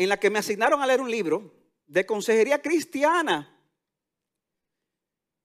en 0.02 0.08
la 0.08 0.18
que 0.18 0.30
me 0.30 0.38
asignaron 0.38 0.80
a 0.80 0.86
leer 0.86 1.00
un 1.00 1.10
libro 1.10 1.52
de 1.86 2.06
consejería 2.06 2.60
cristiana. 2.60 3.48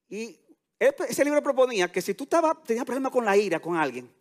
Y 0.09 0.39
ese 0.79 1.23
libro 1.23 1.41
proponía 1.43 1.91
que 1.91 2.01
si 2.01 2.13
tú 2.13 2.27
tenías 2.65 2.85
problemas 2.85 3.11
con 3.11 3.25
la 3.25 3.35
ira 3.35 3.59
con 3.59 3.75
alguien, 3.75 4.13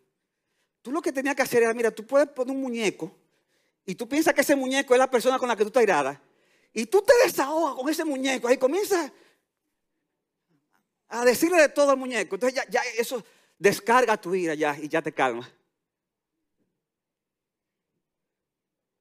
tú 0.81 0.91
lo 0.91 1.01
que 1.01 1.11
tenías 1.11 1.35
que 1.35 1.43
hacer 1.43 1.63
era, 1.63 1.73
mira, 1.73 1.91
tú 1.91 2.05
puedes 2.05 2.27
poner 2.29 2.55
un 2.55 2.61
muñeco 2.61 3.15
y 3.85 3.95
tú 3.95 4.07
piensas 4.07 4.33
que 4.33 4.41
ese 4.41 4.55
muñeco 4.55 4.93
es 4.93 4.99
la 4.99 5.09
persona 5.09 5.39
con 5.39 5.47
la 5.47 5.55
que 5.55 5.63
tú 5.63 5.67
estás 5.67 5.83
irada. 5.83 6.21
Y 6.73 6.85
tú 6.85 7.01
te 7.01 7.13
desahogas 7.23 7.75
con 7.75 7.89
ese 7.89 8.03
muñeco. 8.03 8.47
Ahí 8.47 8.57
comienza 8.57 9.11
a 11.07 11.25
decirle 11.25 11.61
de 11.61 11.69
todo 11.69 11.91
al 11.91 11.97
muñeco. 11.97 12.35
Entonces 12.35 12.55
ya, 12.55 12.69
ya 12.69 12.81
eso 12.97 13.23
descarga 13.57 14.17
tu 14.17 14.35
ira 14.35 14.53
ya 14.53 14.77
y 14.77 14.89
ya 14.89 15.01
te 15.01 15.11
calma. 15.11 15.49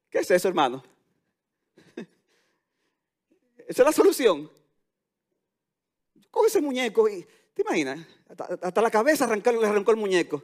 ¿Qué 0.09 0.21
es 0.21 0.31
eso, 0.31 0.49
hermano? 0.49 0.83
Esa 3.67 3.83
es 3.83 3.87
la 3.87 3.93
solución. 3.93 4.51
Con 6.31 6.47
ese 6.47 6.61
muñeco 6.61 7.09
y, 7.09 7.27
¿te 7.53 7.63
imaginas? 7.63 8.07
Hasta, 8.29 8.81
la 8.81 8.91
cabeza 8.91 9.25
arrancar, 9.25 9.55
le 9.55 9.67
arrancó 9.67 9.91
el 9.91 9.97
muñeco. 9.97 10.43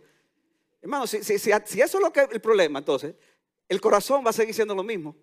Hermano, 0.80 1.06
si, 1.06 1.22
si, 1.22 1.50
eso 1.50 1.70
es 1.80 1.94
lo 1.94 2.12
que 2.12 2.20
el 2.30 2.40
problema, 2.40 2.80
entonces, 2.80 3.14
el 3.68 3.80
corazón 3.80 4.24
va 4.26 4.30
a 4.30 4.32
seguir 4.32 4.54
siendo 4.54 4.74
lo 4.74 4.82
mismo. 4.82 5.14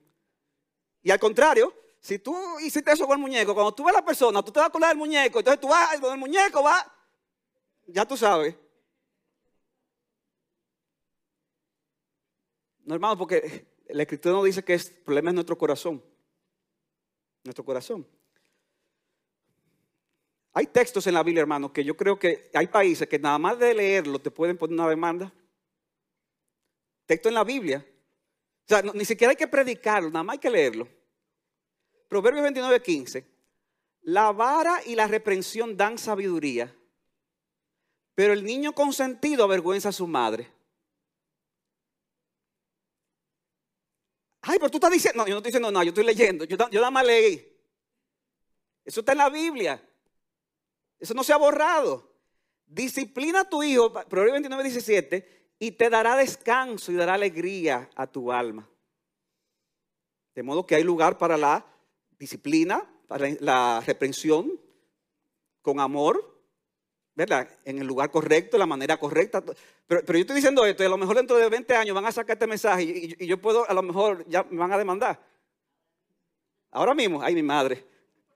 Y 1.03 1.11
al 1.11 1.19
contrario, 1.19 1.73
si 1.99 2.19
tú 2.19 2.35
hiciste 2.59 2.91
eso 2.91 3.05
con 3.05 3.17
el 3.17 3.21
muñeco, 3.21 3.53
cuando 3.53 3.73
tú 3.73 3.83
ves 3.83 3.93
a 3.93 3.99
la 3.99 4.05
persona, 4.05 4.41
tú 4.41 4.51
te 4.51 4.59
vas 4.59 4.67
a 4.67 4.69
acordar 4.69 4.89
del 4.89 4.97
muñeco, 4.97 5.39
entonces 5.39 5.59
tú 5.59 5.67
vas, 5.67 5.93
el 5.93 6.17
muñeco 6.17 6.63
va, 6.63 6.89
ya 7.87 8.05
tú 8.05 8.15
sabes. 8.15 8.55
No, 12.85 12.95
hermano, 12.95 13.17
porque 13.17 13.67
la 13.89 14.03
escritura 14.03 14.35
no 14.35 14.43
dice 14.43 14.63
que 14.63 14.73
el 14.73 14.81
problema 15.03 15.31
es 15.31 15.35
nuestro 15.35 15.57
corazón 15.57 16.01
nuestro 17.43 17.63
corazón. 17.63 18.05
Hay 20.53 20.67
textos 20.67 21.05
en 21.07 21.13
la 21.13 21.23
Biblia, 21.23 21.41
hermano, 21.41 21.71
que 21.71 21.83
yo 21.83 21.95
creo 21.95 22.17
que 22.17 22.49
hay 22.53 22.67
países 22.67 23.07
que 23.07 23.19
nada 23.19 23.37
más 23.37 23.57
de 23.59 23.73
leerlo 23.73 24.19
te 24.19 24.31
pueden 24.31 24.57
poner 24.57 24.73
una 24.73 24.89
demanda. 24.89 25.31
Texto 27.05 27.29
en 27.29 27.35
la 27.35 27.43
Biblia. 27.43 27.85
O 28.65 28.67
sea, 28.67 28.81
ni 28.81 29.05
siquiera 29.05 29.31
hay 29.31 29.37
que 29.37 29.47
predicarlo, 29.47 30.09
nada 30.09 30.23
más 30.23 30.33
hay 30.33 30.39
que 30.39 30.49
leerlo. 30.49 30.87
Proverbios 32.07 32.43
29, 32.43 32.81
15. 32.81 33.25
La 34.01 34.31
vara 34.31 34.81
y 34.85 34.95
la 34.95 35.07
reprensión 35.07 35.77
dan 35.77 35.97
sabiduría, 35.97 36.75
pero 38.15 38.33
el 38.33 38.43
niño 38.43 38.73
consentido 38.73 39.43
avergüenza 39.43 39.89
a 39.89 39.93
su 39.93 40.07
madre. 40.07 40.51
Ay, 44.49 44.57
pero 44.57 44.71
tú 44.71 44.77
estás 44.77 44.91
diciendo, 44.91 45.21
no, 45.21 45.27
yo 45.27 45.35
no 45.35 45.37
estoy 45.37 45.49
diciendo 45.49 45.71
nada, 45.71 45.83
yo 45.83 45.89
estoy 45.89 46.03
leyendo, 46.03 46.43
yo, 46.43 46.57
yo 46.57 46.79
nada 46.79 46.89
más 46.89 47.05
leí. 47.05 47.55
Eso 48.83 49.01
está 49.01 49.11
en 49.11 49.19
la 49.19 49.29
Biblia. 49.29 49.79
Eso 50.99 51.13
no 51.13 51.23
se 51.23 51.33
ha 51.33 51.37
borrado. 51.37 52.11
Disciplina 52.65 53.41
a 53.41 53.43
tu 53.47 53.61
hijo, 53.61 53.93
Proverbios 53.93 54.33
29, 54.33 54.63
17, 54.63 55.53
y 55.59 55.71
te 55.73 55.91
dará 55.91 56.15
descanso 56.15 56.91
y 56.91 56.95
dará 56.95 57.13
alegría 57.13 57.91
a 57.93 58.07
tu 58.07 58.31
alma. 58.31 58.67
De 60.33 60.41
modo 60.41 60.65
que 60.65 60.73
hay 60.73 60.83
lugar 60.83 61.19
para 61.19 61.37
la 61.37 61.63
disciplina, 62.17 62.91
para 63.07 63.29
la 63.41 63.83
reprensión, 63.85 64.59
con 65.61 65.79
amor, 65.79 66.38
¿verdad? 67.19 67.49
En 67.65 67.79
el 67.79 67.85
lugar 67.85 68.09
correcto, 68.09 68.55
de 68.55 68.59
la 68.59 68.65
manera 68.65 68.97
correcta. 68.97 69.43
Pero, 69.85 70.01
yo 70.13 70.19
estoy 70.19 70.37
diciendo 70.37 70.65
esto 70.65 70.83
y 70.83 70.85
a 70.85 70.89
lo 70.89 70.95
mejor 70.95 71.17
dentro 71.17 71.35
de 71.35 71.49
20 71.49 71.75
años 71.75 71.93
van 71.93 72.05
a 72.05 72.13
sacar 72.13 72.37
este 72.37 72.47
mensaje 72.47 72.83
y, 72.83 73.27
yo 73.27 73.37
puedo, 73.41 73.69
a 73.69 73.73
lo 73.73 73.81
mejor 73.81 74.25
ya 74.29 74.43
me 74.43 74.57
van 74.57 74.71
a 74.71 74.77
demandar. 74.77 75.21
Ahora 76.71 76.93
mismo, 76.93 77.21
ay 77.21 77.35
mi 77.35 77.43
madre, 77.43 77.85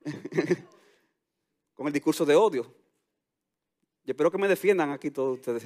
con 1.74 1.88
el 1.88 1.94
discurso 1.94 2.26
de 2.26 2.36
odio. 2.36 2.64
Yo 4.04 4.12
espero 4.12 4.30
que 4.30 4.38
me 4.38 4.50
defiendan 4.50 4.92
aquí 4.92 5.10
todos 5.10 5.40
ustedes. 5.40 5.64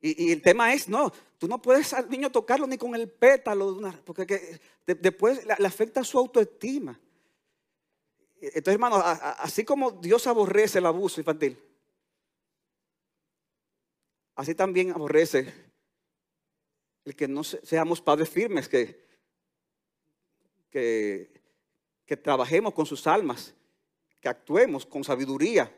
Y, 0.00 0.32
el 0.32 0.42
tema 0.42 0.74
es, 0.74 0.88
no, 0.88 1.12
tú 1.38 1.46
no 1.46 1.62
puedes 1.62 1.92
al 1.92 2.10
niño 2.10 2.32
tocarlo 2.32 2.66
ni 2.66 2.76
con 2.76 2.92
el 2.96 3.08
pétalo, 3.08 3.78
porque 4.04 4.58
después 4.84 5.46
le 5.46 5.66
afecta 5.68 6.02
su 6.02 6.18
autoestima. 6.18 6.98
Entonces, 8.42 8.74
hermano, 8.74 8.96
así 8.96 9.64
como 9.64 9.92
Dios 9.92 10.26
aborrece 10.26 10.78
el 10.80 10.86
abuso 10.86 11.20
infantil, 11.20 11.56
así 14.34 14.52
también 14.52 14.90
aborrece 14.90 15.54
el 17.04 17.14
que 17.14 17.28
no 17.28 17.44
seamos 17.44 18.00
padres 18.00 18.28
firmes, 18.28 18.68
que, 18.68 19.06
que, 20.70 21.40
que 22.04 22.16
trabajemos 22.16 22.74
con 22.74 22.84
sus 22.84 23.06
almas, 23.06 23.54
que 24.20 24.28
actuemos 24.28 24.84
con 24.86 25.04
sabiduría. 25.04 25.72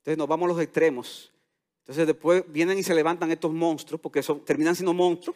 Entonces 0.00 0.18
nos 0.18 0.28
vamos 0.28 0.50
a 0.50 0.52
los 0.52 0.62
extremos. 0.62 1.32
Entonces 1.80 2.06
después 2.06 2.44
vienen 2.46 2.76
y 2.76 2.82
se 2.82 2.94
levantan 2.94 3.30
estos 3.30 3.54
monstruos, 3.54 4.02
porque 4.02 4.22
son, 4.22 4.44
terminan 4.44 4.76
siendo 4.76 4.92
monstruos, 4.92 5.34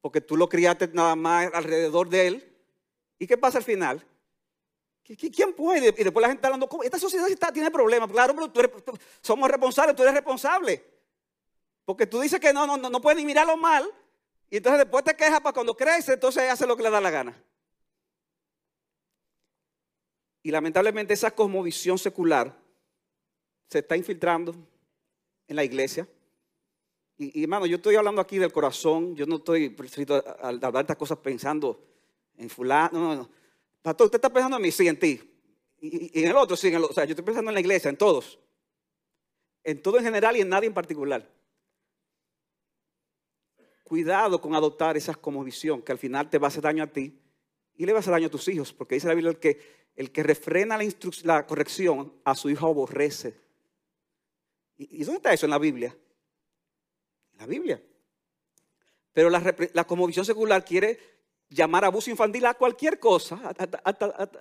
porque 0.00 0.22
tú 0.22 0.38
lo 0.38 0.48
criaste 0.48 0.88
nada 0.88 1.14
más 1.16 1.52
alrededor 1.52 2.08
de 2.08 2.26
él. 2.28 2.56
¿Y 3.18 3.26
qué 3.26 3.36
pasa 3.36 3.58
al 3.58 3.64
final? 3.64 4.06
¿Quién 5.04 5.52
puede? 5.54 5.88
Y 5.88 6.04
después 6.04 6.22
la 6.22 6.28
gente 6.28 6.38
está 6.38 6.48
hablando, 6.48 6.68
esta 6.82 6.98
sociedad 6.98 7.26
tiene 7.52 7.70
problemas. 7.70 8.10
Claro, 8.10 8.34
pero 8.34 8.50
tú 8.50 8.60
eres, 8.60 8.72
somos 9.20 9.50
responsables, 9.50 9.96
tú 9.96 10.02
eres 10.02 10.14
responsable. 10.14 10.84
Porque 11.84 12.06
tú 12.06 12.20
dices 12.20 12.38
que 12.38 12.52
no, 12.52 12.66
no, 12.66 12.76
no 12.76 13.00
puedes 13.00 13.18
ni 13.18 13.24
mirarlo 13.24 13.56
mal. 13.56 13.84
Y 14.48 14.58
entonces 14.58 14.80
después 14.80 15.02
te 15.04 15.16
quejas 15.16 15.40
para 15.40 15.52
cuando 15.52 15.76
crece, 15.76 16.12
entonces 16.12 16.48
hace 16.50 16.66
lo 16.66 16.76
que 16.76 16.82
le 16.82 16.90
da 16.90 17.00
la 17.00 17.10
gana. 17.10 17.42
Y 20.42 20.50
lamentablemente 20.50 21.14
esa 21.14 21.30
cosmovisión 21.30 21.98
secular 21.98 22.54
se 23.68 23.78
está 23.78 23.96
infiltrando 23.96 24.54
en 25.48 25.56
la 25.56 25.64
iglesia. 25.64 26.06
Y, 27.16 27.42
hermano, 27.42 27.66
yo 27.66 27.76
estoy 27.76 27.94
hablando 27.94 28.20
aquí 28.20 28.38
del 28.38 28.52
corazón, 28.52 29.14
yo 29.14 29.26
no 29.26 29.36
estoy 29.36 29.76
al 30.42 30.62
hablar 30.62 30.82
estas 30.82 30.96
cosas 30.96 31.18
pensando 31.18 31.82
en 32.36 32.50
fulano, 32.50 32.98
no, 32.98 33.14
no. 33.14 33.41
Pastor, 33.82 34.06
usted 34.06 34.18
está 34.18 34.32
pensando 34.32 34.56
en 34.56 34.62
mí, 34.62 34.70
sí, 34.70 34.86
en 34.86 34.98
ti. 34.98 35.20
Y, 35.80 36.22
en 36.22 36.30
el 36.30 36.36
otro, 36.36 36.56
sí, 36.56 36.68
en 36.68 36.74
el 36.74 36.84
otro. 36.84 36.92
O 36.92 36.94
sea, 36.94 37.04
yo 37.04 37.10
estoy 37.10 37.24
pensando 37.24 37.50
en 37.50 37.54
la 37.54 37.60
iglesia, 37.60 37.88
en 37.88 37.96
todos. 37.96 38.38
En 39.64 39.82
todo 39.82 39.98
en 39.98 40.04
general 40.04 40.36
y 40.36 40.40
en 40.40 40.48
nadie 40.48 40.68
en 40.68 40.74
particular. 40.74 41.28
Cuidado 43.82 44.40
con 44.40 44.54
adoptar 44.54 44.96
esa 44.96 45.14
como 45.14 45.42
visión, 45.42 45.82
que 45.82 45.92
al 45.92 45.98
final 45.98 46.30
te 46.30 46.38
va 46.38 46.46
a 46.46 46.48
hacer 46.48 46.62
daño 46.62 46.84
a 46.84 46.86
ti 46.86 47.18
y 47.74 47.84
le 47.84 47.92
va 47.92 47.98
a 47.98 48.00
hacer 48.00 48.12
daño 48.12 48.28
a 48.28 48.30
tus 48.30 48.46
hijos, 48.48 48.72
porque 48.72 48.94
dice 48.94 49.08
la 49.08 49.14
Biblia 49.14 49.34
que 49.34 49.60
el 49.96 50.10
que 50.12 50.22
refrena 50.22 50.78
la, 50.78 50.84
la 51.24 51.46
corrección 51.46 52.12
a 52.24 52.34
su 52.34 52.48
hijo 52.48 52.66
aborrece. 52.66 53.34
¿Y, 54.76 55.04
dónde 55.04 55.18
está 55.18 55.32
eso 55.32 55.46
en 55.46 55.50
la 55.50 55.58
Biblia? 55.58 55.96
En 57.32 57.38
la 57.38 57.46
Biblia. 57.46 57.82
Pero 59.12 59.28
la, 59.30 59.54
la 59.72 59.86
visión 60.06 60.24
secular 60.24 60.64
quiere 60.64 60.98
llamar 61.52 61.84
abuso 61.84 62.10
infantil 62.10 62.46
a 62.46 62.54
cualquier 62.54 62.98
cosa, 62.98 63.40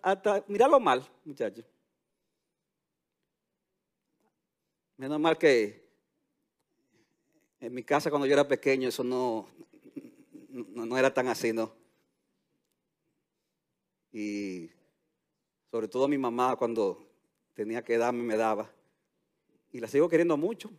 hasta, 0.03 0.43
mirarlo 0.47 0.79
mal, 0.79 1.07
muchachos. 1.25 1.65
Menos 4.97 5.19
mal 5.19 5.37
que 5.37 5.89
en 7.59 7.73
mi 7.73 7.83
casa 7.83 8.09
cuando 8.09 8.27
yo 8.27 8.33
era 8.33 8.47
pequeño 8.47 8.89
eso 8.89 9.03
no, 9.03 9.47
no, 10.49 10.97
era 10.97 11.13
tan 11.13 11.27
así, 11.27 11.53
¿no? 11.53 11.73
Y 14.11 14.69
sobre 15.69 15.87
todo 15.87 16.07
mi 16.07 16.17
mamá 16.17 16.55
cuando 16.55 17.03
tenía 17.53 17.83
que 17.83 17.97
darme 17.97 18.23
me 18.23 18.35
daba. 18.35 18.69
Y 19.71 19.79
la 19.79 19.87
sigo 19.87 20.09
queriendo 20.09 20.35
mucho. 20.37 20.69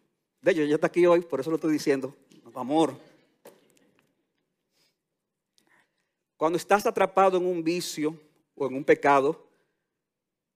De 0.41 0.53
hecho, 0.53 0.62
ella 0.62 0.74
está 0.74 0.89
aquí 0.89 1.07
hoy, 1.07 1.22
por 1.22 1.41
eso 1.41 1.51
lo 1.51 1.57
estoy 1.57 1.72
diciendo. 1.72 2.14
Amor. 2.55 2.95
Cuando 6.43 6.57
estás 6.57 6.84
atrapado 6.86 7.36
en 7.36 7.47
un 7.47 7.62
vicio 7.62 8.18
o 8.57 8.66
en 8.66 8.74
un 8.74 8.82
pecado, 8.82 9.47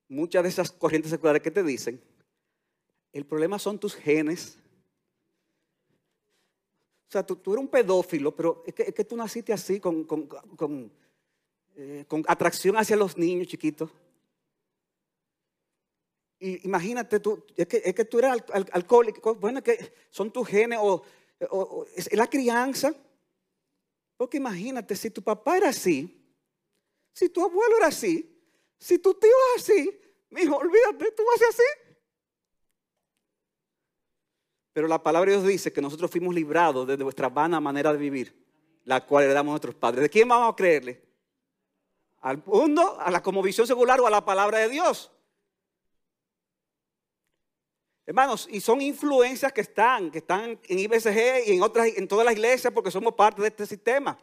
muchas 0.09 0.43
de 0.43 0.49
esas 0.49 0.69
corrientes 0.69 1.09
seculares 1.09 1.41
que 1.41 1.49
te 1.49 1.63
dicen, 1.63 2.03
el 3.13 3.25
problema 3.25 3.57
son 3.57 3.79
tus 3.79 3.95
genes. 3.95 4.57
O 7.07 7.11
sea, 7.13 7.25
tú, 7.25 7.39
eres 7.53 7.61
un 7.61 7.69
pedófilo, 7.69 8.35
pero 8.35 8.65
es 8.67 8.73
que, 8.73 9.05
tú 9.05 9.15
naciste 9.15 9.53
así, 9.53 9.79
con, 9.79 10.03
con, 10.03 10.91
eh, 11.77 12.05
atracción 12.27 12.75
hacia 12.75 12.97
los 12.97 13.17
niños 13.17 13.47
chiquitos. 13.47 13.89
Y 16.37 16.67
imagínate, 16.67 17.21
tú, 17.21 17.45
es, 17.55 17.65
que, 17.65 18.03
tú 18.03 18.19
eres 18.19 18.43
alcohólico, 18.73 19.35
bueno, 19.35 19.59
es 19.59 19.63
que 19.63 19.93
son 20.09 20.33
tus 20.33 20.49
genes 20.49 20.79
o, 20.81 21.01
es 21.95 22.11
la 22.11 22.27
crianza. 22.27 22.93
Porque 24.17 24.37
imagínate, 24.37 24.95
si 24.95 25.11
tu 25.11 25.21
papá 25.21 25.57
era 25.57 25.69
así, 25.69 26.13
si 27.13 27.29
tu 27.29 27.43
abuelo 27.43 27.77
era 27.77 27.87
así, 27.87 28.35
si 28.77 28.97
tu 28.99 29.13
tío 29.13 29.31
es 29.55 29.63
así, 29.63 29.99
hijo, 30.31 30.57
olvídate, 30.57 31.11
tú 31.11 31.23
vas 31.23 31.35
a 31.35 31.37
ser 31.37 31.47
así. 31.49 31.97
Pero 34.73 34.87
la 34.87 35.01
palabra 35.01 35.31
de 35.31 35.37
Dios 35.37 35.47
dice 35.47 35.71
que 35.73 35.81
nosotros 35.81 36.11
fuimos 36.11 36.35
librados 36.35 36.87
de 36.87 36.97
nuestra 36.97 37.29
vana 37.29 37.59
manera 37.59 37.91
de 37.91 37.97
vivir, 37.97 38.45
la 38.83 39.05
cual 39.05 39.23
heredamos 39.25 39.51
a 39.51 39.53
nuestros 39.53 39.75
padres. 39.75 40.03
¿De 40.03 40.09
quién 40.09 40.27
vamos 40.27 40.51
a 40.51 40.55
creerle? 40.55 41.03
¿Al 42.21 42.43
mundo, 42.45 42.99
a 42.99 43.09
la 43.09 43.23
visión 43.43 43.65
secular 43.65 43.99
o 43.99 44.07
a 44.07 44.11
la 44.11 44.25
palabra 44.25 44.59
de 44.59 44.69
Dios? 44.69 45.11
Hermanos, 48.07 48.47
y 48.49 48.59
son 48.59 48.81
influencias 48.81 49.53
que 49.53 49.61
están, 49.61 50.09
que 50.09 50.17
están 50.17 50.59
en 50.67 50.79
IBCG 50.79 51.47
y 51.47 51.51
en 51.51 51.61
otras, 51.61 51.89
en 51.95 52.07
todas 52.07 52.25
las 52.25 52.33
iglesias, 52.33 52.73
porque 52.73 52.89
somos 52.89 53.13
parte 53.13 53.43
de 53.43 53.49
este 53.49 53.67
sistema. 53.67 54.17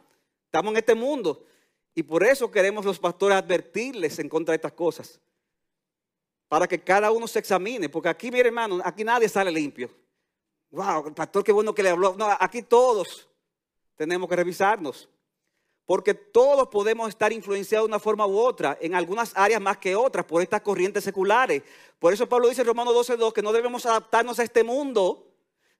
Estamos 0.45 0.71
en 0.71 0.77
este 0.77 0.95
mundo. 0.95 1.45
Y 1.93 2.03
por 2.03 2.21
eso 2.21 2.51
queremos 2.51 2.83
los 2.83 2.99
pastores 2.99 3.37
advertirles 3.37 4.19
en 4.19 4.27
contra 4.27 4.51
de 4.51 4.57
estas 4.57 4.73
cosas. 4.73 5.21
Para 6.49 6.67
que 6.67 6.81
cada 6.83 7.11
uno 7.11 7.25
se 7.25 7.39
examine. 7.39 7.87
Porque 7.87 8.09
aquí, 8.09 8.29
mire 8.29 8.47
hermano, 8.49 8.81
aquí 8.83 9.05
nadie 9.05 9.29
sale 9.29 9.49
limpio 9.49 9.89
wow, 10.75 11.07
el 11.07 11.13
pastor 11.13 11.43
qué 11.43 11.51
bueno 11.51 11.73
que 11.73 11.81
le 11.81 11.89
habló. 11.89 12.15
No, 12.17 12.27
aquí 12.39 12.61
todos 12.61 13.27
tenemos 13.95 14.29
que 14.29 14.35
revisarnos. 14.35 15.09
Porque 15.85 16.13
todos 16.13 16.67
podemos 16.69 17.09
estar 17.09 17.31
influenciados 17.31 17.87
de 17.87 17.91
una 17.91 17.99
forma 17.99 18.25
u 18.25 18.37
otra, 18.37 18.77
en 18.81 18.95
algunas 18.95 19.31
áreas 19.35 19.61
más 19.61 19.77
que 19.77 19.95
otras, 19.95 20.25
por 20.25 20.41
estas 20.41 20.61
corrientes 20.61 21.03
seculares. 21.03 21.61
Por 21.99 22.11
eso 22.11 22.27
Pablo 22.27 22.49
dice 22.49 22.61
en 22.61 22.67
Romanos 22.67 22.95
12.2 22.95 23.33
que 23.33 23.41
no 23.41 23.53
debemos 23.53 23.85
adaptarnos 23.85 24.39
a 24.39 24.43
este 24.43 24.63
mundo, 24.63 25.27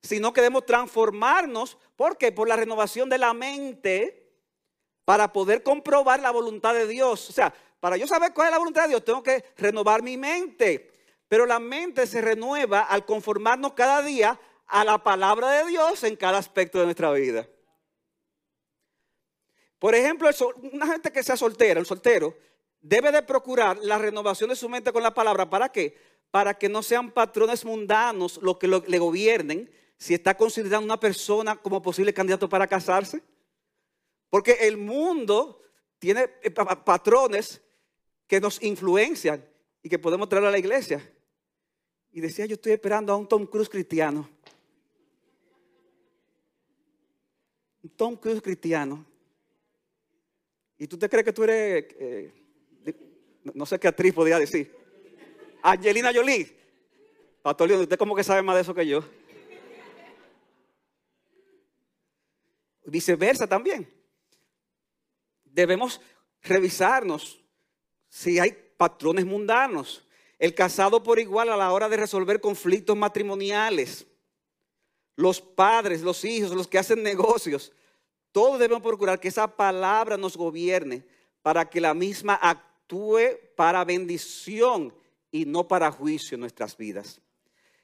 sino 0.01 0.31
que 0.31 0.41
debemos 0.41 0.65
transformarnos. 0.65 1.77
¿Por 1.95 2.17
qué? 2.17 2.31
Por 2.31 2.47
la 2.47 2.55
renovación 2.55 3.09
de 3.09 3.17
la 3.17 3.33
mente 3.33 4.25
para 5.05 5.31
poder 5.31 5.63
comprobar 5.63 6.19
la 6.19 6.31
voluntad 6.31 6.73
de 6.73 6.87
Dios. 6.87 7.29
O 7.29 7.33
sea, 7.33 7.53
para 7.79 7.97
yo 7.97 8.07
saber 8.07 8.33
cuál 8.33 8.47
es 8.47 8.51
la 8.51 8.59
voluntad 8.59 8.83
de 8.83 8.89
Dios, 8.89 9.05
tengo 9.05 9.23
que 9.23 9.43
renovar 9.57 10.01
mi 10.01 10.17
mente. 10.17 10.91
Pero 11.27 11.45
la 11.45 11.59
mente 11.59 12.07
se 12.07 12.21
renueva 12.21 12.81
al 12.81 13.05
conformarnos 13.05 13.73
cada 13.73 14.01
día 14.01 14.39
a 14.67 14.83
la 14.83 15.03
palabra 15.03 15.51
de 15.51 15.65
Dios 15.65 16.03
en 16.03 16.15
cada 16.15 16.37
aspecto 16.37 16.79
de 16.79 16.85
nuestra 16.85 17.11
vida. 17.11 17.47
Por 19.79 19.95
ejemplo, 19.95 20.29
una 20.71 20.87
gente 20.87 21.11
que 21.11 21.23
sea 21.23 21.37
soltera, 21.37 21.79
el 21.79 21.85
soltero, 21.85 22.35
debe 22.81 23.11
de 23.11 23.23
procurar 23.23 23.77
la 23.81 23.97
renovación 23.97 24.49
de 24.49 24.55
su 24.55 24.69
mente 24.69 24.91
con 24.91 25.03
la 25.03 25.13
palabra. 25.13 25.49
¿Para 25.49 25.69
qué? 25.69 25.97
Para 26.31 26.57
que 26.57 26.69
no 26.69 26.83
sean 26.83 27.11
patrones 27.11 27.65
mundanos 27.65 28.39
los 28.41 28.57
que 28.57 28.67
le 28.67 28.99
gobiernen 28.99 29.69
si 29.97 30.13
está 30.13 30.35
considerando 30.35 30.85
una 30.85 30.99
persona 30.99 31.55
como 31.55 31.81
posible 31.81 32.13
candidato 32.13 32.47
para 32.49 32.67
casarse. 32.67 33.21
Porque 34.29 34.51
el 34.61 34.77
mundo 34.77 35.61
tiene 35.97 36.29
eh, 36.41 36.51
patrones 36.51 37.61
que 38.27 38.39
nos 38.39 38.61
influencian 38.61 39.45
y 39.81 39.89
que 39.89 39.99
podemos 39.99 40.29
traer 40.29 40.45
a 40.45 40.51
la 40.51 40.57
iglesia. 40.57 41.11
Y 42.11 42.21
decía, 42.21 42.45
yo 42.45 42.55
estoy 42.55 42.73
esperando 42.73 43.13
a 43.13 43.15
un 43.15 43.27
Tom 43.27 43.45
Cruise 43.45 43.69
cristiano. 43.69 44.29
Tom 47.95 48.15
Cruise 48.15 48.41
cristiano. 48.41 49.05
¿Y 50.77 50.87
tú 50.87 50.97
te 50.97 51.09
crees 51.09 51.25
que 51.25 51.33
tú 51.33 51.43
eres, 51.43 51.85
eh, 51.99 52.33
no 53.53 53.65
sé 53.65 53.79
qué 53.79 53.87
actriz 53.87 54.13
podría 54.13 54.39
decir? 54.39 54.75
Angelina 55.61 56.11
Jolie. 56.13 56.55
Pastor 57.41 57.67
León, 57.67 57.81
usted 57.81 57.97
como 57.97 58.15
que 58.15 58.23
sabe 58.23 58.41
más 58.41 58.55
de 58.55 58.61
eso 58.61 58.73
que 58.73 58.87
yo. 58.87 59.03
Viceversa 62.85 63.47
también. 63.47 63.89
Debemos 65.43 66.01
revisarnos 66.41 67.39
si 68.09 68.39
hay 68.39 68.51
patrones 68.77 69.25
mundanos. 69.25 70.05
El 70.37 70.53
casado 70.53 71.01
por 71.01 71.19
igual 71.19 71.49
a 71.49 71.57
la 71.57 71.71
hora 71.71 71.87
de 71.87 71.97
resolver 71.97 72.41
conflictos 72.41 72.97
matrimoniales 72.97 74.05
los 75.15 75.41
padres, 75.41 76.01
los 76.01 76.25
hijos, 76.25 76.51
los 76.51 76.67
que 76.67 76.77
hacen 76.77 77.01
negocios, 77.01 77.71
todos 78.35 78.59
debemos 78.59 78.83
procurar 78.83 79.17
que 79.17 79.29
esa 79.29 79.47
palabra 79.47 80.17
nos 80.17 80.35
gobierne 80.35 81.05
para 81.41 81.69
que 81.69 81.79
la 81.79 81.93
misma 81.93 82.37
actúe 82.41 83.29
para 83.55 83.85
bendición 83.85 84.93
y 85.31 85.45
no 85.45 85.69
para 85.69 85.89
juicio 85.89 86.35
en 86.35 86.41
nuestras 86.41 86.75
vidas. 86.75 87.21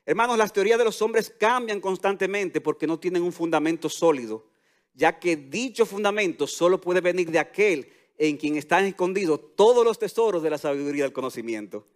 Hermanos, 0.05 0.37
las 0.37 0.51
teorías 0.51 0.77
de 0.77 0.83
los 0.83 1.01
hombres 1.01 1.33
cambian 1.39 1.79
constantemente 1.79 2.59
porque 2.59 2.85
no 2.85 2.99
tienen 2.99 3.23
un 3.23 3.31
fundamento 3.31 3.87
sólido, 3.87 4.45
ya 4.93 5.17
que 5.17 5.37
dicho 5.37 5.85
fundamento 5.85 6.45
solo 6.47 6.81
puede 6.81 6.99
venir 6.99 7.31
de 7.31 7.39
aquel 7.39 7.89
en 8.17 8.35
quien 8.35 8.57
están 8.57 8.83
escondidos 8.83 9.55
todos 9.55 9.85
los 9.85 9.99
tesoros 9.99 10.43
de 10.43 10.49
la 10.49 10.57
sabiduría 10.57 11.05
del 11.05 11.13
conocimiento. 11.13 11.87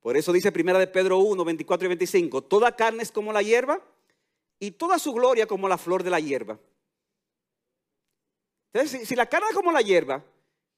Por 0.00 0.18
eso 0.18 0.34
dice 0.34 0.52
primera 0.52 0.78
de 0.78 0.86
Pedro 0.86 1.20
1, 1.20 1.46
24 1.46 1.86
y 1.86 1.88
25, 1.88 2.42
toda 2.42 2.76
carne 2.76 3.04
es 3.04 3.10
como 3.10 3.32
la 3.32 3.40
hierba 3.40 3.82
y 4.58 4.72
toda 4.72 4.98
su 4.98 5.14
gloria 5.14 5.46
como 5.46 5.66
la 5.66 5.78
flor 5.78 6.02
de 6.02 6.10
la 6.10 6.20
hierba. 6.20 6.58
Entonces, 8.72 9.08
si, 9.08 9.16
la 9.16 9.26
carne 9.26 9.48
es 9.50 9.56
como 9.56 9.72
la 9.72 9.80
hierba 9.80 10.24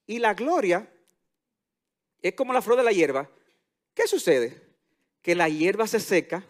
y 0.07 0.18
la 0.18 0.34
gloria 0.34 0.90
es 2.20 2.34
como 2.34 2.53
la 2.53 2.62
flor 2.62 2.78
de 2.78 2.84
la 2.84 2.93
hierba, 2.93 3.28
¿qué 3.95 4.07
sucede? 4.07 4.61
Que 5.20 5.34
la 5.34 5.49
hierba 5.49 5.86
se 5.86 6.01
seca, 6.01 6.45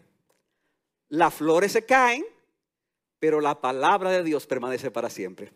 las 1.08 1.34
flores 1.34 1.72
se 1.72 1.84
caen, 1.84 2.24
pero 3.18 3.40
la 3.40 3.60
palabra 3.60 4.10
de 4.10 4.22
Dios 4.22 4.46
permanece 4.46 4.90
para 4.90 5.10
siempre. 5.10 5.52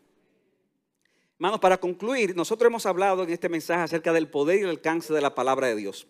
Hermanos, 1.34 1.60
para 1.60 1.78
concluir, 1.78 2.34
nosotros 2.34 2.68
hemos 2.68 2.86
hablado 2.86 3.22
en 3.22 3.30
este 3.30 3.48
mensaje 3.48 3.82
acerca 3.82 4.12
del 4.12 4.28
poder 4.28 4.58
y 4.58 4.62
el 4.62 4.70
alcance 4.70 5.12
de 5.12 5.20
la 5.20 5.34
palabra 5.34 5.66
de 5.68 5.76
Dios. 5.76 6.06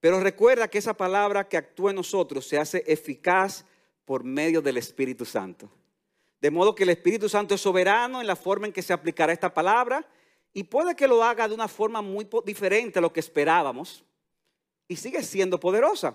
Pero 0.00 0.20
recuerda 0.20 0.68
que 0.68 0.78
esa 0.78 0.94
palabra 0.94 1.48
que 1.48 1.56
actúa 1.56 1.90
en 1.90 1.96
nosotros 1.96 2.46
se 2.46 2.58
hace 2.58 2.84
eficaz 2.86 3.64
por 4.04 4.24
medio 4.24 4.60
del 4.60 4.76
Espíritu 4.76 5.24
Santo. 5.24 5.70
De 6.44 6.50
modo 6.50 6.74
que 6.74 6.82
el 6.82 6.90
Espíritu 6.90 7.26
Santo 7.26 7.54
es 7.54 7.62
soberano 7.62 8.20
en 8.20 8.26
la 8.26 8.36
forma 8.36 8.66
en 8.66 8.72
que 8.74 8.82
se 8.82 8.92
aplicará 8.92 9.32
esta 9.32 9.54
palabra 9.54 10.06
y 10.52 10.64
puede 10.64 10.94
que 10.94 11.08
lo 11.08 11.24
haga 11.24 11.48
de 11.48 11.54
una 11.54 11.68
forma 11.68 12.02
muy 12.02 12.28
diferente 12.44 12.98
a 12.98 13.00
lo 13.00 13.10
que 13.10 13.20
esperábamos 13.20 14.04
y 14.86 14.94
sigue 14.94 15.22
siendo 15.22 15.58
poderosa. 15.58 16.14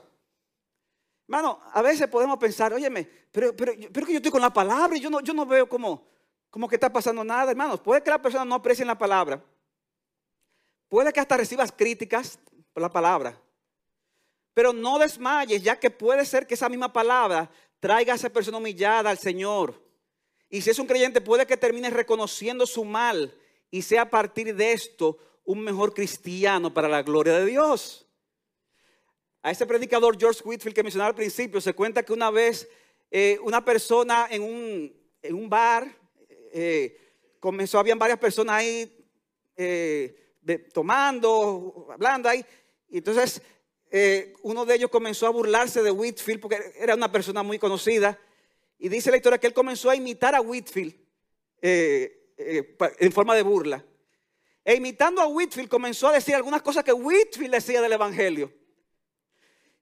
Hermano, 1.28 1.60
a 1.74 1.82
veces 1.82 2.08
podemos 2.10 2.38
pensar, 2.38 2.72
óyeme, 2.72 3.10
pero, 3.32 3.56
pero, 3.56 3.74
pero 3.92 4.06
que 4.06 4.12
yo 4.12 4.18
estoy 4.18 4.32
con 4.32 4.42
la 4.42 4.54
palabra 4.54 4.96
y 4.96 5.00
yo 5.00 5.10
no, 5.10 5.20
no 5.20 5.46
veo 5.48 5.68
como, 5.68 6.06
como 6.52 6.68
que 6.68 6.76
está 6.76 6.94
pasando 6.94 7.24
nada, 7.24 7.50
hermanos. 7.50 7.80
Puede 7.80 8.04
que 8.04 8.12
la 8.12 8.22
persona 8.22 8.46
no 8.46 8.54
aprecie 8.54 8.86
la 8.86 9.00
palabra. 9.00 9.44
Puede 10.90 11.12
que 11.12 11.22
hasta 11.22 11.38
recibas 11.38 11.72
críticas 11.72 12.38
por 12.72 12.84
la 12.84 12.92
palabra. 12.92 13.36
Pero 14.54 14.74
no 14.74 15.00
desmayes, 15.00 15.64
ya 15.64 15.80
que 15.80 15.90
puede 15.90 16.24
ser 16.24 16.46
que 16.46 16.54
esa 16.54 16.70
misma 16.70 16.94
palabra 16.94 17.50
traiga 17.80 18.14
a 18.14 18.16
esa 18.16 18.30
persona 18.30 18.60
humillada 18.60 19.10
al 19.10 19.18
Señor. 19.18 19.89
Y 20.50 20.62
si 20.62 20.72
es 20.72 20.80
un 20.80 20.88
creyente, 20.88 21.22
puede 21.22 21.46
que 21.46 21.58
termine 21.58 21.90
reconociendo 21.92 22.66
su 22.66 22.84
mal 22.84 23.34
y 23.70 23.84
sea 23.84 24.04
a 24.04 24.10
partir 24.10 24.56
de 24.56 24.72
esto 24.74 25.18
un 25.46 25.62
mejor 25.62 25.94
cristiano 25.94 26.74
para 26.74 26.88
la 26.88 27.04
gloria 27.04 27.34
de 27.34 27.46
Dios. 27.46 28.08
A 29.42 29.52
ese 29.52 29.66
predicador 29.66 30.20
George 30.20 30.42
Whitfield 30.44 30.76
que 30.76 30.84
mencionaba 30.84 31.10
al 31.10 31.16
principio, 31.16 31.62
se 31.62 31.74
cuenta 31.74 32.04
que 32.04 32.14
una 32.14 32.30
vez 32.30 32.68
eh, 33.12 33.40
una 33.42 33.64
persona 33.64 34.28
en 34.30 34.44
un, 34.44 35.50
bar 35.50 35.88
eh, 36.52 36.98
comenzó, 37.40 37.80
habían 37.80 37.98
varias 37.98 38.20
personas 38.20 38.56
ahí 38.56 39.08
eh, 39.56 40.36
tomando, 40.74 41.88
hablando 41.92 42.28
ahí, 42.28 42.44
y 42.90 42.98
entonces 42.98 43.42
uno 44.44 44.68
de 44.68 44.76
ellos 44.76 44.92
comenzó 44.92 45.26
a 45.26 45.32
burlarse 45.32 45.82
de 45.82 45.90
Whitfield 45.90 46.40
porque 46.40 46.74
era 46.78 46.94
una 46.94 47.12
persona 47.12 47.42
muy 47.42 47.58
conocida. 47.58 48.20
Y 48.80 48.90
dice 48.90 49.12
la 49.12 49.18
historia 49.18 49.38
que 49.38 49.48
él 49.48 49.54
comenzó 49.54 49.90
a 49.90 49.96
imitar 49.96 50.34
a 50.34 50.42
Whitfield 50.42 50.96
eh, 51.62 52.34
eh, 52.38 52.78
en 53.00 53.12
forma 53.12 53.36
de 53.36 53.44
burla. 53.44 53.86
E 54.64 54.76
imitando 54.76 55.22
a 55.22 55.28
Whitfield 55.28 55.70
comenzó 55.70 56.08
a 56.08 56.14
decir 56.14 56.34
algunas 56.34 56.62
cosas 56.62 56.84
que 56.84 56.94
Whitfield 56.94 57.54
decía 57.54 57.82
del 57.82 57.94
Evangelio. 57.94 58.52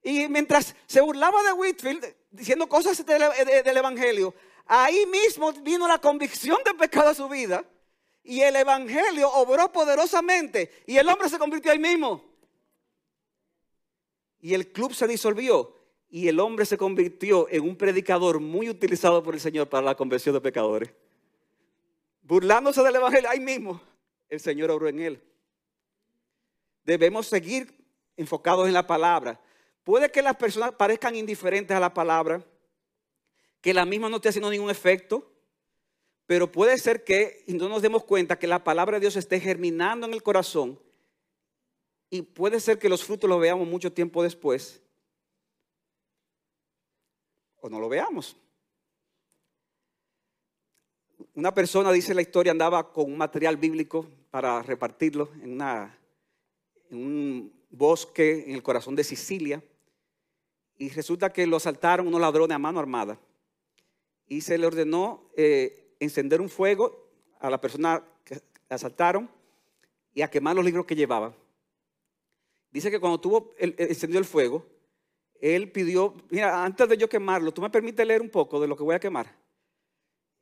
Y 0.03 0.27
mientras 0.27 0.75
se 0.85 1.01
burlaba 1.01 1.41
de 1.43 1.53
Whitfield, 1.53 2.15
diciendo 2.31 2.67
cosas 2.67 3.05
del, 3.05 3.23
del 3.63 3.77
Evangelio, 3.77 4.33
ahí 4.65 5.05
mismo 5.05 5.53
vino 5.53 5.87
la 5.87 5.99
convicción 5.99 6.57
de 6.65 6.73
pecado 6.73 7.09
a 7.09 7.13
su 7.13 7.29
vida. 7.29 7.63
Y 8.23 8.41
el 8.41 8.55
Evangelio 8.55 9.31
obró 9.31 9.71
poderosamente. 9.71 10.83
Y 10.85 10.97
el 10.97 11.07
hombre 11.07 11.29
se 11.29 11.37
convirtió 11.37 11.71
ahí 11.71 11.79
mismo 11.79 12.27
y 14.39 14.53
el 14.53 14.71
club 14.71 14.93
se 14.93 15.07
disolvió. 15.07 15.75
Y 16.09 16.27
el 16.27 16.39
hombre 16.39 16.65
se 16.65 16.77
convirtió 16.77 17.47
en 17.49 17.63
un 17.63 17.75
predicador 17.75 18.39
muy 18.39 18.69
utilizado 18.69 19.21
por 19.23 19.33
el 19.33 19.39
Señor 19.39 19.67
para 19.67 19.85
la 19.85 19.95
conversión 19.95 20.33
de 20.33 20.41
pecadores. 20.41 20.89
Burlándose 22.21 22.81
del 22.81 22.95
Evangelio, 22.95 23.29
ahí 23.29 23.39
mismo 23.39 23.81
el 24.29 24.39
Señor 24.39 24.71
obró 24.71 24.87
en 24.87 24.99
él. 24.99 25.21
Debemos 26.83 27.27
seguir 27.27 27.73
enfocados 28.15 28.67
en 28.67 28.73
la 28.73 28.87
palabra. 28.87 29.39
Puede 29.83 30.11
que 30.11 30.21
las 30.21 30.35
personas 30.35 30.71
parezcan 30.73 31.15
indiferentes 31.15 31.75
a 31.75 31.79
la 31.79 31.93
palabra, 31.93 32.43
que 33.61 33.73
la 33.73 33.85
misma 33.85 34.09
no 34.09 34.17
esté 34.17 34.29
haciendo 34.29 34.49
ningún 34.49 34.69
efecto, 34.69 35.29
pero 36.25 36.51
puede 36.51 36.77
ser 36.77 37.03
que 37.03 37.43
no 37.47 37.69
nos 37.69 37.81
demos 37.81 38.03
cuenta 38.03 38.39
que 38.39 38.47
la 38.47 38.63
palabra 38.63 38.97
de 38.97 39.01
Dios 39.01 39.15
esté 39.15 39.39
germinando 39.39 40.05
en 40.05 40.13
el 40.13 40.23
corazón 40.23 40.79
y 42.09 42.21
puede 42.21 42.59
ser 42.59 42.79
que 42.79 42.89
los 42.89 43.03
frutos 43.03 43.29
los 43.29 43.39
veamos 43.39 43.67
mucho 43.67 43.91
tiempo 43.91 44.23
después 44.23 44.81
o 47.61 47.69
no 47.69 47.79
lo 47.79 47.89
veamos. 47.89 48.37
Una 51.33 51.53
persona, 51.53 51.91
dice 51.91 52.13
la 52.13 52.21
historia, 52.21 52.51
andaba 52.51 52.91
con 52.91 53.11
un 53.11 53.17
material 53.17 53.57
bíblico 53.57 54.07
para 54.31 54.61
repartirlo 54.61 55.29
en, 55.41 55.61
un 56.91 57.53
bosque 57.69 58.45
en 58.47 58.55
el 58.55 58.63
corazón 58.63 58.95
de 58.95 59.03
Sicilia 59.03 59.63
y 60.77 60.89
resulta 60.89 61.31
que 61.31 61.47
lo 61.47 61.57
asaltaron 61.57 62.07
unos 62.07 62.21
ladrones 62.21 62.55
a 62.55 62.59
mano 62.59 62.79
armada 62.79 63.19
y 64.27 64.41
se 64.41 64.57
le 64.57 64.67
ordenó 64.67 65.29
eh, 65.35 65.95
encender 65.99 66.41
un 66.41 66.49
fuego 66.49 67.09
a 67.39 67.49
la 67.49 67.59
persona 67.59 68.03
que 68.23 68.41
asaltaron 68.69 69.29
y 70.13 70.21
a 70.21 70.29
quemar 70.29 70.55
los 70.55 70.65
libros 70.65 70.85
que 70.85 70.95
llevaba. 70.95 71.33
Dice 72.71 72.91
que 72.91 72.99
cuando 72.99 73.19
tuvo 73.19 73.53
el, 73.57 73.75
encendió 73.77 74.19
el 74.19 74.25
fuego, 74.25 74.65
él 75.41 75.71
pidió, 75.71 76.15
mira, 76.29 76.63
antes 76.63 76.87
de 76.89 76.97
yo 76.97 77.07
quemarlo, 77.07 77.53
¿tú 77.53 77.61
me 77.61 77.69
permites 77.69 78.05
leer 78.05 78.21
un 78.21 78.29
poco 78.29 78.59
de 78.59 78.67
lo 78.67 78.75
que 78.75 78.83
voy 78.83 78.95
a 78.95 78.99
quemar? 78.99 79.33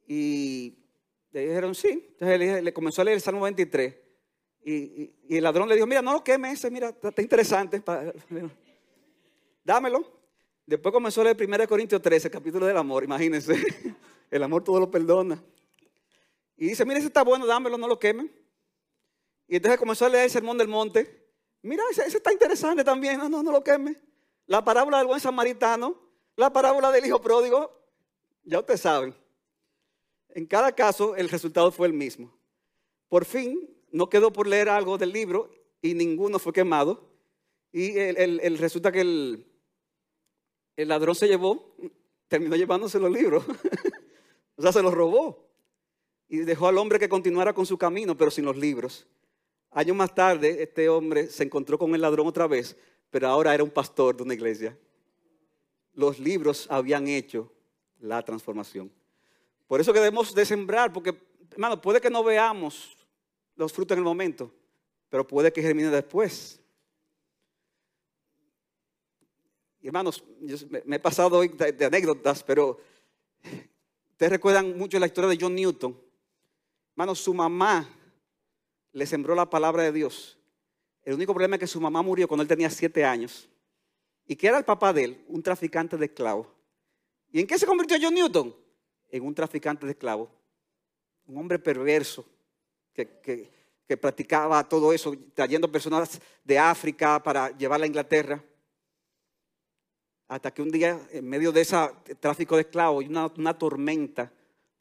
Y 0.08 0.78
le 1.32 1.48
dijeron, 1.48 1.76
sí. 1.76 2.08
Entonces 2.12 2.64
le, 2.64 2.74
comenzó 2.74 3.02
a 3.02 3.06
leer 3.06 3.16
el 3.16 3.22
Salmo 3.22 3.42
23. 3.42 3.96
Y, 4.64 5.12
el 5.30 5.44
ladrón 5.44 5.68
le 5.68 5.76
dijo, 5.76 5.88
mira, 5.88 6.02
no 6.02 6.14
lo 6.14 6.24
queme 6.24 6.52
ese, 6.52 6.72
mira, 6.72 6.90
está, 6.90 7.22
interesante. 7.22 7.82
Dámelo. 9.64 10.06
Después 10.66 10.94
comenzó 10.94 11.22
a 11.22 11.26
leer 11.26 11.38
1 11.40 11.68
Corintios 11.68 12.02
13, 12.02 12.30
capítulo 12.30 12.66
del 12.66 12.78
amor, 12.78 13.04
imagínense. 13.04 13.56
El 14.32 14.42
amor 14.42 14.64
todo 14.64 14.80
lo 14.80 14.90
perdona. 14.90 15.42
Y 16.58 16.70
dice, 16.70 16.84
mira, 16.84 16.98
ese 16.98 17.08
está 17.08 17.24
bueno, 17.24 17.46
dámelo, 17.46 17.78
no 17.78 17.88
lo 17.88 18.00
quemen. 18.00 18.32
Y 19.48 19.58
entonces 19.58 19.78
comenzó 19.78 20.06
a 20.06 20.10
leer 20.10 20.24
el 20.26 20.32
Sermón 20.32 20.58
del 20.58 20.68
Monte. 20.68 21.30
Mira, 21.62 21.84
ese, 21.92 22.18
está 22.18 22.34
interesante 22.34 22.84
también, 22.84 23.20
no, 23.20 23.30
no, 23.30 23.44
no 23.44 23.52
lo 23.52 23.64
queme 23.64 23.96
la 24.48 24.64
parábola 24.64 25.00
del 25.00 25.08
buen 25.08 25.20
samaritano, 25.20 25.96
la 26.36 26.52
parábola 26.52 26.92
del 26.92 27.06
hijo 27.06 27.22
pródigo, 27.22 27.72
ya 28.44 28.60
ustedes 28.60 28.82
saben. 28.82 29.16
En 30.30 30.46
cada 30.46 30.74
caso 30.74 31.16
el 31.16 31.30
resultado 31.30 31.72
fue 31.72 31.88
el 31.88 31.94
mismo. 31.94 32.38
Por 33.08 33.26
fin 33.26 33.70
no 33.92 34.10
quedó 34.10 34.32
por 34.32 34.48
leer 34.48 34.70
algo 34.70 34.98
del 34.98 35.12
libro 35.12 35.50
y 35.82 35.94
ninguno 35.94 36.40
fue 36.40 36.54
quemado. 36.54 37.10
Y 37.72 37.98
el, 37.98 38.58
resulta 38.58 38.92
que 38.92 39.02
el, 39.02 39.48
el 40.76 40.88
ladrón 40.88 41.16
se 41.16 41.28
llevó, 41.28 41.76
terminó 42.28 42.56
llevándose 42.56 43.00
los 43.00 43.12
libros. 43.12 43.44
o 44.56 44.62
sea, 44.62 44.72
se 44.72 44.82
los 44.82 44.94
robó. 44.94 45.46
Y 46.28 46.38
dejó 46.40 46.68
al 46.68 46.78
hombre 46.78 47.00
que 47.00 47.10
continuara 47.10 47.54
con 47.54 47.66
su 47.66 47.78
camino, 47.78 48.18
pero 48.18 48.32
sin 48.32 48.46
los 48.46 48.58
libros. 48.58 49.08
Años 49.72 49.96
más 49.96 50.16
tarde, 50.16 50.64
este 50.64 50.88
hombre 50.90 51.28
se 51.28 51.44
encontró 51.44 51.78
con 51.78 51.94
el 51.94 52.02
ladrón 52.02 52.28
otra 52.28 52.48
vez, 52.48 52.78
pero 53.16 53.30
ahora 53.30 53.54
era 53.54 53.64
un 53.64 53.70
pastor 53.70 54.18
de 54.18 54.24
una 54.24 54.34
iglesia. 54.34 54.78
Los 55.94 56.20
libros 56.20 56.68
habían 56.70 57.08
hecho 57.08 57.50
la 58.02 58.22
transformación. 58.22 58.92
Por 59.68 59.80
eso 59.80 59.94
debemos 59.94 60.36
de 60.36 60.46
sembrar, 60.46 60.92
porque, 60.92 61.18
hermano, 61.50 61.80
puede 61.80 62.02
que 62.02 62.10
no 62.10 62.26
veamos 62.26 62.98
los 63.56 63.72
frutos 63.72 63.96
en 63.96 64.00
el 64.00 64.04
momento, 64.04 64.54
pero 65.08 65.26
puede 65.26 65.54
que 65.54 65.62
germine 65.62 65.90
después. 65.92 66.60
Hermanos, 69.82 70.22
me 70.84 70.98
he 70.98 71.00
pasado 71.00 71.38
hoy 71.38 71.48
de, 71.48 71.86
anécdotas, 71.86 72.44
pero 72.44 72.82
ustedes 74.12 74.30
recuerdan 74.30 74.78
mucho 74.78 75.00
la 75.00 75.06
historia 75.06 75.30
de 75.30 75.38
John 75.40 75.56
Newton. 75.56 75.98
Hermanos, 76.92 77.22
su 77.22 77.34
mamá 77.34 77.88
le 78.92 79.06
sembró 79.06 79.36
la 79.36 79.50
palabra 79.50 79.84
de 79.84 79.94
Dios 79.94 80.38
el 81.06 81.14
único 81.14 81.34
problema 81.34 81.56
es 81.56 81.60
que 81.60 81.68
su 81.68 81.80
mamá 81.80 82.02
murió 82.02 82.28
cuando 82.28 82.42
él 82.42 82.48
tenía 82.48 82.70
siete 82.70 83.06
años. 83.06 83.48
¿Y 84.26 84.36
que 84.36 84.48
era 84.48 84.58
el 84.58 84.66
papá 84.66 84.92
de 84.92 85.04
él? 85.04 85.24
Un 85.28 85.44
traficante 85.44 85.96
de 85.98 86.06
esclavos. 86.08 86.48
¿Y 87.32 87.40
en 87.40 87.46
qué 87.46 87.60
se 87.60 87.68
convirtió 87.68 87.96
John 88.02 88.16
Newton? 88.16 88.56
En 89.10 89.24
un 89.24 89.36
traficante 89.36 89.86
de 89.86 89.92
esclavos. 89.92 90.30
Un 91.28 91.38
hombre 91.38 91.60
perverso 91.60 92.26
que, 92.92 93.52
practicaba 94.02 94.68
todo 94.68 94.92
eso, 94.92 95.14
trayendo 95.36 95.72
personas 95.72 96.20
de 96.44 96.58
África 96.58 97.22
para 97.22 97.56
llevarla 97.56 97.84
a 97.84 97.88
Inglaterra. 97.88 98.44
Hasta 100.28 100.52
que 100.52 100.64
un 100.64 100.72
día, 100.72 101.00
en 101.12 101.30
medio 101.30 101.52
de 101.52 101.62
ese 101.62 101.78
tráfico 102.20 102.56
de 102.56 102.64
esclavos, 102.64 103.04
y 103.04 103.08
una, 103.08 103.28
una 103.38 103.56
tormenta 103.56 104.32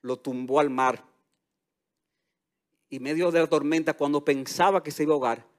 lo 0.00 0.18
tumbó 0.18 0.58
al 0.58 0.70
mar. 0.70 1.04
Y 2.88 2.96
en 2.96 3.02
medio 3.02 3.30
de 3.30 3.40
la 3.40 3.46
tormenta, 3.46 3.92
cuando 3.92 4.24
pensaba 4.24 4.82
que 4.82 4.90
se 4.90 5.02
iba 5.02 5.12
a 5.12 5.16
ahogar, 5.16 5.53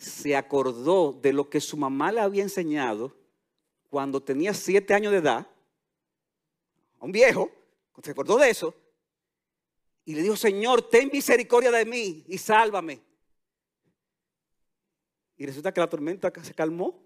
se 0.00 0.34
acordó 0.34 1.12
de 1.12 1.34
lo 1.34 1.50
que 1.50 1.60
su 1.60 1.76
mamá 1.76 2.10
le 2.10 2.20
había 2.20 2.42
enseñado 2.42 3.14
cuando 3.90 4.22
tenía 4.22 4.54
siete 4.54 4.94
años 4.94 5.12
de 5.12 5.18
edad, 5.18 5.46
a 6.98 7.04
un 7.04 7.12
viejo, 7.12 7.50
se 8.02 8.12
acordó 8.12 8.38
de 8.38 8.48
eso, 8.48 8.74
y 10.06 10.14
le 10.14 10.22
dijo, 10.22 10.36
Señor, 10.36 10.88
ten 10.88 11.10
misericordia 11.12 11.70
de 11.70 11.84
mí 11.84 12.24
y 12.26 12.38
sálvame. 12.38 13.02
Y 15.36 15.44
resulta 15.44 15.72
que 15.72 15.80
la 15.80 15.88
tormenta 15.88 16.32
se 16.42 16.54
calmó, 16.54 17.02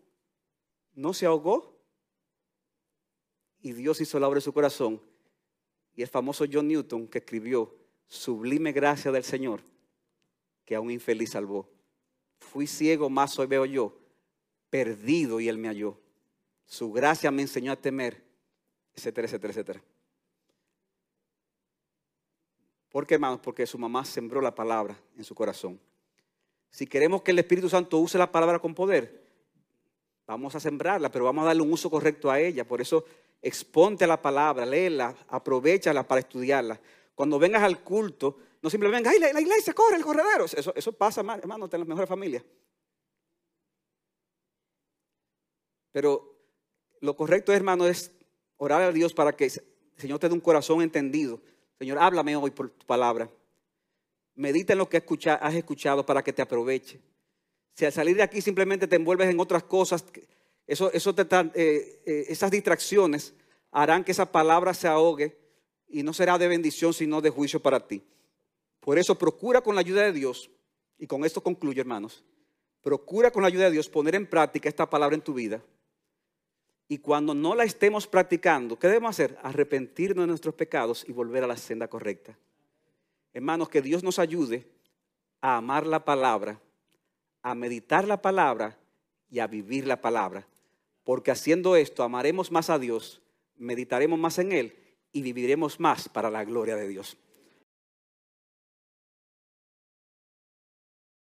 no 0.95 1.13
se 1.13 1.27
ahogó, 1.27 1.77
y 3.61 3.73
Dios 3.73 4.01
hizo 4.01 4.21
la 4.21 4.29
obra 4.29 4.37
de 4.37 4.43
su 4.43 4.53
corazón. 4.53 5.03
Y 5.97 6.03
el 6.03 6.09
famoso 6.09 6.45
John 6.51 6.69
Newton 6.69 7.09
que 7.09 7.19
escribió, 7.19 7.75
sublime 8.07 8.71
gracia 8.71 9.11
del 9.11 9.25
Señor, 9.25 9.63
que 10.65 10.77
a 10.77 10.81
un 10.81 10.93
infeliz 10.93 11.31
salvó. 11.31 11.74
Fui 12.53 12.67
ciego, 12.67 13.11
más 13.11 13.39
hoy 13.39 13.47
veo 13.47 13.65
yo. 13.65 13.97
Perdido 14.71 15.41
y 15.41 15.49
Él 15.49 15.59
me 15.59 15.69
halló. 15.69 15.99
Su 16.67 16.93
gracia 16.93 17.31
me 17.31 17.43
enseñó 17.43 17.73
a 17.73 17.77
temer, 17.77 18.23
etcétera, 18.95 19.27
etcétera, 19.27 19.53
etcétera. 19.53 19.83
¿Por 22.91 23.07
qué, 23.07 23.15
hermanos? 23.15 23.41
Porque 23.43 23.67
su 23.67 23.77
mamá 23.77 24.05
sembró 24.05 24.41
la 24.41 24.55
palabra 24.55 24.97
en 25.17 25.25
su 25.25 25.35
corazón. 25.35 25.81
Si 26.71 26.87
queremos 26.87 27.23
que 27.23 27.33
el 27.33 27.39
Espíritu 27.39 27.69
Santo 27.69 27.99
use 27.99 28.19
la 28.19 28.31
palabra 28.31 28.59
con 28.59 28.75
poder, 28.75 29.25
vamos 30.27 30.55
a 30.55 30.61
sembrarla, 30.61 31.11
pero 31.11 31.25
vamos 31.25 31.43
a 31.43 31.47
darle 31.47 31.63
un 31.63 31.73
uso 31.73 31.91
correcto 31.91 32.31
a 32.31 32.39
ella. 32.39 32.67
Por 32.67 32.81
eso, 32.81 33.05
exponte 33.43 34.05
a 34.05 34.07
la 34.07 34.23
palabra, 34.23 34.65
léela, 34.65 35.15
aprovechala 35.29 36.07
para 36.07 36.21
estudiarla. 36.21 36.81
Cuando 37.15 37.39
vengas 37.39 37.63
al 37.63 37.81
culto, 37.81 38.39
no 38.65 38.71
simplemente, 38.71 39.11
ay, 39.11 39.19
la, 39.19 39.39
iglesia 39.43 39.75
corre, 39.75 39.97
el 39.97 40.03
corredero. 40.03 40.47
Eso, 40.47 40.93
pasa, 40.95 41.21
hermano, 41.21 41.69
en 41.71 41.79
las 41.81 41.87
mejores 41.87 42.09
familias. 42.09 42.43
Pero 45.93 46.35
lo 47.03 47.15
correcto, 47.15 47.53
hermano, 47.53 47.87
es 47.87 48.11
orar 48.57 48.81
a 48.81 48.91
Dios 48.91 49.13
para 49.13 49.37
que 49.37 49.45
el 49.45 49.53
Señor 49.99 50.19
te 50.19 50.31
dé 50.31 50.33
un 50.35 50.41
corazón 50.41 50.81
entendido. 50.81 51.43
Señor, 51.79 51.99
háblame 51.99 52.37
hoy 52.37 52.53
por 52.53 52.71
tu 52.71 52.87
palabra. 52.87 53.31
Medita 54.35 54.73
en 54.73 54.79
lo 54.79 54.89
que 54.89 54.97
has 54.97 55.55
escuchado 55.55 56.07
para 56.07 56.25
que 56.25 56.33
te 56.33 56.41
aproveche. 56.41 57.03
Si 57.75 57.85
al 57.85 57.93
salir 57.93 58.17
de 58.17 58.23
aquí 58.23 58.41
simplemente 58.41 58.89
te 58.89 58.97
envuelves 58.97 59.29
en 59.29 59.39
otras 59.41 59.65
cosas, 59.65 60.07
eso, 60.67 60.91
eso 60.91 61.15
eh, 61.19 62.01
eh, 62.07 62.25
esas 62.29 62.51
distracciones 62.51 63.35
harán 63.71 64.05
que 64.05 64.13
esa 64.13 64.33
palabra 64.33 64.73
se 64.73 64.89
ahogue 64.89 65.37
y 65.87 66.03
no 66.03 66.15
será 66.15 66.39
de 66.39 66.49
bendición, 66.49 66.95
sino 66.95 67.21
de 67.21 67.29
juicio 67.29 67.61
para 67.61 67.87
ti. 67.87 68.03
Por 68.85 68.99
eso 68.99 69.17
procura 69.17 69.63
con 69.63 69.75
la 69.75 69.81
ayuda 69.81 70.03
de 70.03 70.13
Dios, 70.13 70.51
y 70.99 71.07
con 71.07 71.25
esto 71.25 71.43
concluyo 71.43 71.81
hermanos, 71.81 72.23
procura 72.83 73.31
con 73.31 73.41
la 73.41 73.49
ayuda 73.49 73.65
de 73.65 73.71
Dios 73.71 73.89
poner 73.89 74.15
en 74.15 74.27
práctica 74.27 74.69
esta 74.69 74.91
palabra 74.91 75.17
en 75.17 75.23
tu 75.23 75.33
vida. 75.33 75.63
Y 76.87 76.99
cuando 76.99 77.33
no 77.33 77.55
la 77.55 77.65
estemos 77.65 78.07
practicando, 78.07 78.79
¿qué 78.79 78.89
debemos 78.89 79.09
hacer? 79.09 79.39
Arrepentirnos 79.43 80.25
de 80.25 80.27
nuestros 80.27 80.55
pecados 80.55 81.03
y 81.09 81.13
volver 81.13 81.43
a 81.43 81.47
la 81.47 81.57
senda 81.57 81.89
correcta. 81.89 82.37
Hermanos, 83.33 83.71
que 83.71 83.81
Dios 83.81 84.05
nos 84.05 84.19
ayude 84.19 84.69
a 85.41 85.57
amar 85.57 85.87
la 85.87 86.05
palabra, 86.05 86.61
a 87.41 87.55
meditar 87.55 88.07
la 88.07 88.21
palabra 88.21 88.79
y 89.31 89.39
a 89.39 89.47
vivir 89.47 89.87
la 89.87 90.03
palabra. 90.03 90.47
Porque 91.05 91.31
haciendo 91.31 91.75
esto 91.75 92.03
amaremos 92.03 92.53
más 92.53 92.69
a 92.69 92.79
Dios, 92.79 93.23
meditaremos 93.57 94.19
más 94.19 94.39
en 94.39 94.53
Él 94.53 94.77
y 95.11 95.23
viviremos 95.23 95.81
más 95.81 96.07
para 96.07 96.31
la 96.31 96.45
gloria 96.45 96.77
de 96.77 96.87
Dios. 96.87 97.17